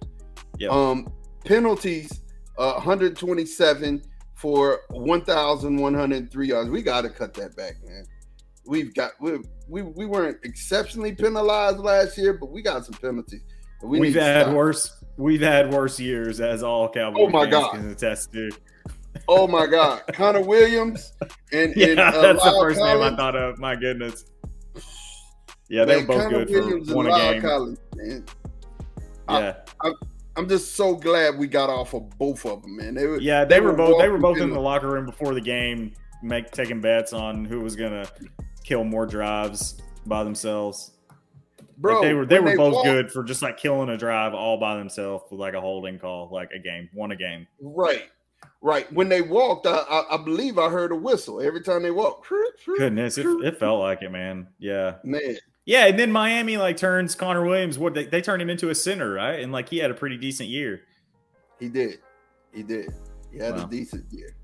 Yep. 0.59 0.71
Um, 0.71 1.11
penalties, 1.47 2.21
uh, 2.59 2.73
one 2.75 2.83
hundred 2.83 3.17
twenty 3.17 3.47
seven 3.47 4.03
for 4.39 4.83
1,103 4.91 6.47
yards. 6.47 6.71
We 6.71 6.81
got 6.81 7.01
to 7.01 7.11
cut 7.11 7.35
that 7.35 7.57
back, 7.57 7.75
man. 7.85 8.05
We've 8.65 8.95
got 8.95 9.13
we, 9.21 9.39
we 9.67 9.83
we 9.83 10.07
weren't 10.07 10.39
exceptionally 10.45 11.13
penalized 11.13 11.79
last 11.79 12.17
year, 12.19 12.35
but 12.35 12.51
we 12.51 12.63
got 12.63 12.85
some 12.85 12.95
penalties. 12.95 13.41
We 13.83 14.13
have 14.13 14.47
had 14.47 14.55
worse. 14.55 15.03
We've 15.17 15.41
had 15.41 15.73
worse 15.73 15.99
years, 15.99 16.41
as 16.41 16.63
all 16.63 16.89
Cowboys 16.89 17.25
oh 17.27 17.31
my 17.31 17.47
God. 17.47 17.73
can 17.73 17.91
attest 17.91 18.33
to. 18.35 18.51
Oh 19.27 19.49
my 19.49 19.67
God, 19.67 20.03
Connor 20.13 20.43
Williams 20.43 21.15
and, 21.53 21.75
yeah, 21.75 21.87
and 21.89 22.01
uh, 22.01 22.11
that's 22.21 22.41
La'el 22.41 22.53
the 22.53 22.61
first 22.61 22.79
Collins. 22.79 23.03
name 23.03 23.15
I 23.15 23.17
thought 23.17 23.37
of. 23.37 23.59
My 23.59 23.75
goodness. 23.75 24.25
Yeah, 25.71 25.85
they 25.85 25.99
were 25.99 26.07
both 26.07 26.23
Connor 26.23 26.45
good 26.47 26.65
Williams 26.65 26.89
for 26.89 26.97
one 26.97 27.07
game. 27.09 27.43
Collins, 27.43 27.79
man. 27.95 28.25
Yeah. 29.29 29.55
I, 29.83 29.87
I, 29.87 29.93
I'm 30.39 30.49
just 30.49 30.77
so 30.77 30.95
glad 30.95 31.37
we 31.37 31.49
got 31.49 31.69
off 31.69 31.95
of 31.95 32.17
both 32.17 32.47
of 32.47 32.63
them, 32.63 32.77
man. 32.77 32.95
They 32.95 33.07
were, 33.07 33.19
yeah, 33.19 33.45
they, 33.45 33.57
they 33.57 33.61
were, 33.61 33.73
were 33.73 33.77
both 33.77 34.01
they 34.01 34.09
were 34.09 34.19
both 34.19 34.39
in 34.39 34.51
the 34.51 34.61
locker 34.61 34.89
room 34.89 35.05
before 35.05 35.35
the 35.35 35.41
game, 35.41 35.93
make 36.23 36.53
taking 36.53 36.81
bets 36.81 37.13
on 37.13 37.45
who 37.45 37.61
was 37.61 37.75
gonna 37.75 38.09
kill 38.63 38.85
more 38.85 39.05
drives 39.05 39.83
by 40.07 40.23
themselves. 40.23 40.93
bro. 41.77 41.95
Like 41.95 42.03
they 42.03 42.15
were 42.15 42.25
they 42.25 42.39
were 42.39 42.51
they 42.51 42.57
both 42.57 42.75
walk, 42.75 42.85
good 42.85 43.11
for 43.11 43.25
just 43.25 43.43
like 43.43 43.57
killing 43.57 43.89
a 43.89 43.97
drive 43.97 44.33
all 44.33 44.59
by 44.59 44.77
themselves 44.77 45.25
with 45.29 45.41
like 45.41 45.55
a 45.55 45.61
holding 45.61 45.99
call, 45.99 46.29
like 46.31 46.51
a 46.53 46.59
game, 46.61 46.89
won 46.95 47.11
a 47.11 47.17
game. 47.17 47.49
Right, 47.61 48.09
right. 48.63 48.91
When 48.93 49.09
they 49.09 49.23
walked, 49.23 49.67
I, 49.67 49.79
I, 49.79 50.15
I 50.15 50.17
believe 50.19 50.57
I 50.57 50.69
heard 50.69 50.93
a 50.93 50.97
whistle 50.97 51.41
every 51.41 51.63
time 51.63 51.83
they 51.83 51.91
walked. 51.91 52.29
Goodness, 52.65 53.19
it, 53.19 53.27
it 53.45 53.59
felt 53.59 53.81
like 53.81 54.03
it, 54.03 54.13
man. 54.13 54.47
Yeah, 54.61 54.99
man. 55.03 55.37
Yeah, 55.69 55.85
and 55.85 55.99
then 55.99 56.11
Miami 56.11 56.57
like 56.57 56.79
turns 56.79 57.15
Connor 57.15 57.45
Williams. 57.45 57.79
What 57.79 57.93
they, 57.93 58.07
they 58.07 58.23
turned 58.23 58.41
him 58.41 58.49
into 58.49 58.71
a 58.71 58.75
center, 58.75 59.13
right? 59.13 59.41
And 59.41 59.53
like 59.53 59.69
he 59.69 59.77
had 59.77 59.91
a 59.91 59.95
pretty 59.95 60.17
decent 60.17 60.49
year. 60.49 60.81
He 61.61 61.69
did. 61.69 61.99
He 62.55 62.63
did. 62.63 62.95
He 63.31 63.39
had 63.39 63.55
wow. 63.55 63.67
a 63.67 63.69
decent 63.69 64.07
year. 64.11 64.35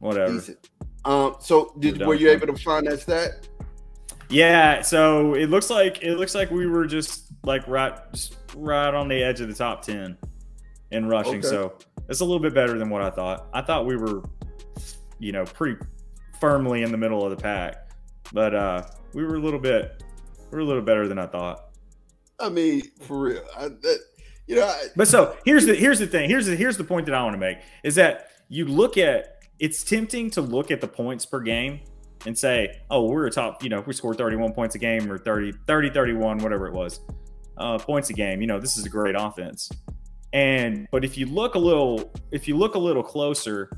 Whatever. 0.00 0.32
Decent. 0.32 0.70
Um. 1.04 1.36
So 1.38 1.72
did 1.78 2.04
were 2.04 2.16
you 2.16 2.30
able 2.30 2.48
to 2.48 2.56
find 2.56 2.88
that 2.88 2.98
stat? 2.98 3.48
Yeah, 4.28 4.82
so 4.82 5.34
it 5.34 5.50
looks 5.50 5.70
like 5.70 6.02
it 6.02 6.16
looks 6.16 6.34
like 6.34 6.50
we 6.50 6.66
were 6.66 6.86
just 6.86 7.32
like 7.44 7.66
right 7.68 7.94
just 8.12 8.38
right 8.56 8.92
on 8.92 9.06
the 9.06 9.22
edge 9.22 9.40
of 9.40 9.46
the 9.46 9.54
top 9.54 9.82
10 9.82 10.18
in 10.90 11.06
rushing. 11.06 11.38
Okay. 11.38 11.46
So 11.46 11.78
it's 12.08 12.22
a 12.22 12.24
little 12.24 12.40
bit 12.40 12.54
better 12.54 12.76
than 12.76 12.90
what 12.90 13.02
I 13.02 13.10
thought. 13.10 13.46
I 13.54 13.62
thought 13.62 13.86
we 13.86 13.96
were 13.96 14.24
you 15.20 15.30
know, 15.30 15.44
pretty 15.44 15.80
firmly 16.40 16.82
in 16.82 16.90
the 16.90 16.98
middle 16.98 17.24
of 17.24 17.30
the 17.30 17.40
pack. 17.40 17.88
But 18.32 18.52
uh 18.52 18.82
we 19.14 19.22
were 19.22 19.36
a 19.36 19.40
little 19.40 19.60
bit 19.60 20.01
were 20.52 20.60
a 20.60 20.64
little 20.64 20.82
better 20.82 21.08
than 21.08 21.18
I 21.18 21.26
thought. 21.26 21.70
I 22.38 22.48
mean, 22.48 22.82
for 23.00 23.18
real. 23.18 23.44
I, 23.56 23.68
that, 23.68 23.98
you 24.46 24.56
know, 24.56 24.66
I, 24.66 24.86
but 24.96 25.08
so 25.08 25.36
here's 25.44 25.66
the 25.66 25.74
here's 25.74 25.98
the 25.98 26.06
thing. 26.06 26.28
Here's 26.28 26.46
the 26.46 26.56
here's 26.56 26.76
the 26.76 26.84
point 26.84 27.06
that 27.06 27.14
I 27.14 27.22
want 27.22 27.34
to 27.34 27.38
make 27.38 27.58
is 27.82 27.94
that 27.96 28.28
you 28.48 28.66
look 28.66 28.98
at 28.98 29.44
it's 29.58 29.82
tempting 29.84 30.30
to 30.30 30.40
look 30.40 30.70
at 30.70 30.80
the 30.80 30.88
points 30.88 31.24
per 31.24 31.40
game 31.40 31.80
and 32.26 32.36
say, 32.36 32.80
oh, 32.90 33.04
we're 33.06 33.26
a 33.26 33.30
top, 33.30 33.62
you 33.62 33.68
know, 33.68 33.82
we 33.86 33.92
scored 33.92 34.18
31 34.18 34.52
points 34.52 34.74
a 34.74 34.78
game 34.78 35.10
or 35.10 35.18
30, 35.18 35.52
30, 35.66 35.90
31, 35.90 36.38
whatever 36.38 36.66
it 36.66 36.72
was, 36.72 37.00
uh, 37.58 37.78
points 37.78 38.10
a 38.10 38.12
game. 38.12 38.40
You 38.40 38.46
know, 38.46 38.60
this 38.60 38.76
is 38.76 38.86
a 38.86 38.88
great 38.88 39.14
offense. 39.16 39.70
And 40.32 40.88
but 40.90 41.04
if 41.04 41.18
you 41.18 41.26
look 41.26 41.54
a 41.54 41.58
little, 41.58 42.12
if 42.30 42.48
you 42.48 42.56
look 42.56 42.74
a 42.74 42.78
little 42.78 43.02
closer, 43.02 43.70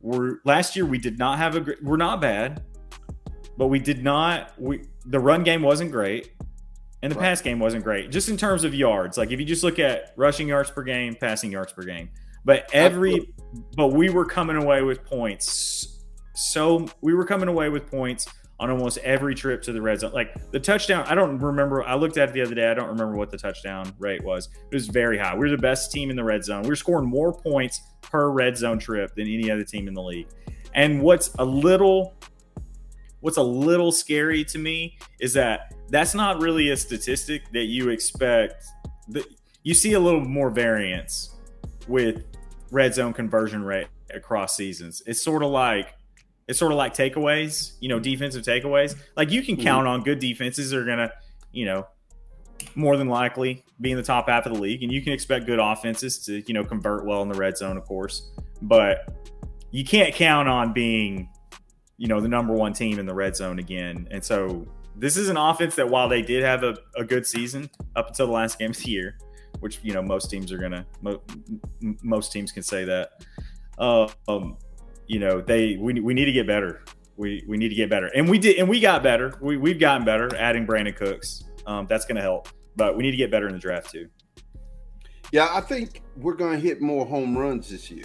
we're 0.00 0.36
last 0.44 0.76
year 0.76 0.86
we 0.86 0.98
did 0.98 1.18
not 1.18 1.38
have 1.38 1.56
a 1.56 1.74
we're 1.82 1.96
not 1.96 2.20
bad, 2.20 2.62
but 3.56 3.66
we 3.66 3.78
did 3.78 4.02
not 4.02 4.58
we 4.58 4.82
the 5.08 5.20
run 5.20 5.42
game 5.42 5.62
wasn't 5.62 5.92
great. 5.92 6.32
And 7.00 7.12
the 7.12 7.16
right. 7.16 7.26
pass 7.26 7.40
game 7.40 7.60
wasn't 7.60 7.84
great, 7.84 8.10
just 8.10 8.28
in 8.28 8.36
terms 8.36 8.64
of 8.64 8.74
yards. 8.74 9.16
Like 9.16 9.30
if 9.30 9.38
you 9.38 9.46
just 9.46 9.62
look 9.62 9.78
at 9.78 10.14
rushing 10.16 10.48
yards 10.48 10.68
per 10.72 10.82
game, 10.82 11.14
passing 11.14 11.52
yards 11.52 11.72
per 11.72 11.84
game, 11.84 12.10
but 12.44 12.68
every, 12.72 13.32
but 13.76 13.92
we 13.92 14.10
were 14.10 14.24
coming 14.24 14.56
away 14.56 14.82
with 14.82 15.04
points 15.04 15.98
so 16.38 16.86
we 17.00 17.14
were 17.14 17.24
coming 17.24 17.48
away 17.48 17.68
with 17.68 17.90
points 17.90 18.28
on 18.60 18.70
almost 18.70 18.98
every 18.98 19.34
trip 19.34 19.60
to 19.62 19.72
the 19.72 19.82
red 19.82 19.98
zone. 19.98 20.12
Like 20.12 20.50
the 20.52 20.60
touchdown, 20.60 21.04
I 21.08 21.16
don't 21.16 21.36
remember. 21.38 21.82
I 21.82 21.96
looked 21.96 22.16
at 22.16 22.28
it 22.28 22.32
the 22.32 22.42
other 22.42 22.54
day. 22.54 22.70
I 22.70 22.74
don't 22.74 22.88
remember 22.88 23.16
what 23.16 23.30
the 23.30 23.38
touchdown 23.38 23.92
rate 23.98 24.22
was. 24.22 24.48
It 24.70 24.74
was 24.74 24.86
very 24.86 25.18
high. 25.18 25.34
We 25.36 25.46
are 25.48 25.50
the 25.50 25.58
best 25.58 25.90
team 25.90 26.10
in 26.10 26.16
the 26.16 26.22
red 26.22 26.44
zone. 26.44 26.62
We 26.62 26.70
are 26.70 26.76
scoring 26.76 27.08
more 27.08 27.32
points 27.32 27.80
per 28.02 28.30
red 28.30 28.56
zone 28.56 28.78
trip 28.78 29.16
than 29.16 29.26
any 29.26 29.50
other 29.50 29.64
team 29.64 29.88
in 29.88 29.94
the 29.94 30.02
league. 30.02 30.28
And 30.74 31.02
what's 31.02 31.34
a 31.40 31.44
little 31.44 32.14
what's 33.20 33.36
a 33.36 33.42
little 33.42 33.92
scary 33.92 34.44
to 34.44 34.58
me 34.58 34.98
is 35.20 35.32
that 35.34 35.74
that's 35.90 36.14
not 36.14 36.40
really 36.40 36.70
a 36.70 36.76
statistic 36.76 37.50
that 37.52 37.64
you 37.64 37.88
expect. 37.90 38.64
That 39.08 39.24
you 39.62 39.74
see 39.74 39.94
a 39.94 40.00
little 40.00 40.20
more 40.20 40.50
variance 40.50 41.34
with 41.86 42.24
red 42.70 42.94
zone 42.94 43.12
conversion 43.12 43.64
rate 43.64 43.88
across 44.14 44.56
seasons. 44.56 45.02
It's 45.06 45.22
sort 45.22 45.42
of 45.42 45.50
like 45.50 45.94
it's 46.48 46.58
sort 46.58 46.72
of 46.72 46.78
like 46.78 46.94
takeaways, 46.94 47.72
you 47.80 47.88
know, 47.88 48.00
defensive 48.00 48.42
takeaways. 48.42 48.96
Like 49.16 49.30
you 49.30 49.42
can 49.42 49.56
mm-hmm. 49.56 49.64
count 49.64 49.86
on 49.86 50.02
good 50.02 50.18
defenses 50.18 50.72
are 50.72 50.84
going 50.84 50.98
to, 50.98 51.12
you 51.52 51.66
know, 51.66 51.86
more 52.74 52.96
than 52.96 53.08
likely 53.08 53.64
be 53.80 53.90
in 53.90 53.96
the 53.96 54.02
top 54.02 54.28
half 54.28 54.46
of 54.46 54.54
the 54.54 54.58
league, 54.58 54.82
and 54.82 54.90
you 54.90 55.02
can 55.02 55.12
expect 55.12 55.46
good 55.46 55.58
offenses 55.58 56.18
to, 56.24 56.42
you 56.46 56.54
know, 56.54 56.64
convert 56.64 57.04
well 57.04 57.22
in 57.22 57.28
the 57.28 57.38
red 57.38 57.56
zone, 57.56 57.76
of 57.76 57.84
course. 57.84 58.30
But 58.62 59.14
you 59.70 59.84
can't 59.84 60.14
count 60.14 60.48
on 60.48 60.72
being, 60.72 61.28
you 61.98 62.06
know, 62.06 62.20
the 62.20 62.28
number 62.28 62.54
one 62.54 62.72
team 62.72 62.98
in 62.98 63.06
the 63.06 63.14
red 63.14 63.36
zone 63.36 63.58
again. 63.58 64.08
And 64.10 64.24
so 64.24 64.66
this 64.96 65.16
is 65.16 65.28
an 65.28 65.36
offense 65.36 65.74
that 65.76 65.88
while 65.88 66.08
they 66.08 66.22
did 66.22 66.42
have 66.42 66.62
a, 66.62 66.76
a 66.96 67.04
good 67.04 67.26
season 67.26 67.68
up 67.96 68.08
until 68.08 68.26
the 68.26 68.32
last 68.32 68.58
game 68.58 68.70
of 68.70 68.78
the 68.78 68.90
year, 68.90 69.18
which 69.60 69.80
you 69.82 69.92
know 69.92 70.02
most 70.02 70.30
teams 70.30 70.52
are 70.52 70.58
gonna, 70.58 70.86
mo- 71.02 71.22
most 72.02 72.32
teams 72.32 72.52
can 72.52 72.62
say 72.62 72.84
that. 72.84 73.24
Uh, 73.78 74.08
um, 74.28 74.56
you 75.06 75.18
know, 75.18 75.40
they 75.40 75.76
we, 75.76 76.00
we 76.00 76.14
need 76.14 76.26
to 76.26 76.32
get 76.32 76.46
better. 76.46 76.84
We 77.16 77.44
we 77.48 77.56
need 77.56 77.70
to 77.70 77.74
get 77.74 77.90
better, 77.90 78.06
and 78.14 78.28
we 78.28 78.38
did, 78.38 78.58
and 78.58 78.68
we 78.68 78.78
got 78.78 79.02
better. 79.02 79.34
We 79.40 79.56
we've 79.56 79.78
gotten 79.80 80.04
better 80.04 80.34
adding 80.36 80.66
Brandin 80.66 80.94
Cooks. 80.94 81.44
Um, 81.66 81.86
that's 81.86 82.04
going 82.06 82.16
to 82.16 82.22
help, 82.22 82.48
but 82.76 82.96
we 82.96 83.02
need 83.02 83.10
to 83.10 83.16
get 83.16 83.30
better 83.30 83.46
in 83.46 83.52
the 83.52 83.58
draft 83.58 83.90
too. 83.90 84.08
Yeah, 85.32 85.48
I 85.50 85.60
think 85.60 86.02
we're 86.16 86.34
going 86.34 86.58
to 86.58 86.58
hit 86.58 86.80
more 86.80 87.04
home 87.04 87.36
runs 87.36 87.68
this 87.68 87.90
year. 87.90 88.04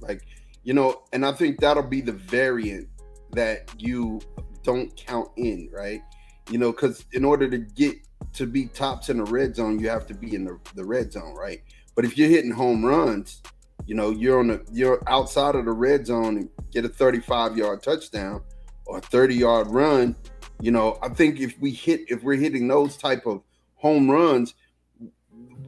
Like, 0.00 0.26
you 0.64 0.74
know, 0.74 1.04
and 1.12 1.24
I 1.24 1.32
think 1.32 1.60
that'll 1.60 1.84
be 1.84 2.00
the 2.00 2.12
variant 2.12 2.88
that 3.34 3.70
you 3.78 4.20
don't 4.62 4.94
count 4.96 5.28
in, 5.36 5.68
right? 5.72 6.02
You 6.50 6.58
know, 6.58 6.72
because 6.72 7.04
in 7.12 7.24
order 7.24 7.48
to 7.48 7.58
get 7.58 7.96
to 8.34 8.46
be 8.46 8.66
tops 8.66 9.08
in 9.08 9.18
the 9.18 9.24
red 9.24 9.56
zone, 9.56 9.78
you 9.78 9.88
have 9.88 10.06
to 10.08 10.14
be 10.14 10.34
in 10.34 10.44
the, 10.44 10.58
the 10.74 10.84
red 10.84 11.12
zone, 11.12 11.34
right? 11.34 11.62
But 11.94 12.04
if 12.04 12.18
you're 12.18 12.28
hitting 12.28 12.50
home 12.50 12.84
runs, 12.84 13.42
you 13.86 13.94
know, 13.94 14.10
you're 14.10 14.40
on 14.40 14.48
the 14.48 14.64
you're 14.72 15.02
outside 15.06 15.54
of 15.54 15.64
the 15.64 15.72
red 15.72 16.06
zone 16.06 16.36
and 16.36 16.48
get 16.72 16.84
a 16.84 16.88
35 16.88 17.56
yard 17.56 17.82
touchdown 17.82 18.42
or 18.86 18.98
a 18.98 19.00
30 19.00 19.34
yard 19.34 19.68
run. 19.68 20.16
You 20.60 20.70
know, 20.70 20.98
I 21.02 21.08
think 21.08 21.40
if 21.40 21.58
we 21.60 21.70
hit 21.70 22.02
if 22.08 22.22
we're 22.22 22.36
hitting 22.36 22.68
those 22.68 22.96
type 22.96 23.26
of 23.26 23.42
home 23.76 24.10
runs, 24.10 24.54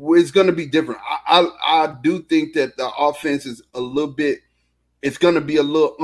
it's 0.00 0.30
going 0.30 0.46
to 0.46 0.52
be 0.52 0.66
different. 0.66 1.00
I, 1.08 1.42
I, 1.42 1.82
I 1.84 1.94
do 2.02 2.22
think 2.22 2.54
that 2.54 2.76
the 2.76 2.90
offense 2.96 3.46
is 3.46 3.62
a 3.74 3.80
little 3.80 4.12
bit. 4.12 4.40
It's 5.02 5.18
going 5.18 5.34
to 5.34 5.40
be 5.40 5.56
a 5.56 5.62
little 5.62 5.96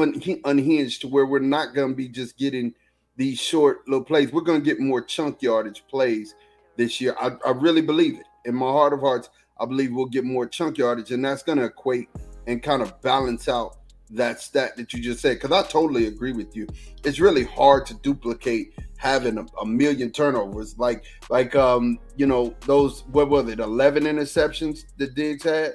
unhinged 0.44 1.00
to 1.00 1.08
where 1.08 1.26
we're 1.26 1.40
not 1.40 1.74
going 1.74 1.90
to 1.90 1.96
be 1.96 2.08
just 2.08 2.38
getting 2.38 2.74
these 3.16 3.40
short 3.40 3.86
little 3.88 4.04
plays. 4.04 4.32
We're 4.32 4.42
going 4.42 4.60
to 4.60 4.64
get 4.64 4.80
more 4.80 5.02
chunk 5.02 5.42
yardage 5.42 5.84
plays 5.88 6.34
this 6.76 7.00
year. 7.00 7.16
I, 7.20 7.32
I 7.46 7.50
really 7.50 7.82
believe 7.82 8.18
it 8.18 8.26
in 8.44 8.54
my 8.54 8.70
heart 8.70 8.92
of 8.92 9.00
hearts. 9.00 9.30
I 9.58 9.66
believe 9.66 9.92
we'll 9.92 10.06
get 10.06 10.24
more 10.24 10.46
chunk 10.46 10.78
yardage, 10.78 11.12
and 11.12 11.24
that's 11.24 11.42
going 11.42 11.58
to 11.58 11.64
equate 11.64 12.08
and 12.46 12.62
kind 12.62 12.82
of 12.82 13.00
balance 13.02 13.48
out 13.48 13.76
that 14.10 14.40
stat 14.40 14.76
that 14.76 14.92
you 14.92 15.00
just 15.00 15.20
said. 15.20 15.34
Because 15.40 15.52
I 15.52 15.66
totally 15.68 16.06
agree 16.06 16.32
with 16.32 16.54
you. 16.54 16.66
It's 17.04 17.20
really 17.20 17.44
hard 17.44 17.86
to 17.86 17.94
duplicate 17.94 18.74
having 18.96 19.38
a, 19.38 19.46
a, 19.60 19.66
million 19.66 20.10
turnovers, 20.10 20.78
like 20.78 21.04
like 21.28 21.56
um 21.56 21.98
you 22.16 22.26
know 22.26 22.54
those 22.66 23.04
what 23.08 23.28
was 23.28 23.48
it, 23.48 23.58
eleven 23.58 24.04
interceptions 24.04 24.84
that 24.98 25.14
Diggs 25.14 25.44
had. 25.44 25.74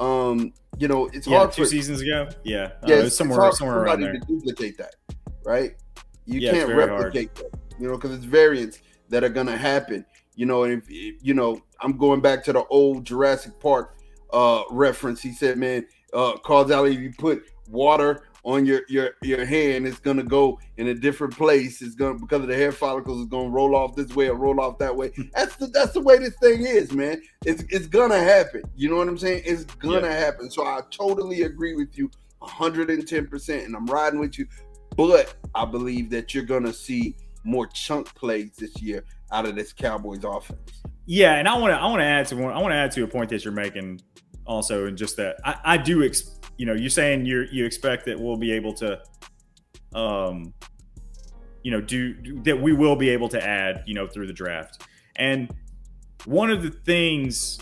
Um, 0.00 0.54
you 0.78 0.88
know, 0.88 1.08
it's 1.12 1.26
yeah, 1.26 1.38
hard 1.38 1.52
two 1.52 1.62
for, 1.62 1.68
seasons 1.68 2.00
ago. 2.00 2.28
Yeah, 2.42 2.72
yeah, 2.86 2.96
uh, 2.96 2.98
it's 3.00 3.16
somewhere 3.16 3.46
it's 3.48 3.58
somewhere 3.58 3.82
around 3.82 4.00
there. 4.00 4.14
to 4.14 4.18
duplicate 4.20 4.78
that, 4.78 4.96
right? 5.44 5.74
You 6.24 6.40
yeah, 6.40 6.52
can't 6.52 6.70
replicate 6.74 7.30
hard. 7.36 7.52
that, 7.52 7.78
you 7.78 7.86
know, 7.86 7.96
because 7.96 8.12
it's 8.16 8.24
variants 8.24 8.80
that 9.10 9.22
are 9.22 9.28
to 9.46 9.56
happen. 9.56 10.06
You 10.36 10.46
know, 10.46 10.64
and 10.64 10.82
if 10.82 10.88
you 11.22 11.34
know, 11.34 11.60
I'm 11.80 11.98
going 11.98 12.20
back 12.20 12.42
to 12.44 12.52
the 12.52 12.64
old 12.64 13.04
Jurassic 13.04 13.60
Park 13.60 13.98
uh 14.32 14.62
reference. 14.70 15.20
He 15.20 15.32
said, 15.32 15.58
man, 15.58 15.86
uh 16.14 16.38
causality, 16.38 16.94
if 16.96 17.00
you 17.02 17.12
put 17.18 17.44
water 17.68 18.24
on 18.44 18.64
your 18.66 18.82
your 18.88 19.10
your 19.22 19.44
hand, 19.44 19.86
it's 19.86 20.00
gonna 20.00 20.22
go 20.22 20.58
in 20.76 20.88
a 20.88 20.94
different 20.94 21.36
place. 21.36 21.82
It's 21.82 21.94
gonna 21.94 22.18
because 22.18 22.42
of 22.42 22.48
the 22.48 22.56
hair 22.56 22.72
follicles, 22.72 23.20
it's 23.20 23.30
gonna 23.30 23.50
roll 23.50 23.74
off 23.74 23.94
this 23.94 24.14
way 24.14 24.28
or 24.28 24.34
roll 24.34 24.60
off 24.60 24.78
that 24.78 24.94
way. 24.94 25.08
Hmm. 25.08 25.22
That's 25.34 25.56
the 25.56 25.66
that's 25.68 25.92
the 25.92 26.00
way 26.00 26.18
this 26.18 26.36
thing 26.36 26.62
is, 26.62 26.92
man. 26.92 27.22
It's 27.44 27.64
it's 27.68 27.86
gonna 27.86 28.18
happen. 28.18 28.62
You 28.76 28.90
know 28.90 28.96
what 28.96 29.08
I'm 29.08 29.18
saying? 29.18 29.42
It's 29.44 29.64
gonna 29.64 30.08
yeah. 30.08 30.18
happen. 30.18 30.50
So 30.50 30.64
I 30.64 30.80
totally 30.90 31.42
agree 31.42 31.74
with 31.74 31.96
you 31.96 32.10
110%, 32.42 33.64
and 33.64 33.76
I'm 33.76 33.86
riding 33.86 34.20
with 34.20 34.38
you. 34.38 34.46
But 34.96 35.34
I 35.54 35.64
believe 35.64 36.10
that 36.10 36.34
you're 36.34 36.44
gonna 36.44 36.72
see 36.72 37.16
more 37.44 37.66
chunk 37.66 38.14
plays 38.14 38.52
this 38.58 38.80
year 38.82 39.04
out 39.32 39.46
of 39.46 39.54
this 39.54 39.72
Cowboys 39.72 40.24
offense. 40.24 40.82
Yeah, 41.06 41.34
and 41.34 41.48
I 41.48 41.58
want 41.58 41.72
to 41.72 41.76
I 41.76 41.86
want 41.86 42.00
to 42.00 42.04
add 42.04 42.26
to 42.28 42.36
one 42.36 42.52
I 42.52 42.58
want 42.58 42.72
to 42.72 42.76
add 42.76 42.92
to 42.92 43.04
a 43.04 43.06
point 43.06 43.30
that 43.30 43.44
you're 43.44 43.52
making 43.52 44.00
also, 44.46 44.86
and 44.86 44.96
just 44.96 45.16
that 45.16 45.36
I, 45.44 45.56
I 45.64 45.76
do 45.76 46.04
ex, 46.04 46.38
you 46.60 46.66
know 46.66 46.74
you're 46.74 46.90
saying 46.90 47.24
you 47.24 47.46
you 47.50 47.64
expect 47.64 48.04
that 48.04 48.20
we'll 48.20 48.36
be 48.36 48.52
able 48.52 48.74
to, 48.74 49.00
um, 49.94 50.52
you 51.62 51.70
know, 51.70 51.80
do, 51.80 52.12
do 52.12 52.38
that 52.42 52.60
we 52.60 52.74
will 52.74 52.96
be 52.96 53.08
able 53.08 53.30
to 53.30 53.42
add 53.42 53.82
you 53.86 53.94
know 53.94 54.06
through 54.06 54.26
the 54.26 54.32
draft, 54.34 54.82
and 55.16 55.50
one 56.26 56.50
of 56.50 56.62
the 56.62 56.70
things 56.70 57.58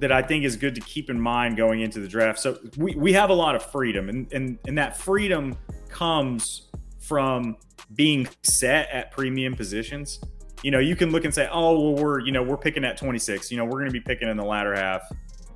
that 0.00 0.10
I 0.10 0.22
think 0.22 0.42
is 0.42 0.56
good 0.56 0.74
to 0.74 0.80
keep 0.80 1.08
in 1.08 1.20
mind 1.20 1.56
going 1.56 1.82
into 1.82 2.00
the 2.00 2.08
draft. 2.08 2.40
So 2.40 2.58
we, 2.76 2.96
we 2.96 3.12
have 3.12 3.30
a 3.30 3.34
lot 3.34 3.54
of 3.54 3.62
freedom, 3.62 4.08
and, 4.08 4.32
and 4.32 4.58
and 4.66 4.76
that 4.76 4.96
freedom 4.96 5.56
comes 5.88 6.68
from 6.98 7.56
being 7.94 8.26
set 8.42 8.90
at 8.90 9.12
premium 9.12 9.54
positions. 9.54 10.18
You 10.64 10.72
know, 10.72 10.80
you 10.80 10.96
can 10.96 11.12
look 11.12 11.24
and 11.24 11.32
say, 11.32 11.48
"Oh, 11.52 11.78
well, 11.78 12.02
we're 12.02 12.18
you 12.18 12.32
know 12.32 12.42
we're 12.42 12.56
picking 12.56 12.84
at 12.84 12.96
26. 12.96 13.52
You 13.52 13.58
know, 13.58 13.64
we're 13.66 13.78
going 13.78 13.86
to 13.86 13.92
be 13.92 14.00
picking 14.00 14.28
in 14.28 14.36
the 14.36 14.44
latter 14.44 14.74
half. 14.74 15.02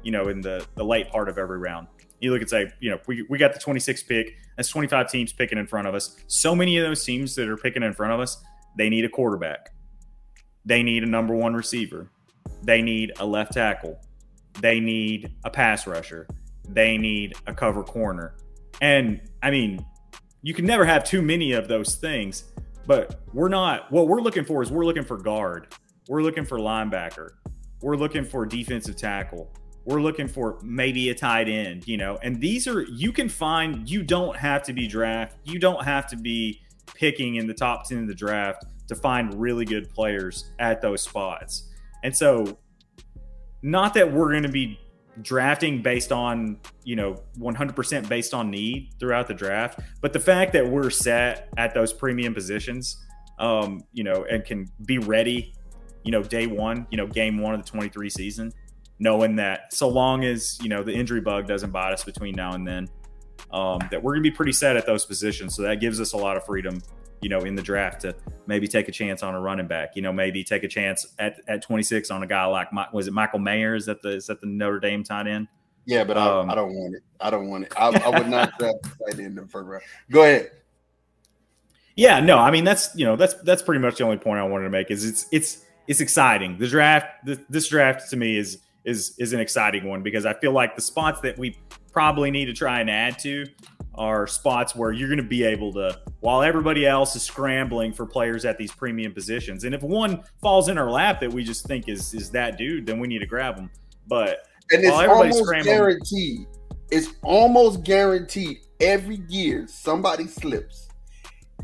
You 0.04 0.12
know, 0.12 0.28
in 0.28 0.40
the 0.40 0.64
the 0.76 0.84
late 0.84 1.08
part 1.08 1.28
of 1.28 1.36
every 1.36 1.58
round." 1.58 1.88
You 2.20 2.32
look 2.32 2.40
and 2.40 2.50
say, 2.50 2.70
you 2.80 2.90
know, 2.90 2.98
we, 3.06 3.26
we 3.28 3.38
got 3.38 3.52
the 3.52 3.58
26 3.60 4.02
pick. 4.04 4.36
That's 4.56 4.68
25 4.68 5.10
teams 5.10 5.32
picking 5.32 5.58
in 5.58 5.66
front 5.66 5.86
of 5.86 5.94
us. 5.94 6.16
So 6.28 6.54
many 6.54 6.78
of 6.78 6.86
those 6.86 7.04
teams 7.04 7.34
that 7.34 7.48
are 7.48 7.56
picking 7.56 7.82
in 7.82 7.92
front 7.92 8.12
of 8.12 8.20
us, 8.20 8.42
they 8.76 8.88
need 8.88 9.04
a 9.04 9.08
quarterback. 9.08 9.72
they 10.64 10.82
need 10.82 11.02
a 11.04 11.06
number 11.06 11.34
one 11.34 11.54
receiver. 11.54 12.10
They 12.62 12.82
need 12.82 13.12
a 13.18 13.26
left 13.26 13.52
tackle. 13.52 13.98
They 14.60 14.80
need 14.80 15.32
a 15.44 15.50
pass 15.50 15.86
rusher. 15.86 16.26
They 16.68 16.98
need 16.98 17.34
a 17.46 17.54
cover 17.54 17.82
corner. 17.84 18.34
And 18.80 19.20
I 19.42 19.50
mean, 19.50 19.84
you 20.42 20.54
can 20.54 20.64
never 20.66 20.84
have 20.84 21.04
too 21.04 21.22
many 21.22 21.52
of 21.52 21.68
those 21.68 21.96
things, 21.96 22.44
but 22.86 23.20
we're 23.32 23.48
not, 23.48 23.90
what 23.92 24.08
we're 24.08 24.20
looking 24.20 24.44
for 24.44 24.62
is 24.62 24.70
we're 24.70 24.84
looking 24.84 25.04
for 25.04 25.16
guard. 25.16 25.74
We're 26.08 26.22
looking 26.22 26.44
for 26.44 26.58
linebacker. 26.58 27.30
We're 27.82 27.96
looking 27.96 28.24
for 28.24 28.46
defensive 28.46 28.96
tackle. 28.96 29.52
We're 29.86 30.02
looking 30.02 30.26
for 30.26 30.58
maybe 30.62 31.08
a 31.10 31.14
tight 31.14 31.48
end, 31.48 31.86
you 31.86 31.96
know. 31.96 32.18
And 32.22 32.40
these 32.40 32.66
are, 32.66 32.82
you 32.82 33.12
can 33.12 33.28
find, 33.28 33.88
you 33.88 34.02
don't 34.02 34.36
have 34.36 34.64
to 34.64 34.72
be 34.72 34.88
draft. 34.88 35.36
You 35.44 35.60
don't 35.60 35.84
have 35.84 36.08
to 36.08 36.16
be 36.16 36.60
picking 36.94 37.36
in 37.36 37.46
the 37.46 37.54
top 37.54 37.88
10 37.88 37.98
of 37.98 38.08
the 38.08 38.14
draft 38.14 38.66
to 38.88 38.96
find 38.96 39.32
really 39.40 39.64
good 39.64 39.88
players 39.90 40.50
at 40.58 40.82
those 40.82 41.02
spots. 41.02 41.70
And 42.02 42.14
so, 42.14 42.58
not 43.62 43.94
that 43.94 44.12
we're 44.12 44.30
going 44.30 44.42
to 44.42 44.48
be 44.48 44.78
drafting 45.22 45.82
based 45.82 46.12
on, 46.12 46.58
you 46.84 46.96
know, 46.96 47.22
100% 47.38 48.08
based 48.08 48.34
on 48.34 48.50
need 48.50 48.90
throughout 49.00 49.26
the 49.28 49.34
draft, 49.34 49.80
but 50.00 50.12
the 50.12 50.20
fact 50.20 50.52
that 50.52 50.68
we're 50.68 50.90
set 50.90 51.48
at 51.56 51.74
those 51.74 51.92
premium 51.92 52.34
positions, 52.34 53.04
um, 53.38 53.82
you 53.92 54.04
know, 54.04 54.24
and 54.30 54.44
can 54.44 54.66
be 54.84 54.98
ready, 54.98 55.54
you 56.04 56.12
know, 56.12 56.22
day 56.22 56.46
one, 56.46 56.86
you 56.90 56.96
know, 56.96 57.06
game 57.06 57.38
one 57.38 57.54
of 57.54 57.64
the 57.64 57.68
23 57.68 58.10
season, 58.10 58.52
knowing 58.98 59.36
that 59.36 59.72
so 59.72 59.88
long 59.88 60.24
as, 60.24 60.58
you 60.62 60.68
know, 60.68 60.82
the 60.82 60.92
injury 60.92 61.20
bug 61.20 61.46
doesn't 61.46 61.70
bite 61.70 61.92
us 61.92 62.04
between 62.04 62.34
now 62.34 62.54
and 62.54 62.66
then, 62.66 62.88
um, 63.52 63.78
that 63.90 64.02
we're 64.02 64.12
going 64.12 64.24
to 64.24 64.30
be 64.30 64.34
pretty 64.34 64.52
set 64.52 64.76
at 64.76 64.86
those 64.86 65.04
positions. 65.04 65.54
So 65.54 65.62
that 65.62 65.80
gives 65.80 66.00
us 66.00 66.12
a 66.12 66.16
lot 66.16 66.36
of 66.36 66.44
freedom 66.44 66.80
you 67.20 67.28
know, 67.28 67.40
in 67.40 67.54
the 67.54 67.62
draft 67.62 68.02
to 68.02 68.14
maybe 68.46 68.68
take 68.68 68.88
a 68.88 68.92
chance 68.92 69.22
on 69.22 69.34
a 69.34 69.40
running 69.40 69.66
back. 69.66 69.96
You 69.96 70.02
know, 70.02 70.12
maybe 70.12 70.44
take 70.44 70.64
a 70.64 70.68
chance 70.68 71.06
at, 71.18 71.40
at 71.48 71.62
26 71.62 72.10
on 72.10 72.22
a 72.22 72.26
guy 72.26 72.44
like 72.44 72.68
was 72.92 73.08
it 73.08 73.12
Michael 73.12 73.38
Mayer? 73.38 73.74
Is 73.74 73.86
that 73.86 74.02
the 74.02 74.10
is 74.10 74.26
that 74.26 74.40
the 74.40 74.46
Notre 74.46 74.78
Dame 74.78 75.02
tight 75.02 75.26
end? 75.26 75.48
Yeah, 75.86 76.04
but 76.04 76.18
I, 76.18 76.40
um, 76.40 76.50
I 76.50 76.54
don't 76.54 76.74
want 76.74 76.96
it. 76.96 77.02
I 77.20 77.30
don't 77.30 77.48
want 77.48 77.64
it. 77.64 77.72
I, 77.76 77.88
I 77.88 78.18
would 78.18 78.28
not 78.28 78.52
draft 78.58 78.84
tight 78.84 79.18
end 79.18 79.20
in 79.20 79.34
the 79.34 79.46
first 79.46 79.66
round. 79.66 79.82
Go 80.10 80.22
ahead. 80.22 80.50
Yeah, 81.94 82.20
no, 82.20 82.38
I 82.38 82.50
mean 82.50 82.64
that's 82.64 82.94
you 82.94 83.04
know 83.04 83.16
that's 83.16 83.34
that's 83.42 83.62
pretty 83.62 83.80
much 83.80 83.96
the 83.96 84.04
only 84.04 84.18
point 84.18 84.38
I 84.38 84.44
wanted 84.44 84.64
to 84.64 84.70
make 84.70 84.90
is 84.90 85.04
it's 85.04 85.26
it's 85.32 85.64
it's 85.86 86.00
exciting. 86.00 86.58
The 86.58 86.66
draft, 86.66 87.06
the, 87.24 87.40
this 87.48 87.68
draft 87.68 88.10
to 88.10 88.16
me 88.16 88.36
is 88.36 88.58
is 88.86 89.14
is 89.18 89.34
an 89.34 89.40
exciting 89.40 89.86
one 89.86 90.02
because 90.02 90.24
I 90.24 90.32
feel 90.32 90.52
like 90.52 90.74
the 90.76 90.80
spots 90.80 91.20
that 91.20 91.36
we 91.36 91.58
probably 91.92 92.30
need 92.30 92.46
to 92.46 92.52
try 92.52 92.80
and 92.80 92.88
add 92.88 93.18
to 93.18 93.44
are 93.96 94.26
spots 94.26 94.74
where 94.74 94.92
you're 94.92 95.08
going 95.08 95.16
to 95.16 95.24
be 95.24 95.42
able 95.42 95.72
to, 95.72 95.98
while 96.20 96.42
everybody 96.42 96.86
else 96.86 97.16
is 97.16 97.22
scrambling 97.22 97.92
for 97.92 98.04
players 98.06 98.44
at 98.44 98.58
these 98.58 98.70
premium 98.70 99.12
positions. 99.12 99.64
And 99.64 99.74
if 99.74 99.82
one 99.82 100.22
falls 100.42 100.68
in 100.68 100.76
our 100.76 100.90
lap 100.90 101.20
that 101.20 101.32
we 101.32 101.42
just 101.42 101.66
think 101.66 101.88
is 101.88 102.14
is 102.14 102.30
that 102.30 102.56
dude, 102.56 102.86
then 102.86 102.98
we 102.98 103.08
need 103.08 103.18
to 103.18 103.26
grab 103.26 103.56
them. 103.56 103.70
But 104.06 104.46
and 104.70 104.84
it's 104.84 104.92
almost 104.92 105.64
guaranteed. 105.64 106.46
It's 106.90 107.08
almost 107.22 107.82
guaranteed 107.82 108.58
every 108.80 109.20
year 109.28 109.66
somebody 109.66 110.26
slips. 110.28 110.88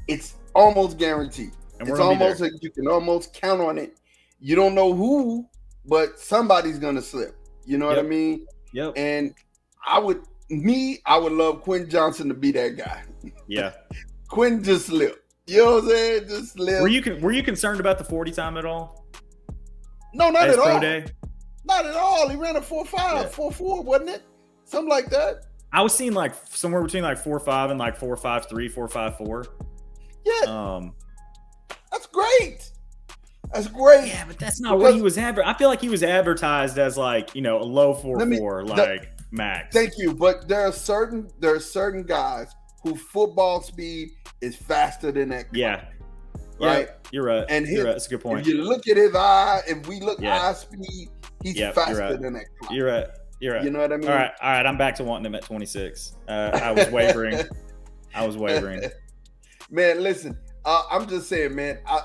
It's 0.08 0.34
almost 0.54 0.98
guaranteed. 0.98 1.52
It's 1.78 1.98
almost 1.98 2.40
like 2.40 2.52
you 2.60 2.70
can 2.70 2.88
almost 2.88 3.32
count 3.32 3.60
on 3.60 3.78
it. 3.78 3.98
You 4.40 4.56
don't 4.56 4.74
know 4.74 4.92
who, 4.92 5.46
but 5.86 6.18
somebody's 6.18 6.78
gonna 6.78 7.02
slip. 7.02 7.36
You 7.64 7.78
know 7.78 7.88
yep. 7.88 7.96
what 7.96 8.04
I 8.04 8.08
mean? 8.08 8.46
Yep. 8.72 8.94
And 8.96 9.34
I 9.86 9.98
would 9.98 10.22
me, 10.50 11.00
I 11.06 11.16
would 11.16 11.32
love 11.32 11.62
Quinn 11.62 11.88
Johnson 11.88 12.28
to 12.28 12.34
be 12.34 12.52
that 12.52 12.76
guy. 12.76 13.04
Yeah. 13.46 13.72
Quinn 14.28 14.62
just 14.62 14.86
slipped. 14.86 15.18
You 15.46 15.58
know 15.58 15.74
what 15.74 15.84
I'm 15.84 15.90
saying? 15.90 16.28
Just 16.28 16.52
slipped. 16.52 16.82
Were 16.82 16.88
you 16.88 17.18
were 17.20 17.32
you 17.32 17.42
concerned 17.42 17.80
about 17.80 17.98
the 17.98 18.04
40 18.04 18.30
time 18.32 18.56
at 18.56 18.64
all? 18.64 19.06
No, 20.14 20.30
not 20.30 20.48
As 20.48 20.58
at 20.58 20.60
all. 20.60 20.80
Day? 20.80 21.04
Not 21.64 21.86
at 21.86 21.94
all. 21.94 22.28
He 22.28 22.36
ran 22.36 22.56
a 22.56 22.62
4 22.62 22.84
5, 22.84 23.00
yeah. 23.00 23.28
4 23.28 23.52
4, 23.52 23.82
wasn't 23.82 24.10
it? 24.10 24.22
Something 24.64 24.90
like 24.90 25.10
that. 25.10 25.46
I 25.72 25.82
was 25.82 25.94
seeing 25.94 26.12
like 26.12 26.34
somewhere 26.48 26.82
between 26.82 27.02
like 27.02 27.18
4 27.18 27.40
5 27.40 27.70
and 27.70 27.78
like 27.78 27.96
4 27.96 28.16
5 28.16 28.48
3, 28.48 28.68
4 28.68 28.88
5 28.88 29.16
4. 29.16 29.44
Yeah. 30.24 30.76
Um 30.76 30.94
that's 31.90 32.06
great. 32.06 32.71
That's 33.52 33.68
great. 33.68 34.08
Yeah, 34.08 34.24
but 34.26 34.38
that's 34.38 34.60
not 34.60 34.78
what 34.78 34.94
he 34.94 35.02
was 35.02 35.18
adver- 35.18 35.44
I 35.44 35.54
feel 35.54 35.68
like 35.68 35.80
he 35.80 35.88
was 35.88 36.02
advertised 36.02 36.78
as 36.78 36.96
like, 36.96 37.34
you 37.34 37.42
know, 37.42 37.60
a 37.60 37.64
low 37.64 37.92
4 37.92 38.24
me, 38.24 38.38
4, 38.38 38.64
like 38.64 38.76
the, 38.76 39.06
max. 39.30 39.74
Thank 39.74 39.98
you, 39.98 40.14
but 40.14 40.48
there 40.48 40.66
are 40.66 40.72
certain 40.72 41.28
there 41.40 41.54
are 41.54 41.60
certain 41.60 42.02
guys 42.02 42.54
who 42.82 42.96
football 42.96 43.62
speed 43.62 44.10
is 44.40 44.56
faster 44.56 45.12
than 45.12 45.30
that. 45.30 45.46
Yeah, 45.52 45.84
right. 46.58 46.88
Yeah, 46.88 46.94
you're 47.12 47.24
right. 47.24 47.44
And 47.48 47.66
his, 47.66 47.76
you're 47.76 47.84
right. 47.84 47.92
That's 47.92 48.06
a 48.06 48.10
good 48.10 48.20
point. 48.20 48.40
If 48.40 48.46
you 48.46 48.62
look 48.62 48.88
at 48.88 48.96
his 48.96 49.14
eye, 49.14 49.60
if 49.66 49.86
we 49.86 50.00
look 50.00 50.20
yeah. 50.20 50.48
eye 50.48 50.52
speed, 50.54 51.08
he's 51.42 51.56
yep, 51.56 51.74
faster 51.74 51.96
right. 51.96 52.20
than 52.20 52.34
that. 52.34 52.46
Clock. 52.60 52.72
You're 52.72 52.86
right. 52.86 53.06
You're 53.40 53.54
right. 53.54 53.64
You 53.64 53.70
know 53.70 53.80
what 53.80 53.92
I 53.92 53.96
mean? 53.96 54.08
All 54.08 54.14
right, 54.14 54.30
all 54.40 54.50
right. 54.50 54.64
I'm 54.64 54.78
back 54.78 54.94
to 54.96 55.04
wanting 55.04 55.26
him 55.26 55.34
at 55.34 55.42
26. 55.42 56.16
Uh, 56.28 56.32
I 56.62 56.70
was 56.70 56.88
wavering. 56.90 57.40
I 58.14 58.26
was 58.26 58.36
wavering. 58.36 58.82
Man, 59.70 60.02
listen. 60.02 60.38
Uh, 60.64 60.82
I'm 60.90 61.08
just 61.08 61.28
saying, 61.28 61.54
man. 61.54 61.78
I, 61.86 62.02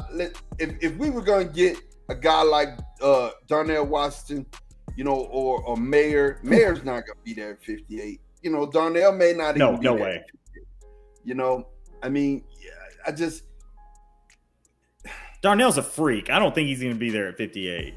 if 0.60 0.78
if 0.82 0.96
we 0.98 1.10
were 1.10 1.22
gonna 1.22 1.46
get 1.46 1.78
a 2.10 2.16
guy 2.16 2.42
like 2.42 2.70
uh, 3.02 3.32
Darnell 3.48 3.86
Washington 3.86 4.46
you 4.98 5.04
know, 5.04 5.16
or 5.32 5.64
or 5.64 5.78
Mayer. 5.78 6.40
Mayer's 6.44 6.84
not 6.84 7.06
gonna 7.06 7.20
be 7.24 7.34
there 7.34 7.52
at 7.52 7.64
58. 7.64 8.20
You 8.42 8.52
know, 8.52 8.70
Darnell 8.70 9.14
may 9.14 9.32
not 9.32 9.56
no, 9.56 9.74
even 9.74 9.84
no 9.84 9.94
way. 9.94 10.24
You 11.24 11.36
know, 11.36 11.68
I 12.04 12.10
mean, 12.10 12.44
I 13.06 13.12
just 13.12 13.44
Darnell's 15.42 15.78
a 15.78 15.84
freak. 15.84 16.30
I 16.30 16.40
don't 16.40 16.54
think 16.54 16.68
he's 16.68 16.82
gonna 16.82 16.96
be 16.96 17.12
there 17.12 17.30
at 17.30 17.38
58. 17.38 17.96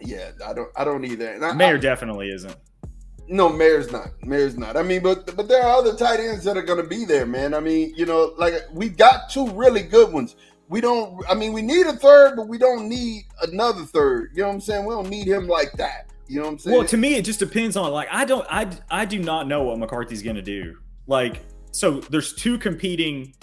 Yeah, 0.00 0.30
I 0.44 0.52
don't 0.52 0.70
I 0.76 0.84
don't 0.84 1.04
either. 1.04 1.32
And 1.32 1.44
I, 1.44 1.52
Mayer 1.52 1.76
I, 1.76 1.78
definitely 1.78 2.30
isn't. 2.30 2.56
No, 3.28 3.48
Mayer's 3.48 3.92
not. 3.92 4.08
Mayer's 4.22 4.56
not. 4.56 4.76
I 4.76 4.82
mean, 4.82 5.02
but 5.02 5.36
but 5.36 5.48
there 5.48 5.62
are 5.62 5.76
other 5.76 5.94
tight 5.94 6.20
ends 6.20 6.44
that 6.44 6.56
are 6.56 6.62
going 6.62 6.82
to 6.82 6.88
be 6.88 7.04
there, 7.04 7.26
man. 7.26 7.54
I 7.54 7.60
mean, 7.60 7.92
you 7.96 8.06
know, 8.06 8.32
like 8.38 8.54
we 8.72 8.88
got 8.88 9.30
two 9.30 9.50
really 9.50 9.82
good 9.82 10.12
ones. 10.12 10.36
We 10.68 10.80
don't. 10.80 11.22
I 11.28 11.34
mean, 11.34 11.52
we 11.52 11.62
need 11.62 11.86
a 11.86 11.92
third, 11.92 12.36
but 12.36 12.48
we 12.48 12.58
don't 12.58 12.88
need 12.88 13.24
another 13.42 13.84
third. 13.84 14.30
You 14.34 14.42
know 14.42 14.48
what 14.48 14.54
I'm 14.54 14.60
saying? 14.60 14.84
We 14.86 14.94
don't 14.94 15.08
need 15.08 15.26
him 15.26 15.46
like 15.46 15.72
that. 15.72 16.10
You 16.26 16.40
know 16.40 16.46
what 16.46 16.52
I'm 16.52 16.58
saying? 16.58 16.76
Well, 16.76 16.86
to 16.86 16.96
me, 16.96 17.16
it 17.16 17.24
just 17.24 17.38
depends 17.38 17.76
on 17.76 17.90
like 17.92 18.08
I 18.10 18.24
don't 18.24 18.46
I 18.50 18.70
I 18.90 19.04
do 19.04 19.18
not 19.18 19.46
know 19.46 19.62
what 19.62 19.78
McCarthy's 19.78 20.22
going 20.22 20.36
to 20.36 20.42
do. 20.42 20.76
Like, 21.06 21.40
so 21.70 22.00
there's 22.00 22.34
two 22.34 22.58
competing 22.58 23.34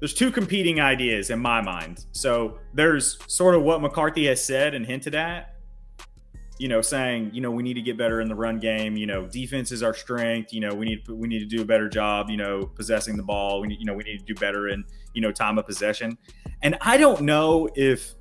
there's 0.00 0.14
two 0.14 0.30
competing 0.30 0.80
ideas 0.80 1.30
in 1.30 1.40
my 1.40 1.60
mind. 1.60 2.04
So 2.12 2.58
there's 2.72 3.18
sort 3.26 3.54
of 3.54 3.62
what 3.62 3.80
McCarthy 3.80 4.26
has 4.26 4.44
said 4.44 4.74
and 4.74 4.86
hinted 4.86 5.14
at. 5.14 5.54
You 6.58 6.68
know, 6.68 6.80
saying 6.80 7.30
you 7.32 7.40
know 7.40 7.50
we 7.50 7.62
need 7.62 7.74
to 7.74 7.82
get 7.82 7.96
better 7.96 8.20
in 8.20 8.28
the 8.28 8.34
run 8.34 8.58
game. 8.58 8.96
You 8.96 9.06
know, 9.06 9.26
defense 9.26 9.70
is 9.70 9.82
our 9.82 9.94
strength. 9.94 10.52
You 10.52 10.60
know, 10.60 10.74
we 10.74 10.86
need 10.86 11.08
we 11.08 11.28
need 11.28 11.38
to 11.40 11.46
do 11.46 11.62
a 11.62 11.64
better 11.64 11.88
job. 11.88 12.30
You 12.30 12.36
know, 12.36 12.66
possessing 12.66 13.16
the 13.16 13.22
ball. 13.22 13.60
We 13.60 13.68
need, 13.68 13.78
you 13.78 13.86
know 13.86 13.94
we 13.94 14.04
need 14.04 14.18
to 14.18 14.24
do 14.24 14.34
better 14.34 14.68
in 14.68 14.84
you 15.14 15.22
know 15.22 15.32
time 15.32 15.58
of 15.58 15.66
possession. 15.66 16.18
And 16.62 16.76
I 16.80 16.96
don't 16.96 17.22
know 17.22 17.68
if 17.74 18.14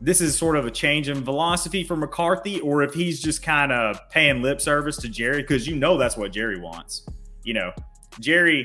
this 0.00 0.20
is 0.20 0.36
sort 0.36 0.56
of 0.56 0.66
a 0.66 0.70
change 0.70 1.08
in 1.08 1.24
philosophy 1.24 1.82
for 1.84 1.96
McCarthy, 1.96 2.60
or 2.60 2.82
if 2.82 2.94
he's 2.94 3.20
just 3.20 3.42
kind 3.42 3.72
of 3.72 3.98
paying 4.10 4.42
lip 4.42 4.60
service 4.60 4.96
to 4.98 5.08
Jerry, 5.08 5.42
because 5.42 5.66
you 5.66 5.76
know 5.76 5.98
that's 5.98 6.16
what 6.16 6.32
Jerry 6.32 6.60
wants. 6.60 7.06
You 7.42 7.54
know, 7.54 7.72
Jerry, 8.20 8.64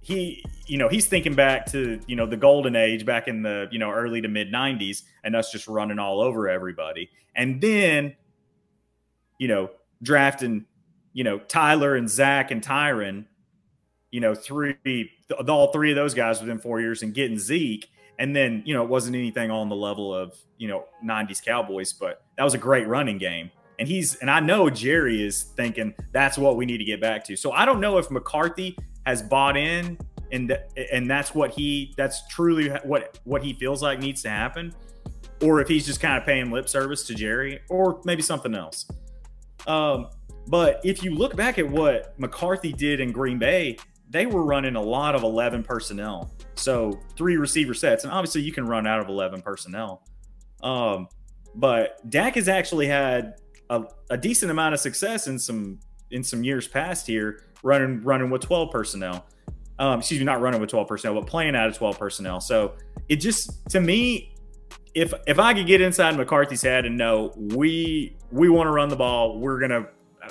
he, 0.00 0.44
you 0.66 0.78
know, 0.78 0.88
he's 0.88 1.06
thinking 1.06 1.34
back 1.34 1.66
to 1.72 2.00
you 2.06 2.16
know 2.16 2.26
the 2.26 2.36
golden 2.36 2.76
age 2.76 3.04
back 3.04 3.28
in 3.28 3.42
the 3.42 3.68
you 3.70 3.78
know 3.78 3.90
early 3.90 4.20
to 4.20 4.28
mid 4.28 4.52
'90s, 4.52 5.02
and 5.24 5.36
us 5.36 5.52
just 5.52 5.68
running 5.68 5.98
all 5.98 6.20
over 6.20 6.48
everybody, 6.48 7.10
and 7.34 7.60
then, 7.60 8.14
you 9.38 9.48
know, 9.48 9.70
drafting, 10.02 10.66
you 11.12 11.24
know, 11.24 11.38
Tyler 11.38 11.96
and 11.96 12.08
Zack 12.08 12.50
and 12.50 12.62
Tyron, 12.62 13.26
you 14.10 14.20
know, 14.20 14.34
three, 14.34 15.10
all 15.48 15.72
three 15.72 15.90
of 15.90 15.96
those 15.96 16.14
guys 16.14 16.40
within 16.40 16.58
four 16.58 16.80
years, 16.80 17.02
and 17.02 17.14
getting 17.14 17.38
Zeke 17.38 17.88
and 18.18 18.34
then, 18.34 18.62
you 18.64 18.74
know, 18.74 18.82
it 18.82 18.88
wasn't 18.88 19.16
anything 19.16 19.50
on 19.50 19.68
the 19.68 19.76
level 19.76 20.14
of, 20.14 20.34
you 20.58 20.68
know, 20.68 20.84
90s 21.04 21.44
Cowboys, 21.44 21.92
but 21.92 22.22
that 22.36 22.44
was 22.44 22.54
a 22.54 22.58
great 22.58 22.86
running 22.88 23.18
game. 23.18 23.50
And 23.78 23.86
he's, 23.86 24.14
and 24.16 24.30
I 24.30 24.40
know 24.40 24.70
Jerry 24.70 25.22
is 25.22 25.42
thinking 25.42 25.94
that's 26.12 26.38
what 26.38 26.56
we 26.56 26.64
need 26.64 26.78
to 26.78 26.84
get 26.84 27.00
back 27.00 27.24
to. 27.24 27.36
So 27.36 27.52
I 27.52 27.66
don't 27.66 27.80
know 27.80 27.98
if 27.98 28.10
McCarthy 28.10 28.76
has 29.04 29.22
bought 29.22 29.56
in 29.56 29.98
and 30.32 30.58
and 30.92 31.08
that's 31.08 31.36
what 31.36 31.52
he 31.52 31.94
that's 31.96 32.26
truly 32.26 32.68
what 32.82 33.20
what 33.22 33.44
he 33.44 33.52
feels 33.52 33.80
like 33.80 34.00
needs 34.00 34.22
to 34.22 34.28
happen 34.28 34.74
or 35.40 35.60
if 35.60 35.68
he's 35.68 35.86
just 35.86 36.00
kind 36.00 36.18
of 36.18 36.24
paying 36.24 36.50
lip 36.50 36.68
service 36.68 37.06
to 37.06 37.14
Jerry 37.14 37.60
or 37.68 38.00
maybe 38.04 38.22
something 38.22 38.52
else. 38.52 38.90
Um, 39.66 40.08
but 40.48 40.80
if 40.84 41.02
you 41.02 41.14
look 41.14 41.36
back 41.36 41.58
at 41.58 41.68
what 41.68 42.18
McCarthy 42.18 42.72
did 42.72 43.00
in 43.00 43.12
Green 43.12 43.38
Bay, 43.38 43.76
they 44.08 44.26
were 44.26 44.44
running 44.44 44.76
a 44.76 44.82
lot 44.82 45.14
of 45.14 45.22
11 45.24 45.64
personnel. 45.64 46.36
So 46.56 46.98
three 47.16 47.36
receiver 47.36 47.74
sets, 47.74 48.04
and 48.04 48.12
obviously 48.12 48.42
you 48.42 48.52
can 48.52 48.66
run 48.66 48.86
out 48.86 49.00
of 49.00 49.08
eleven 49.08 49.42
personnel. 49.42 50.02
Um, 50.62 51.08
but 51.54 51.98
Dak 52.10 52.34
has 52.34 52.48
actually 52.48 52.86
had 52.86 53.34
a, 53.70 53.84
a, 54.10 54.16
decent 54.16 54.50
amount 54.50 54.74
of 54.74 54.80
success 54.80 55.26
in 55.26 55.38
some 55.38 55.78
in 56.10 56.24
some 56.24 56.42
years 56.42 56.66
past 56.66 57.06
here, 57.06 57.44
running 57.62 58.02
running 58.02 58.30
with 58.30 58.42
twelve 58.42 58.70
personnel. 58.72 59.26
Um, 59.78 59.98
excuse 59.98 60.18
me, 60.18 60.24
not 60.24 60.40
running 60.40 60.60
with 60.60 60.70
twelve 60.70 60.88
personnel, 60.88 61.20
but 61.20 61.28
playing 61.28 61.54
out 61.54 61.68
of 61.68 61.76
twelve 61.76 61.98
personnel. 61.98 62.40
So 62.40 62.74
it 63.08 63.16
just 63.16 63.68
to 63.70 63.80
me, 63.80 64.34
if 64.96 65.12
if 65.26 65.38
I 65.38 65.52
could 65.52 65.66
get 65.66 65.82
inside 65.82 66.16
McCarthy's 66.16 66.62
head 66.62 66.86
and 66.86 66.96
know 66.96 67.30
we 67.36 68.16
we 68.32 68.48
want 68.48 68.66
to 68.66 68.70
run 68.70 68.88
the 68.88 68.96
ball, 68.96 69.38
we're 69.38 69.60
gonna 69.60 69.86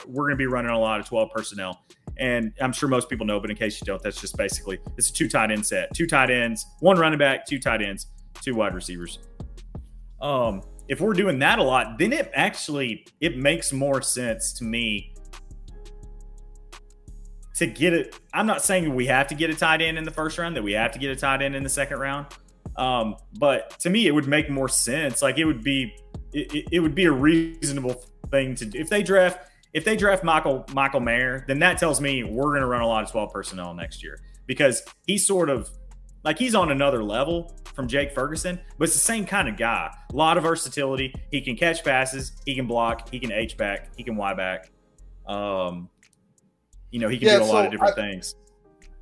we're 0.08 0.28
gonna 0.28 0.38
be 0.38 0.48
running 0.48 0.72
a 0.72 0.80
lot 0.80 1.00
of 1.00 1.06
twelve 1.06 1.30
personnel. 1.32 1.86
And 2.18 2.52
I'm 2.60 2.74
sure 2.74 2.90
most 2.90 3.08
people 3.08 3.28
know, 3.28 3.40
but 3.40 3.52
in 3.52 3.58
case 3.58 3.80
you 3.80 3.86
don't, 3.86 4.02
that's 4.02 4.20
just 4.20 4.36
basically 4.38 4.80
it's 4.98 5.12
a 5.12 5.14
two 5.14 5.30
tight 5.30 5.52
end 5.52 5.64
set, 5.64 5.94
two 5.94 6.08
tight 6.08 6.32
ends, 6.32 6.66
one 6.80 6.98
running 6.98 7.20
back, 7.20 7.46
two 7.46 7.60
tight 7.60 7.84
ends, 7.84 8.08
two 8.42 8.56
wide 8.56 8.74
receivers. 8.74 9.20
Um, 10.20 10.64
if 10.88 11.00
we're 11.00 11.14
doing 11.14 11.38
that 11.40 11.60
a 11.60 11.64
lot, 11.64 12.00
then 12.00 12.12
it 12.12 12.32
actually 12.34 13.06
it 13.22 13.38
makes 13.38 13.72
more 13.72 14.02
sense 14.02 14.52
to 14.54 14.64
me 14.64 15.14
to 17.54 17.68
get 17.68 17.94
it. 17.94 18.20
I'm 18.34 18.48
not 18.48 18.64
saying 18.64 18.96
we 18.96 19.06
have 19.06 19.28
to 19.28 19.36
get 19.36 19.52
a 19.52 19.56
tight 19.56 19.84
end 19.84 20.00
in 20.00 20.06
the 20.06 20.12
first 20.12 20.40
round, 20.40 20.56
that 20.56 20.64
we 20.64 20.74
have 20.74 20.92
to 20.94 21.00
get 21.00 21.12
a 21.12 21.16
tight 21.16 21.44
end 21.44 21.56
in 21.56 21.62
the 21.62 21.70
second 21.70 22.00
round. 22.00 22.26
Um, 22.78 23.16
but 23.38 23.80
to 23.82 23.90
me, 23.90 24.08
it 24.08 24.12
would 24.12 24.28
make 24.28 24.50
more 24.50 24.70
sense. 24.70 25.22
Like 25.22 25.38
it 25.38 25.46
would 25.46 25.64
be, 25.64 25.96
it, 26.34 26.68
it 26.72 26.80
would 26.80 26.96
be 26.96 27.06
a 27.06 27.12
reasonable 27.12 28.04
thing 28.32 28.56
to 28.56 28.66
do. 28.66 28.80
If 28.80 28.90
they 28.90 29.04
draft, 29.04 29.50
if 29.74 29.86
they 29.86 29.96
draft 29.96 30.24
Michael 30.24 30.66
Michael 30.74 31.00
Mayer, 31.00 31.46
then 31.48 31.60
that 31.60 31.78
tells 31.78 32.02
me 32.02 32.24
we're 32.24 32.50
going 32.52 32.62
to 32.62 32.68
run 32.68 32.82
a 32.82 32.88
lot 32.88 33.04
of 33.04 33.12
12 33.12 33.32
personnel 33.32 33.74
next 33.74 34.04
year 34.04 34.20
because 34.46 34.84
he's 35.08 35.26
sort 35.26 35.50
of 35.50 35.70
like 36.24 36.40
he's 36.40 36.56
on 36.56 36.72
another 36.72 37.04
level 37.04 37.56
from 37.76 37.88
Jake 37.88 38.14
Ferguson, 38.14 38.60
but 38.78 38.86
it's 38.86 38.94
the 38.94 39.00
same 39.00 39.26
kind 39.26 39.48
of 39.48 39.58
guy. 39.58 39.94
A 40.12 40.16
lot 40.16 40.38
of 40.38 40.44
versatility. 40.44 41.14
He 41.30 41.42
can 41.42 41.56
catch 41.56 41.84
passes. 41.84 42.32
He 42.46 42.56
can 42.56 42.68
block. 42.68 43.10
He 43.10 43.20
can 43.20 43.32
H 43.32 43.58
back. 43.58 43.90
He 43.98 44.04
can 44.04 44.16
Y 44.16 44.34
back. 44.34 44.72
Um, 45.28 45.90
you 46.92 47.00
know, 47.00 47.10
he 47.10 47.18
can 47.18 47.28
yeah, 47.28 47.38
do 47.38 47.44
a 47.44 47.48
so 47.48 47.54
lot 47.54 47.66
of 47.66 47.72
different 47.72 47.98
I, 48.00 48.02
things. 48.02 48.36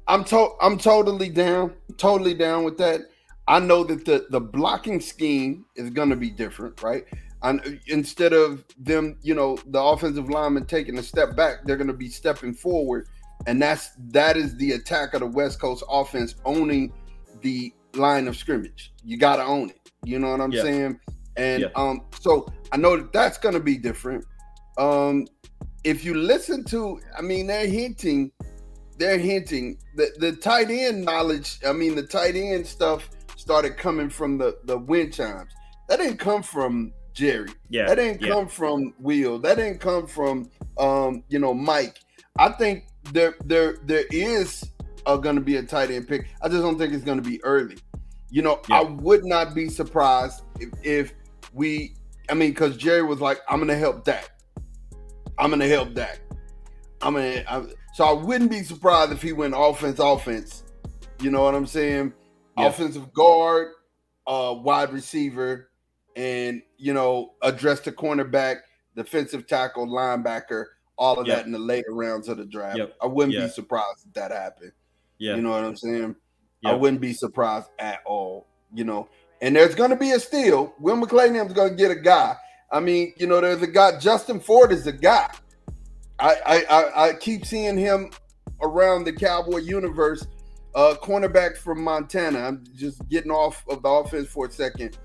I'm 0.07 0.23
to- 0.25 0.55
I'm 0.59 0.77
totally 0.77 1.29
down, 1.29 1.73
totally 1.97 2.33
down 2.33 2.63
with 2.63 2.77
that. 2.79 3.01
I 3.47 3.59
know 3.59 3.83
that 3.83 4.05
the 4.05 4.25
the 4.29 4.39
blocking 4.39 4.99
scheme 5.01 5.65
is 5.75 5.89
going 5.89 6.09
to 6.09 6.15
be 6.15 6.29
different, 6.29 6.81
right? 6.81 7.05
And 7.41 7.79
instead 7.87 8.31
of 8.31 8.63
them, 8.77 9.17
you 9.21 9.35
know, 9.35 9.57
the 9.67 9.81
offensive 9.81 10.29
lineman 10.29 10.65
taking 10.65 10.97
a 10.97 11.03
step 11.03 11.35
back, 11.35 11.65
they're 11.65 11.75
going 11.75 11.87
to 11.87 11.93
be 11.93 12.09
stepping 12.09 12.53
forward, 12.53 13.07
and 13.47 13.61
that's 13.61 13.91
that 14.11 14.37
is 14.37 14.55
the 14.57 14.73
attack 14.73 15.13
of 15.13 15.19
the 15.19 15.27
West 15.27 15.59
Coast 15.59 15.83
offense 15.89 16.35
owning 16.45 16.93
the 17.41 17.73
line 17.95 18.27
of 18.27 18.37
scrimmage. 18.37 18.93
You 19.03 19.17
got 19.17 19.37
to 19.37 19.43
own 19.43 19.69
it. 19.71 19.91
You 20.05 20.19
know 20.19 20.31
what 20.31 20.41
I'm 20.41 20.51
yeah. 20.51 20.61
saying? 20.61 20.99
And 21.35 21.63
yeah. 21.63 21.67
um, 21.75 22.01
so 22.19 22.47
I 22.71 22.77
know 22.77 22.95
that 22.95 23.11
that's 23.11 23.37
going 23.37 23.55
to 23.55 23.59
be 23.59 23.77
different. 23.77 24.25
Um, 24.77 25.27
if 25.83 26.05
you 26.05 26.13
listen 26.13 26.63
to, 26.65 26.99
I 27.17 27.21
mean, 27.21 27.47
they're 27.47 27.67
hinting, 27.67 28.31
they're 28.97 29.17
hinting 29.17 29.77
that 29.95 30.17
the 30.19 30.31
tight 30.33 30.69
end 30.69 31.03
knowledge. 31.03 31.59
I 31.67 31.73
mean, 31.73 31.95
the 31.95 32.03
tight 32.03 32.35
end 32.35 32.65
stuff 32.65 33.09
started 33.43 33.75
coming 33.75 34.09
from 34.09 34.37
the 34.37 34.57
the 34.63 34.77
wind 34.77 35.13
chimes. 35.13 35.51
That 35.89 35.99
didn't 35.99 36.17
come 36.17 36.41
from 36.41 36.93
Jerry. 37.13 37.49
Yeah. 37.69 37.87
That 37.87 37.95
didn't 37.95 38.21
yeah. 38.21 38.29
come 38.29 38.47
from 38.47 38.93
Will. 38.99 39.37
That 39.37 39.57
didn't 39.57 39.79
come 39.79 40.07
from 40.07 40.49
um, 40.77 41.25
you 41.27 41.39
know, 41.39 41.53
Mike. 41.53 41.99
I 42.37 42.49
think 42.49 42.85
there 43.11 43.35
there 43.43 43.75
there 43.83 44.05
is 44.11 44.71
going 45.05 45.35
to 45.35 45.41
be 45.41 45.57
a 45.57 45.63
tight 45.63 45.91
end 45.91 46.07
pick. 46.07 46.29
I 46.41 46.47
just 46.47 46.61
don't 46.61 46.77
think 46.77 46.93
it's 46.93 47.03
going 47.03 47.21
to 47.21 47.29
be 47.29 47.43
early. 47.43 47.75
You 48.29 48.43
know, 48.43 48.61
yeah. 48.69 48.79
I 48.79 48.81
would 48.83 49.25
not 49.25 49.53
be 49.53 49.67
surprised 49.67 50.43
if, 50.61 50.69
if 50.81 51.13
we. 51.51 51.95
I 52.29 52.33
mean, 52.33 52.51
because 52.51 52.77
Jerry 52.77 53.03
was 53.03 53.19
like, 53.19 53.41
"I'm 53.49 53.57
going 53.57 53.67
to 53.67 53.75
help 53.75 54.05
Dak. 54.05 54.31
I'm 55.37 55.49
going 55.49 55.59
to 55.59 55.67
help 55.67 55.93
Dak. 55.93 56.21
I'm 57.01 57.13
going 57.13 57.43
to." 57.43 57.75
So 57.93 58.05
I 58.05 58.13
wouldn't 58.13 58.49
be 58.49 58.63
surprised 58.63 59.11
if 59.11 59.21
he 59.21 59.33
went 59.33 59.53
offense, 59.55 59.99
offense. 59.99 60.63
You 61.19 61.29
know 61.29 61.43
what 61.43 61.53
I'm 61.53 61.67
saying? 61.67 62.13
Yeah. 62.57 62.67
offensive 62.67 63.13
guard, 63.13 63.69
uh, 64.27 64.55
wide 64.57 64.91
receiver, 64.91 65.69
and 66.15 66.61
you 66.77 66.93
know, 66.93 67.33
address 67.41 67.79
the 67.81 67.91
cornerback, 67.91 68.57
defensive 68.95 69.47
tackle, 69.47 69.87
linebacker, 69.87 70.65
all 70.97 71.19
of 71.19 71.27
yep. 71.27 71.37
that 71.37 71.45
in 71.45 71.51
the 71.51 71.59
later 71.59 71.93
rounds 71.93 72.27
of 72.27 72.37
the 72.37 72.45
draft. 72.45 72.77
Yep. 72.77 72.95
I 73.01 73.07
wouldn't 73.07 73.37
be 73.37 73.47
surprised 73.49 74.05
if 74.07 74.13
that 74.13 74.31
happened. 74.31 74.71
Yeah. 75.17 75.35
You 75.35 75.41
know 75.41 75.51
what 75.51 75.63
I'm 75.63 75.75
saying? 75.75 76.15
I 76.65 76.73
wouldn't 76.73 77.01
be 77.01 77.13
surprised 77.13 77.67
at 77.79 77.99
all. 78.05 78.47
You 78.73 78.85
know, 78.85 79.09
and 79.41 79.55
there's 79.55 79.75
gonna 79.75 79.97
be 79.97 80.11
a 80.11 80.19
steal. 80.19 80.73
Will 80.79 80.95
McClanahan's 80.95 81.53
gonna 81.53 81.75
get 81.75 81.91
a 81.91 81.95
guy. 81.95 82.35
I 82.71 82.79
mean, 82.79 83.13
you 83.17 83.27
know, 83.27 83.39
there's 83.39 83.61
a 83.61 83.67
guy, 83.67 83.99
Justin 83.99 84.39
Ford 84.39 84.71
is 84.71 84.87
a 84.87 84.91
guy. 84.91 85.29
I 86.19 86.35
I 86.45 86.63
I, 86.63 87.07
I 87.09 87.13
keep 87.13 87.45
seeing 87.45 87.77
him 87.77 88.11
around 88.61 89.03
the 89.03 89.13
Cowboy 89.13 89.57
universe 89.57 90.25
uh, 90.75 90.95
cornerback 91.01 91.57
from 91.57 91.83
Montana. 91.83 92.39
I'm 92.39 92.63
just 92.75 93.07
getting 93.09 93.31
off 93.31 93.63
of 93.69 93.83
the 93.83 93.89
offense 93.89 94.27
for 94.27 94.47
a 94.47 94.51
second. 94.51 94.97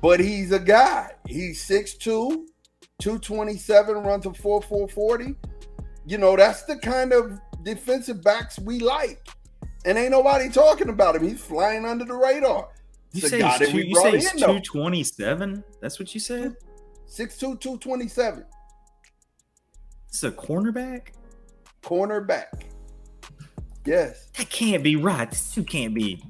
But 0.00 0.20
he's 0.20 0.52
a 0.52 0.58
guy. 0.58 1.12
He's 1.26 1.66
6'2, 1.66 1.98
227, 3.00 3.96
runs 3.96 4.26
a 4.26 4.30
4'440. 4.30 5.36
You 6.06 6.18
know, 6.18 6.36
that's 6.36 6.64
the 6.64 6.76
kind 6.76 7.12
of 7.12 7.40
defensive 7.62 8.22
backs 8.22 8.58
we 8.58 8.80
like. 8.80 9.26
And 9.86 9.96
ain't 9.98 10.10
nobody 10.10 10.48
talking 10.48 10.88
about 10.88 11.16
him. 11.16 11.26
He's 11.26 11.40
flying 11.40 11.84
under 11.84 12.04
the 12.04 12.14
radar. 12.14 12.68
You 13.12 13.20
say 13.20 13.42
he's, 13.42 13.70
two, 13.70 13.78
you 13.78 13.94
say 13.96 14.12
he's 14.12 14.32
227? 14.32 15.62
That's 15.80 15.98
what 15.98 16.12
you 16.14 16.20
said? 16.20 16.56
6'2, 17.08 17.60
227. 17.60 18.44
This 20.08 20.16
is 20.16 20.24
a 20.24 20.30
cornerback? 20.32 21.08
Cornerback. 21.82 22.64
Yes. 23.84 24.30
That 24.36 24.48
can't 24.50 24.82
be 24.82 24.96
right. 24.96 25.30
This 25.30 25.52
two 25.52 25.64
can't 25.64 25.94
be. 25.94 26.22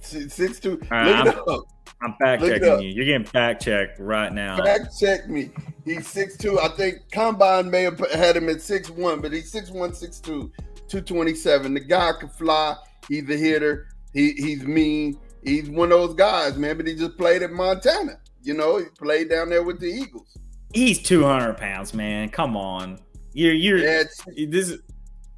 six 0.00 0.60
two. 0.60 0.80
Right, 0.90 1.06
Look 1.08 1.16
I'm, 1.16 1.26
it 1.26 1.48
up. 1.48 1.64
I'm 2.02 2.14
fact 2.14 2.42
Look 2.42 2.52
checking 2.52 2.80
you. 2.80 2.90
You're 2.90 3.04
getting 3.04 3.26
fact 3.26 3.62
checked 3.62 3.98
right 3.98 4.32
now. 4.32 4.56
Fact 4.62 4.98
check 4.98 5.28
me. 5.28 5.50
He's 5.84 6.06
six 6.06 6.36
two. 6.36 6.58
I 6.60 6.68
think 6.68 6.98
Combine 7.12 7.70
may 7.70 7.82
have 7.82 7.98
had 8.12 8.36
him 8.36 8.48
at 8.48 8.62
six 8.62 8.90
one, 8.90 9.20
but 9.20 9.32
he's 9.32 9.50
six 9.50 9.70
one, 9.70 9.92
six 9.92 10.20
two, 10.20 10.52
two 10.88 11.00
twenty 11.00 11.34
seven. 11.34 11.74
The 11.74 11.80
guy 11.80 12.12
can 12.18 12.28
fly. 12.28 12.76
He's 13.08 13.28
a 13.28 13.36
hitter. 13.36 13.88
He 14.14 14.32
he's 14.32 14.64
mean. 14.64 15.18
He's 15.42 15.68
one 15.70 15.90
of 15.90 15.98
those 15.98 16.14
guys, 16.14 16.56
man. 16.56 16.76
But 16.76 16.86
he 16.86 16.94
just 16.94 17.18
played 17.18 17.42
at 17.42 17.50
Montana. 17.50 18.20
You 18.42 18.54
know, 18.54 18.78
he 18.78 18.84
played 18.98 19.28
down 19.28 19.50
there 19.50 19.62
with 19.62 19.80
the 19.80 19.86
Eagles. 19.86 20.38
He's 20.72 21.02
two 21.02 21.24
hundred 21.24 21.56
pounds, 21.56 21.92
man. 21.92 22.28
Come 22.28 22.56
on. 22.56 22.98
You're 23.32 23.54
you're 23.54 23.78
yeah, 23.78 24.04
this 24.48 24.76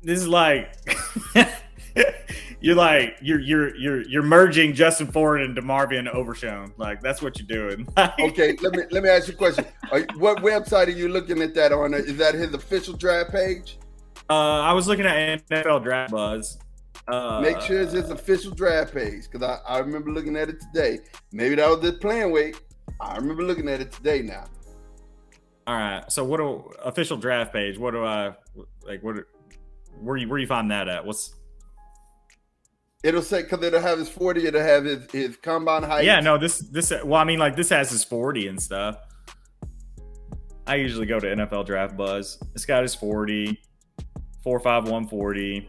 this 0.02 0.20
is 0.20 0.28
like 0.28 0.74
you're 2.60 2.74
like 2.74 3.16
you're 3.20 3.40
you're 3.40 3.74
you're 3.76 4.02
you're 4.02 4.22
merging 4.22 4.74
Justin 4.74 5.06
Ford 5.06 5.42
and 5.42 5.56
DeMarvion 5.56 6.12
Overshown. 6.12 6.72
Like 6.76 7.00
that's 7.00 7.22
what 7.22 7.38
you're 7.38 7.46
doing. 7.46 7.88
okay, 7.98 8.56
let 8.60 8.72
me 8.72 8.82
let 8.90 9.02
me 9.02 9.08
ask 9.08 9.28
you 9.28 9.34
a 9.34 9.36
question. 9.36 9.64
what 10.16 10.38
website 10.38 10.86
are 10.88 10.90
you 10.90 11.08
looking 11.08 11.42
at 11.42 11.54
that 11.54 11.72
on? 11.72 11.94
Is 11.94 12.16
that 12.16 12.34
his 12.34 12.52
official 12.54 12.94
draft 12.94 13.32
page? 13.32 13.78
Uh, 14.30 14.60
I 14.60 14.72
was 14.72 14.86
looking 14.86 15.04
at 15.04 15.46
NFL 15.48 15.82
Draft 15.82 16.12
Buzz. 16.12 16.58
Uh, 17.08 17.40
Make 17.40 17.60
sure 17.60 17.82
it's 17.82 17.92
his 17.92 18.10
official 18.10 18.52
draft 18.52 18.94
page 18.94 19.24
because 19.30 19.42
I, 19.42 19.58
I 19.68 19.78
remember 19.78 20.10
looking 20.10 20.36
at 20.36 20.48
it 20.48 20.60
today. 20.60 21.00
Maybe 21.32 21.56
that 21.56 21.68
was 21.68 21.80
the 21.80 21.94
plan 21.94 22.30
weight. 22.30 22.60
I 23.00 23.16
remember 23.16 23.42
looking 23.42 23.68
at 23.68 23.80
it 23.80 23.90
today 23.90 24.22
now. 24.22 24.44
All 25.66 25.74
right. 25.74 26.10
So 26.10 26.24
what 26.24 26.38
do 26.38 26.70
official 26.84 27.16
draft 27.16 27.52
page? 27.52 27.78
What 27.78 27.92
do 27.92 28.04
I 28.04 28.34
like? 28.86 29.02
What 29.02 29.16
where 30.02 30.16
you 30.16 30.28
where 30.28 30.38
you 30.38 30.46
find 30.46 30.70
that 30.70 30.88
at? 30.88 31.04
What's 31.04 31.34
It'll 33.02 33.22
say 33.22 33.42
because 33.42 33.62
it'll 33.64 33.80
have 33.80 33.98
his 33.98 34.08
forty. 34.08 34.46
It'll 34.46 34.60
have 34.60 34.84
his 34.84 35.10
his 35.10 35.36
combine 35.36 35.82
height. 35.82 36.04
Yeah, 36.04 36.20
no, 36.20 36.38
this 36.38 36.58
this 36.58 36.92
well, 37.04 37.20
I 37.20 37.24
mean, 37.24 37.38
like 37.38 37.56
this 37.56 37.68
has 37.70 37.90
his 37.90 38.04
forty 38.04 38.46
and 38.46 38.62
stuff. 38.62 38.96
I 40.66 40.76
usually 40.76 41.06
go 41.06 41.18
to 41.18 41.26
NFL 41.26 41.66
Draft 41.66 41.96
Buzz. 41.96 42.38
This 42.52 42.64
guy 42.64 42.80
is 42.82 42.94
40, 42.94 43.60
4'5", 44.44 44.64
140, 44.64 45.68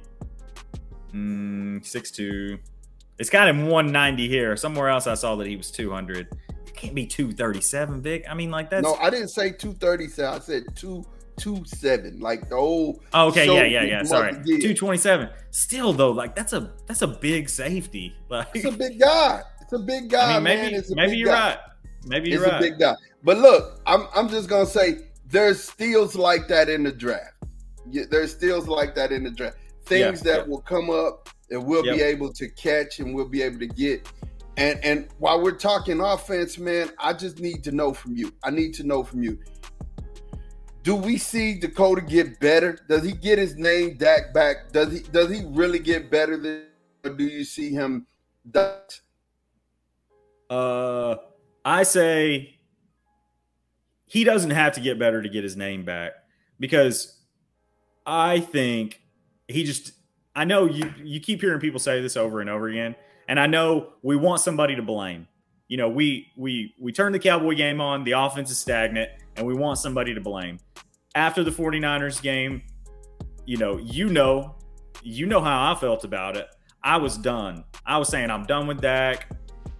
mm, 1.13 1.81
6'2". 1.81 2.59
It's 3.17 3.29
got 3.29 3.47
him 3.47 3.67
190 3.67 4.27
here. 4.27 4.55
Somewhere 4.55 4.89
else 4.89 5.07
I 5.07 5.15
saw 5.15 5.35
that 5.37 5.47
he 5.47 5.55
was 5.55 5.71
200. 5.71 6.27
It 6.67 6.75
can't 6.75 6.93
be 6.93 7.07
237, 7.07 8.01
Vic. 8.01 8.25
I 8.29 8.33
mean, 8.33 8.51
like 8.51 8.69
that's... 8.69 8.83
No, 8.83 8.95
I 8.95 9.09
didn't 9.09 9.29
say 9.29 9.51
237. 9.51 10.33
I 10.33 10.39
said 10.39 10.63
two 10.75 11.03
two 11.37 11.63
seven, 11.65 12.19
like 12.19 12.49
the 12.49 12.55
old. 12.55 13.03
Oh, 13.13 13.27
okay, 13.27 13.45
yeah, 13.45 13.63
yeah, 13.63 13.83
yeah. 13.83 14.03
Sorry, 14.03 14.33
two 14.43 14.73
twenty 14.73 14.97
seven. 14.97 15.29
Still 15.51 15.93
though, 15.93 16.11
like 16.11 16.35
that's 16.35 16.53
a 16.53 16.71
that's 16.87 17.01
a 17.01 17.07
big 17.07 17.49
safety. 17.49 18.15
Like 18.29 18.47
it's 18.53 18.65
a 18.65 18.71
big 18.71 18.99
guy. 18.99 19.41
It's 19.61 19.73
a 19.73 19.79
big 19.79 20.09
guy, 20.09 20.31
I 20.31 20.33
mean, 20.35 20.43
maybe, 20.43 20.71
man. 20.73 20.83
maybe 20.89 21.17
you're 21.17 21.29
guy. 21.29 21.49
right. 21.49 21.57
Maybe 22.05 22.29
you're 22.29 22.43
it's 22.43 22.51
right. 22.51 22.59
a 22.59 22.63
big 22.63 22.79
guy. 22.79 22.95
But 23.23 23.37
look, 23.37 23.81
I'm 23.85 24.07
I'm 24.15 24.29
just 24.29 24.49
gonna 24.49 24.65
say 24.65 25.07
there's 25.25 25.63
steals 25.63 26.15
like 26.15 26.47
that 26.49 26.69
in 26.69 26.83
the 26.83 26.91
draft. 26.91 27.33
There's 27.85 28.31
steals 28.31 28.67
like 28.67 28.95
that 28.95 29.11
in 29.11 29.23
the 29.23 29.31
draft. 29.31 29.57
Things 29.85 30.23
yeah, 30.23 30.33
that 30.33 30.41
yeah. 30.41 30.49
will 30.49 30.61
come 30.61 30.89
up 30.89 31.29
and 31.49 31.65
we'll 31.65 31.85
yep. 31.85 31.95
be 31.95 32.01
able 32.01 32.31
to 32.33 32.47
catch 32.49 32.99
and 32.99 33.13
we'll 33.13 33.27
be 33.27 33.41
able 33.41 33.59
to 33.59 33.67
get. 33.67 34.09
And 34.57 34.83
and 34.83 35.07
while 35.17 35.41
we're 35.41 35.57
talking 35.57 35.99
offense, 36.01 36.57
man, 36.57 36.91
I 36.99 37.13
just 37.13 37.39
need 37.39 37.63
to 37.63 37.71
know 37.71 37.93
from 37.93 38.15
you. 38.15 38.31
I 38.43 38.51
need 38.51 38.73
to 38.75 38.83
know 38.83 39.03
from 39.03 39.23
you 39.23 39.39
do 40.83 40.95
we 40.95 41.17
see 41.17 41.59
Dakota 41.59 42.01
get 42.01 42.39
better? 42.39 42.77
Does 42.87 43.03
he 43.03 43.13
get 43.13 43.39
his 43.39 43.55
name 43.55 43.97
Dak 43.97 44.33
back? 44.33 44.71
Does 44.71 44.91
he 44.91 44.99
does 44.99 45.31
he 45.31 45.43
really 45.47 45.79
get 45.79 46.11
better 46.11 46.37
than 46.37 46.65
or 47.03 47.11
do 47.11 47.23
you 47.23 47.43
see 47.43 47.71
him 47.71 48.05
Uh, 50.49 51.15
I 51.65 51.83
say 51.83 52.59
he 54.05 54.23
doesn't 54.23 54.51
have 54.51 54.73
to 54.73 54.81
get 54.81 54.99
better 54.99 55.21
to 55.21 55.29
get 55.29 55.43
his 55.43 55.55
name 55.55 55.83
back 55.83 56.11
because 56.59 57.17
I 58.05 58.39
think 58.39 59.01
he 59.47 59.63
just. 59.63 59.93
I 60.35 60.45
know 60.45 60.65
you 60.65 60.93
you 61.03 61.19
keep 61.19 61.41
hearing 61.41 61.59
people 61.59 61.79
say 61.79 62.01
this 62.01 62.17
over 62.17 62.41
and 62.41 62.49
over 62.49 62.67
again, 62.67 62.95
and 63.27 63.39
I 63.39 63.47
know 63.47 63.93
we 64.01 64.15
want 64.15 64.41
somebody 64.41 64.75
to 64.75 64.81
blame. 64.81 65.27
You 65.67 65.77
know, 65.77 65.89
we 65.89 66.31
we 66.35 66.73
we 66.79 66.91
turn 66.91 67.11
the 67.11 67.19
Cowboy 67.19 67.55
game 67.55 67.79
on, 67.79 68.03
the 68.03 68.13
offense 68.13 68.51
is 68.51 68.57
stagnant, 68.57 69.11
and 69.35 69.45
we 69.45 69.53
want 69.53 69.77
somebody 69.77 70.13
to 70.13 70.21
blame. 70.21 70.59
After 71.15 71.43
the 71.43 71.51
49ers 71.51 72.21
game, 72.21 72.63
you 73.45 73.57
know, 73.57 73.77
you 73.77 74.09
know, 74.09 74.55
you 75.03 75.25
know 75.25 75.41
how 75.41 75.71
I 75.71 75.75
felt 75.75 76.03
about 76.03 76.37
it. 76.37 76.47
I 76.83 76.97
was 76.97 77.17
done. 77.17 77.63
I 77.85 77.97
was 77.97 78.09
saying 78.09 78.29
I'm 78.29 78.45
done 78.45 78.67
with 78.67 78.81
Dak. 78.81 79.29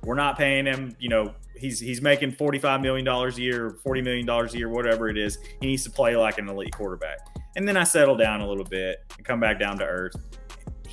We're 0.03 0.15
not 0.15 0.37
paying 0.37 0.65
him. 0.65 0.95
You 0.99 1.09
know, 1.09 1.33
he's 1.55 1.79
he's 1.79 2.01
making 2.01 2.33
forty 2.33 2.59
five 2.59 2.81
million 2.81 3.05
dollars 3.05 3.37
a 3.37 3.41
year, 3.41 3.77
forty 3.83 4.01
million 4.01 4.25
dollars 4.25 4.53
a 4.53 4.57
year, 4.57 4.69
whatever 4.69 5.09
it 5.09 5.17
is. 5.17 5.37
He 5.61 5.67
needs 5.67 5.83
to 5.85 5.89
play 5.89 6.15
like 6.15 6.37
an 6.37 6.49
elite 6.49 6.73
quarterback. 6.73 7.19
And 7.55 7.67
then 7.67 7.77
I 7.77 7.83
settle 7.83 8.15
down 8.15 8.41
a 8.41 8.47
little 8.47 8.65
bit 8.65 8.97
and 9.17 9.25
come 9.25 9.39
back 9.39 9.59
down 9.59 9.77
to 9.79 9.85
earth. 9.85 10.15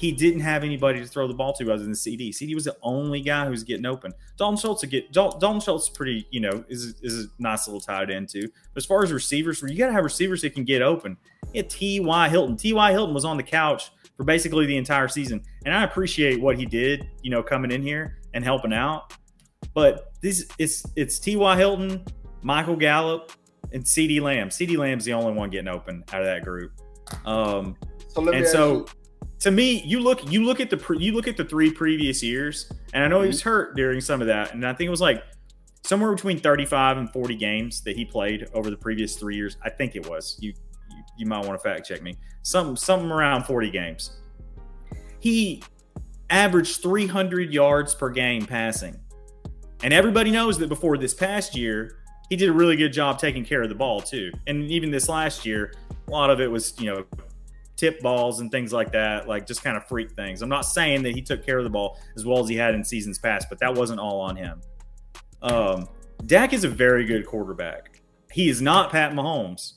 He 0.00 0.12
didn't 0.12 0.40
have 0.40 0.64
anybody 0.64 0.98
to 0.98 1.06
throw 1.06 1.28
the 1.28 1.34
ball 1.34 1.52
to 1.52 1.70
other 1.70 1.82
than 1.82 1.92
CeeDee. 1.92 2.30
CeeDee 2.30 2.54
was 2.54 2.64
the 2.64 2.76
only 2.82 3.20
guy 3.20 3.44
who 3.44 3.50
was 3.50 3.62
getting 3.62 3.84
open. 3.84 4.14
Dalton 4.38 4.56
Schultz 4.56 4.82
get 4.86 5.12
Dalton 5.12 5.60
Schultz 5.60 5.90
pretty, 5.90 6.26
you 6.30 6.40
know, 6.40 6.64
is 6.70 6.94
is 7.02 7.26
a 7.26 7.28
nice 7.38 7.68
little 7.68 7.82
tight 7.82 8.08
end 8.08 8.30
too. 8.30 8.48
But 8.72 8.82
as 8.82 8.86
far 8.86 9.02
as 9.02 9.12
receivers, 9.12 9.60
you 9.60 9.76
got 9.76 9.88
to 9.88 9.92
have 9.92 10.02
receivers 10.02 10.40
that 10.40 10.54
can 10.54 10.64
get 10.64 10.80
open. 10.80 11.18
Yeah, 11.52 11.64
T.Y. 11.68 12.28
Hilton. 12.30 12.56
T.Y. 12.56 12.92
Hilton 12.92 13.12
was 13.12 13.26
on 13.26 13.36
the 13.36 13.42
couch 13.42 13.90
for 14.16 14.24
basically 14.24 14.64
the 14.64 14.78
entire 14.78 15.06
season. 15.06 15.42
And 15.66 15.74
I 15.74 15.84
appreciate 15.84 16.40
what 16.40 16.56
he 16.56 16.64
did, 16.64 17.06
you 17.20 17.30
know, 17.30 17.42
coming 17.42 17.70
in 17.70 17.82
here 17.82 18.20
and 18.32 18.42
helping 18.42 18.72
out. 18.72 19.12
But 19.74 20.14
this 20.22 20.48
it's 20.58 20.82
it's 20.96 21.18
T.Y. 21.18 21.58
Hilton, 21.58 22.02
Michael 22.40 22.76
Gallup, 22.76 23.32
and 23.74 23.84
CeeDee 23.84 24.22
Lamb. 24.22 24.48
CeeDee 24.48 24.78
Lamb's 24.78 25.04
the 25.04 25.12
only 25.12 25.34
one 25.34 25.50
getting 25.50 25.68
open 25.68 26.04
out 26.10 26.22
of 26.22 26.26
that 26.26 26.42
group. 26.42 26.72
Um, 27.26 27.76
so 28.08 28.30
and 28.30 28.46
so 28.46 28.86
to 29.40 29.50
me, 29.50 29.82
you 29.82 30.00
look 30.00 30.30
you 30.30 30.44
look 30.44 30.60
at 30.60 30.70
the 30.70 30.76
pre, 30.76 30.98
you 30.98 31.12
look 31.12 31.26
at 31.26 31.36
the 31.36 31.44
three 31.44 31.70
previous 31.70 32.22
years, 32.22 32.70
and 32.92 33.02
I 33.02 33.08
know 33.08 33.22
he 33.22 33.28
was 33.28 33.40
mm-hmm. 33.40 33.48
hurt 33.48 33.76
during 33.76 34.00
some 34.00 34.20
of 34.20 34.26
that, 34.28 34.54
and 34.54 34.66
I 34.66 34.72
think 34.74 34.88
it 34.88 34.90
was 34.90 35.00
like 35.00 35.24
somewhere 35.82 36.12
between 36.14 36.38
35 36.38 36.98
and 36.98 37.10
40 37.10 37.34
games 37.36 37.80
that 37.82 37.96
he 37.96 38.04
played 38.04 38.48
over 38.52 38.70
the 38.70 38.76
previous 38.76 39.16
three 39.16 39.36
years. 39.36 39.56
I 39.62 39.70
think 39.70 39.96
it 39.96 40.08
was. 40.08 40.36
You 40.40 40.52
you 41.16 41.26
might 41.26 41.44
want 41.44 41.60
to 41.60 41.68
fact 41.68 41.86
check 41.86 42.02
me. 42.02 42.16
Some 42.42 42.76
something 42.76 43.10
around 43.10 43.44
40 43.44 43.70
games. 43.70 44.18
He 45.20 45.62
averaged 46.28 46.82
300 46.82 47.52
yards 47.52 47.94
per 47.94 48.08
game 48.08 48.46
passing. 48.46 48.98
And 49.82 49.92
everybody 49.94 50.30
knows 50.30 50.58
that 50.58 50.68
before 50.68 50.98
this 50.98 51.14
past 51.14 51.56
year, 51.56 51.96
he 52.28 52.36
did 52.36 52.48
a 52.48 52.52
really 52.52 52.76
good 52.76 52.92
job 52.92 53.18
taking 53.18 53.44
care 53.44 53.62
of 53.62 53.70
the 53.70 53.74
ball 53.74 54.00
too. 54.00 54.30
And 54.46 54.70
even 54.70 54.90
this 54.90 55.08
last 55.08 55.44
year, 55.44 55.72
a 56.06 56.10
lot 56.10 56.30
of 56.30 56.40
it 56.40 56.50
was, 56.50 56.78
you 56.78 56.86
know, 56.86 57.04
tip 57.80 58.00
balls 58.00 58.40
and 58.40 58.50
things 58.50 58.74
like 58.74 58.92
that, 58.92 59.26
like 59.26 59.46
just 59.46 59.64
kind 59.64 59.74
of 59.74 59.88
freak 59.88 60.12
things. 60.12 60.42
I'm 60.42 60.50
not 60.50 60.66
saying 60.66 61.02
that 61.04 61.14
he 61.14 61.22
took 61.22 61.44
care 61.44 61.56
of 61.56 61.64
the 61.64 61.70
ball 61.70 61.98
as 62.14 62.26
well 62.26 62.40
as 62.40 62.48
he 62.48 62.54
had 62.54 62.74
in 62.74 62.84
seasons 62.84 63.18
past, 63.18 63.48
but 63.48 63.58
that 63.60 63.74
wasn't 63.74 63.98
all 63.98 64.20
on 64.20 64.36
him. 64.36 64.60
Um, 65.40 65.88
Dak 66.26 66.52
is 66.52 66.64
a 66.64 66.68
very 66.68 67.06
good 67.06 67.26
quarterback. 67.26 68.02
He 68.30 68.50
is 68.50 68.60
not 68.60 68.92
Pat 68.92 69.12
Mahomes. 69.12 69.72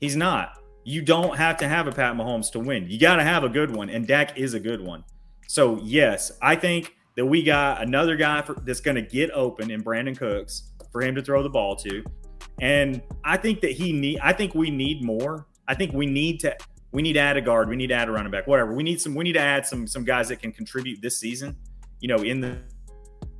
He's 0.00 0.16
not. 0.16 0.58
You 0.84 1.00
don't 1.00 1.36
have 1.38 1.56
to 1.58 1.68
have 1.68 1.86
a 1.86 1.92
Pat 1.92 2.14
Mahomes 2.14 2.52
to 2.52 2.60
win. 2.60 2.86
You 2.90 3.00
got 3.00 3.16
to 3.16 3.24
have 3.24 3.42
a 3.42 3.48
good 3.48 3.74
one, 3.74 3.88
and 3.88 4.06
Dak 4.06 4.36
is 4.36 4.52
a 4.52 4.60
good 4.60 4.80
one. 4.80 5.02
So 5.48 5.78
yes, 5.82 6.30
I 6.42 6.56
think 6.56 6.94
that 7.16 7.24
we 7.24 7.42
got 7.42 7.82
another 7.82 8.16
guy 8.16 8.42
for, 8.42 8.54
that's 8.54 8.80
going 8.80 8.96
to 8.96 9.02
get 9.02 9.30
open 9.30 9.70
in 9.70 9.82
Brandin 9.82 10.16
Cooks 10.18 10.72
for 10.90 11.00
him 11.00 11.14
to 11.14 11.22
throw 11.22 11.42
the 11.42 11.48
ball 11.48 11.74
to, 11.76 12.04
and 12.60 13.00
I 13.24 13.38
think 13.38 13.62
that 13.62 13.72
he 13.72 13.92
need. 13.92 14.18
I 14.20 14.32
think 14.34 14.54
we 14.54 14.70
need 14.70 15.02
more. 15.02 15.46
I 15.66 15.74
think 15.74 15.94
we 15.94 16.04
need 16.04 16.40
to. 16.40 16.54
We 16.92 17.02
need 17.02 17.14
to 17.14 17.20
add 17.20 17.36
a 17.36 17.40
guard. 17.40 17.68
We 17.68 17.76
need 17.76 17.88
to 17.88 17.94
add 17.94 18.08
a 18.08 18.12
running 18.12 18.30
back. 18.30 18.46
Whatever. 18.46 18.74
We 18.74 18.82
need 18.82 19.00
some. 19.00 19.14
We 19.14 19.24
need 19.24 19.32
to 19.32 19.40
add 19.40 19.66
some 19.66 19.86
some 19.86 20.04
guys 20.04 20.28
that 20.28 20.40
can 20.40 20.52
contribute 20.52 21.00
this 21.02 21.18
season. 21.18 21.56
You 22.00 22.08
know, 22.08 22.22
in 22.22 22.40
the 22.40 22.58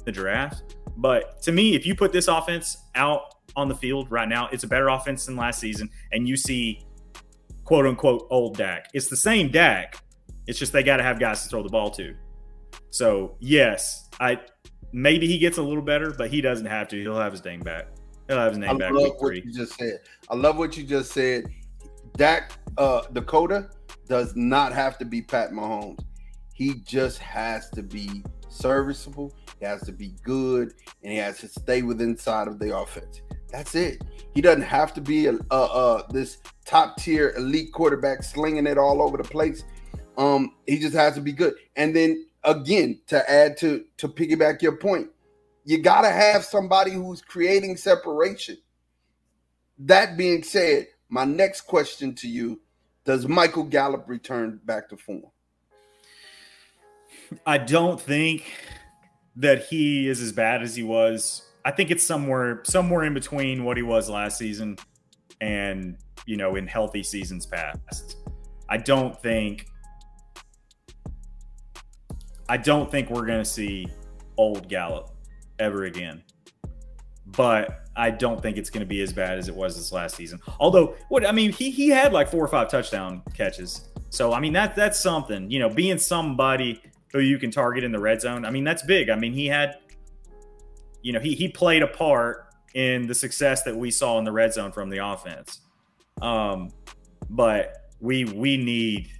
the 0.04 0.12
draft. 0.12 0.76
But 0.96 1.40
to 1.42 1.52
me, 1.52 1.74
if 1.74 1.86
you 1.86 1.94
put 1.94 2.12
this 2.12 2.28
offense 2.28 2.76
out 2.94 3.32
on 3.56 3.68
the 3.68 3.74
field 3.74 4.10
right 4.10 4.28
now. 4.28 4.48
It's 4.52 4.64
a 4.64 4.66
better 4.66 4.88
offense 4.88 5.26
than 5.26 5.36
last 5.36 5.60
season, 5.60 5.90
and 6.12 6.28
you 6.28 6.36
see 6.36 6.84
quote 7.64 7.86
unquote 7.86 8.26
old 8.30 8.56
Dak. 8.56 8.88
It's 8.94 9.08
the 9.08 9.16
same 9.16 9.50
Dak. 9.50 9.96
It's 10.46 10.58
just 10.58 10.72
they 10.72 10.82
got 10.82 10.96
to 10.96 11.02
have 11.02 11.20
guys 11.20 11.42
to 11.44 11.48
throw 11.48 11.62
the 11.62 11.68
ball 11.68 11.90
to. 11.92 12.14
So 12.90 13.36
yes, 13.40 14.08
I 14.20 14.40
maybe 14.92 15.26
he 15.26 15.38
gets 15.38 15.58
a 15.58 15.62
little 15.62 15.82
better, 15.82 16.12
but 16.16 16.30
he 16.30 16.40
doesn't 16.40 16.66
have 16.66 16.88
to. 16.88 17.00
He'll 17.00 17.16
have 17.16 17.32
his 17.32 17.44
name 17.44 17.60
back. 17.60 17.88
He'll 18.28 18.38
have 18.38 18.52
his 18.52 18.58
name 18.58 18.70
I 18.70 18.74
back. 18.74 18.92
love 18.92 19.12
what 19.18 19.36
you 19.36 19.52
just 19.52 19.74
said. 19.74 20.00
I 20.28 20.34
love 20.34 20.56
what 20.56 20.76
you 20.76 20.84
just 20.84 21.12
said. 21.12 21.44
Dak 22.16 22.52
uh, 22.78 23.02
Dakota 23.12 23.68
does 24.08 24.34
not 24.36 24.72
have 24.72 24.98
to 24.98 25.04
be 25.04 25.22
Pat 25.22 25.52
Mahomes. 25.52 26.04
He 26.52 26.74
just 26.84 27.18
has 27.18 27.70
to 27.70 27.82
be 27.82 28.24
serviceable. 28.48 29.34
He 29.58 29.64
has 29.64 29.82
to 29.82 29.92
be 29.92 30.14
good, 30.22 30.74
and 31.02 31.12
he 31.12 31.18
has 31.18 31.38
to 31.38 31.48
stay 31.48 31.82
within 31.82 32.10
inside 32.10 32.48
of 32.48 32.58
the 32.58 32.76
offense. 32.76 33.22
That's 33.50 33.74
it. 33.74 34.02
He 34.34 34.40
doesn't 34.40 34.62
have 34.62 34.94
to 34.94 35.00
be 35.00 35.26
a, 35.26 35.34
a, 35.50 35.56
a 35.56 36.06
this 36.10 36.38
top 36.64 36.96
tier 36.96 37.34
elite 37.36 37.72
quarterback 37.72 38.22
slinging 38.22 38.66
it 38.66 38.78
all 38.78 39.02
over 39.02 39.18
the 39.18 39.24
place. 39.24 39.64
Um, 40.16 40.56
he 40.66 40.78
just 40.78 40.94
has 40.94 41.14
to 41.14 41.20
be 41.20 41.32
good. 41.32 41.54
And 41.76 41.94
then 41.94 42.26
again, 42.44 43.00
to 43.08 43.30
add 43.30 43.56
to 43.58 43.84
to 43.98 44.08
piggyback 44.08 44.62
your 44.62 44.76
point, 44.76 45.08
you 45.64 45.78
got 45.78 46.02
to 46.02 46.10
have 46.10 46.44
somebody 46.44 46.92
who's 46.92 47.20
creating 47.20 47.76
separation. 47.76 48.56
That 49.78 50.16
being 50.16 50.42
said, 50.42 50.88
my 51.08 51.24
next 51.24 51.62
question 51.62 52.14
to 52.16 52.28
you: 52.28 52.60
Does 53.04 53.26
Michael 53.26 53.64
Gallup 53.64 54.08
return 54.08 54.60
back 54.64 54.88
to 54.90 54.96
form? 54.96 55.22
I 57.46 57.58
don't 57.58 58.00
think 58.00 58.44
that 59.36 59.64
he 59.64 60.08
is 60.08 60.20
as 60.20 60.32
bad 60.32 60.62
as 60.62 60.76
he 60.76 60.82
was 60.82 61.42
I 61.64 61.70
think 61.70 61.90
it's 61.90 62.04
somewhere 62.04 62.60
somewhere 62.64 63.04
in 63.04 63.14
between 63.14 63.64
what 63.64 63.76
he 63.76 63.82
was 63.82 64.10
last 64.10 64.38
season 64.38 64.76
and 65.40 65.96
you 66.26 66.36
know 66.36 66.56
in 66.56 66.66
healthy 66.66 67.02
seasons 67.02 67.46
past. 67.46 68.16
I 68.68 68.78
don't 68.78 69.20
think 69.20 69.66
I 72.48 72.56
don't 72.56 72.90
think 72.90 73.10
we're 73.10 73.26
going 73.26 73.38
to 73.38 73.48
see 73.48 73.86
old 74.36 74.68
Gallup 74.68 75.10
ever 75.58 75.84
again. 75.84 76.22
But 77.26 77.81
I 77.96 78.10
don't 78.10 78.40
think 78.40 78.56
it's 78.56 78.70
going 78.70 78.80
to 78.80 78.86
be 78.86 79.02
as 79.02 79.12
bad 79.12 79.38
as 79.38 79.48
it 79.48 79.54
was 79.54 79.76
this 79.76 79.92
last 79.92 80.16
season. 80.16 80.40
Although, 80.58 80.96
what 81.08 81.26
I 81.26 81.32
mean, 81.32 81.52
he 81.52 81.70
he 81.70 81.88
had 81.88 82.12
like 82.12 82.30
four 82.30 82.44
or 82.44 82.48
five 82.48 82.68
touchdown 82.68 83.22
catches. 83.34 83.88
So 84.10 84.32
I 84.32 84.40
mean 84.40 84.52
that 84.54 84.74
that's 84.74 84.98
something. 84.98 85.50
You 85.50 85.58
know, 85.58 85.68
being 85.68 85.98
somebody 85.98 86.82
who 87.12 87.20
you 87.20 87.38
can 87.38 87.50
target 87.50 87.84
in 87.84 87.92
the 87.92 88.00
red 88.00 88.20
zone. 88.20 88.44
I 88.44 88.50
mean 88.50 88.64
that's 88.64 88.82
big. 88.82 89.10
I 89.10 89.16
mean 89.16 89.32
he 89.32 89.46
had 89.46 89.76
you 91.02 91.12
know, 91.12 91.20
he 91.20 91.34
he 91.34 91.48
played 91.48 91.82
a 91.82 91.86
part 91.86 92.46
in 92.74 93.06
the 93.06 93.14
success 93.14 93.62
that 93.64 93.76
we 93.76 93.90
saw 93.90 94.18
in 94.18 94.24
the 94.24 94.32
red 94.32 94.54
zone 94.54 94.72
from 94.72 94.88
the 94.88 94.98
offense. 94.98 95.60
Um, 96.20 96.70
but 97.28 97.90
we 98.00 98.24
we 98.24 98.56
need 98.56 99.10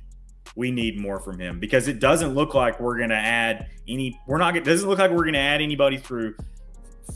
we 0.57 0.71
need 0.71 0.99
more 0.99 1.19
from 1.19 1.39
him 1.39 1.59
because 1.59 1.89
it 1.89 1.99
doesn't 1.99 2.35
look 2.35 2.55
like 2.55 2.81
we're 2.81 2.97
going 2.97 3.11
to 3.11 3.17
add 3.17 3.69
any. 3.89 4.19
We're 4.27 4.39
not. 4.39 4.57
It 4.57 4.65
doesn't 4.65 4.89
look 4.89 4.99
like 4.99 5.11
we're 5.11 5.25
going 5.25 5.35
to 5.35 5.41
add 5.41 5.61
anybody 5.61 5.99
through 5.99 6.35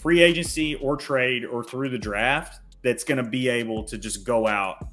free 0.01 0.23
agency 0.23 0.75
or 0.77 0.97
trade 0.97 1.45
or 1.45 1.63
through 1.63 1.91
the 1.91 1.99
draft 1.99 2.61
that's 2.83 3.05
going 3.05 3.23
to 3.23 3.29
be 3.29 3.49
able 3.49 3.85
to 3.85 3.99
just 3.99 4.25
go 4.25 4.47
out 4.47 4.89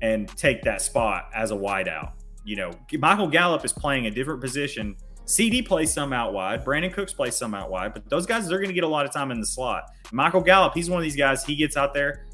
and 0.00 0.28
take 0.36 0.62
that 0.62 0.80
spot 0.80 1.30
as 1.34 1.50
a 1.50 1.54
wideout. 1.54 2.12
You 2.44 2.56
know, 2.56 2.70
Michael 2.98 3.28
Gallup 3.28 3.64
is 3.64 3.72
playing 3.72 4.06
a 4.06 4.10
different 4.10 4.40
position 4.40 4.96
CeeDee 5.28 5.66
plays 5.66 5.92
some 5.92 6.14
out 6.14 6.32
wide. 6.32 6.64
Brandin 6.64 6.90
Cooks 6.90 7.12
plays 7.12 7.36
some 7.36 7.54
out 7.54 7.70
wide, 7.70 7.92
but 7.92 8.08
those 8.08 8.24
guys 8.24 8.48
they're 8.48 8.58
going 8.58 8.70
to 8.70 8.74
get 8.74 8.82
a 8.82 8.88
lot 8.88 9.04
of 9.04 9.12
time 9.12 9.30
in 9.30 9.40
the 9.40 9.46
slot. 9.46 9.90
Michael 10.10 10.40
Gallup, 10.40 10.72
he's 10.72 10.88
one 10.88 10.98
of 10.98 11.02
these 11.02 11.16
guys. 11.16 11.44
He 11.44 11.54
gets 11.54 11.76
out 11.76 11.92
there, 11.92 12.24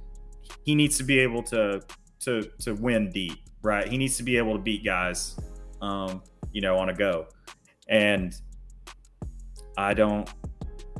he 0.63 0.77
needs 0.77 0.97
to 0.99 1.03
be 1.03 1.19
able 1.19 1.43
to 1.45 1.83
to 2.21 2.49
to 2.61 2.75
win 2.75 3.11
deep, 3.11 3.37
right? 3.63 3.89
He 3.89 3.99
needs 3.99 4.17
to 4.19 4.23
be 4.23 4.37
able 4.37 4.53
to 4.53 4.61
beat 4.61 4.85
guys, 4.85 5.37
um, 5.83 6.23
you 6.53 6.61
know, 6.61 6.79
on 6.79 6.89
a 6.89 6.95
go. 6.95 7.27
And 7.89 8.33
I 9.77 9.93
don't, 9.93 10.31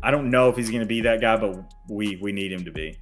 I 0.05 0.11
don't 0.11 0.29
know 0.29 0.51
if 0.51 0.57
he's 0.57 0.69
going 0.69 0.83
to 0.83 0.87
be 0.87 1.01
that 1.01 1.23
guy, 1.23 1.39
but 1.39 1.65
we 1.89 2.17
we 2.17 2.31
need 2.31 2.53
him 2.53 2.63
to 2.67 2.71
be. 2.71 2.99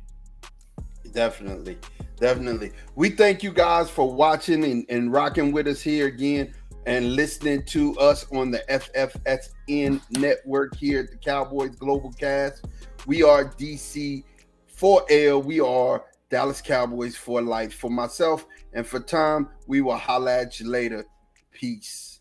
Definitely, 1.13 1.77
definitely. 2.21 2.71
We 2.95 3.11
thank 3.11 3.43
you 3.43 3.53
guys 3.53 3.91
for 3.91 4.15
watching 4.15 4.63
and, 4.65 4.87
and 4.89 5.13
rocking 5.13 5.51
with 5.51 5.67
us 5.67 5.81
here 5.81 6.07
again 6.07 6.55
and 6.87 7.17
listening 7.17 7.65
to 7.65 7.99
us 7.99 8.25
on 8.31 8.53
the 8.53 8.63
FFSN 8.71 10.01
network 10.13 10.77
here 10.77 11.01
at 11.01 11.11
the 11.11 11.17
Cowboys 11.17 11.75
Global 11.75 12.13
Cast. 12.13 12.67
We 13.05 13.25
are 13.25 13.47
DC 13.47 14.23
for 14.69 15.05
L. 15.11 15.43
We 15.43 15.59
are 15.59 16.05
Dallas 16.31 16.61
Cowboys 16.61 17.17
for 17.17 17.43
life. 17.43 17.75
For 17.75 17.91
myself 17.91 18.47
and 18.75 18.87
for 18.87 19.01
Tom, 19.01 19.49
we 19.67 19.81
will 19.81 19.97
holla 19.97 20.43
at 20.43 20.61
you 20.61 20.69
later. 20.69 21.05
Peace. 21.51 22.12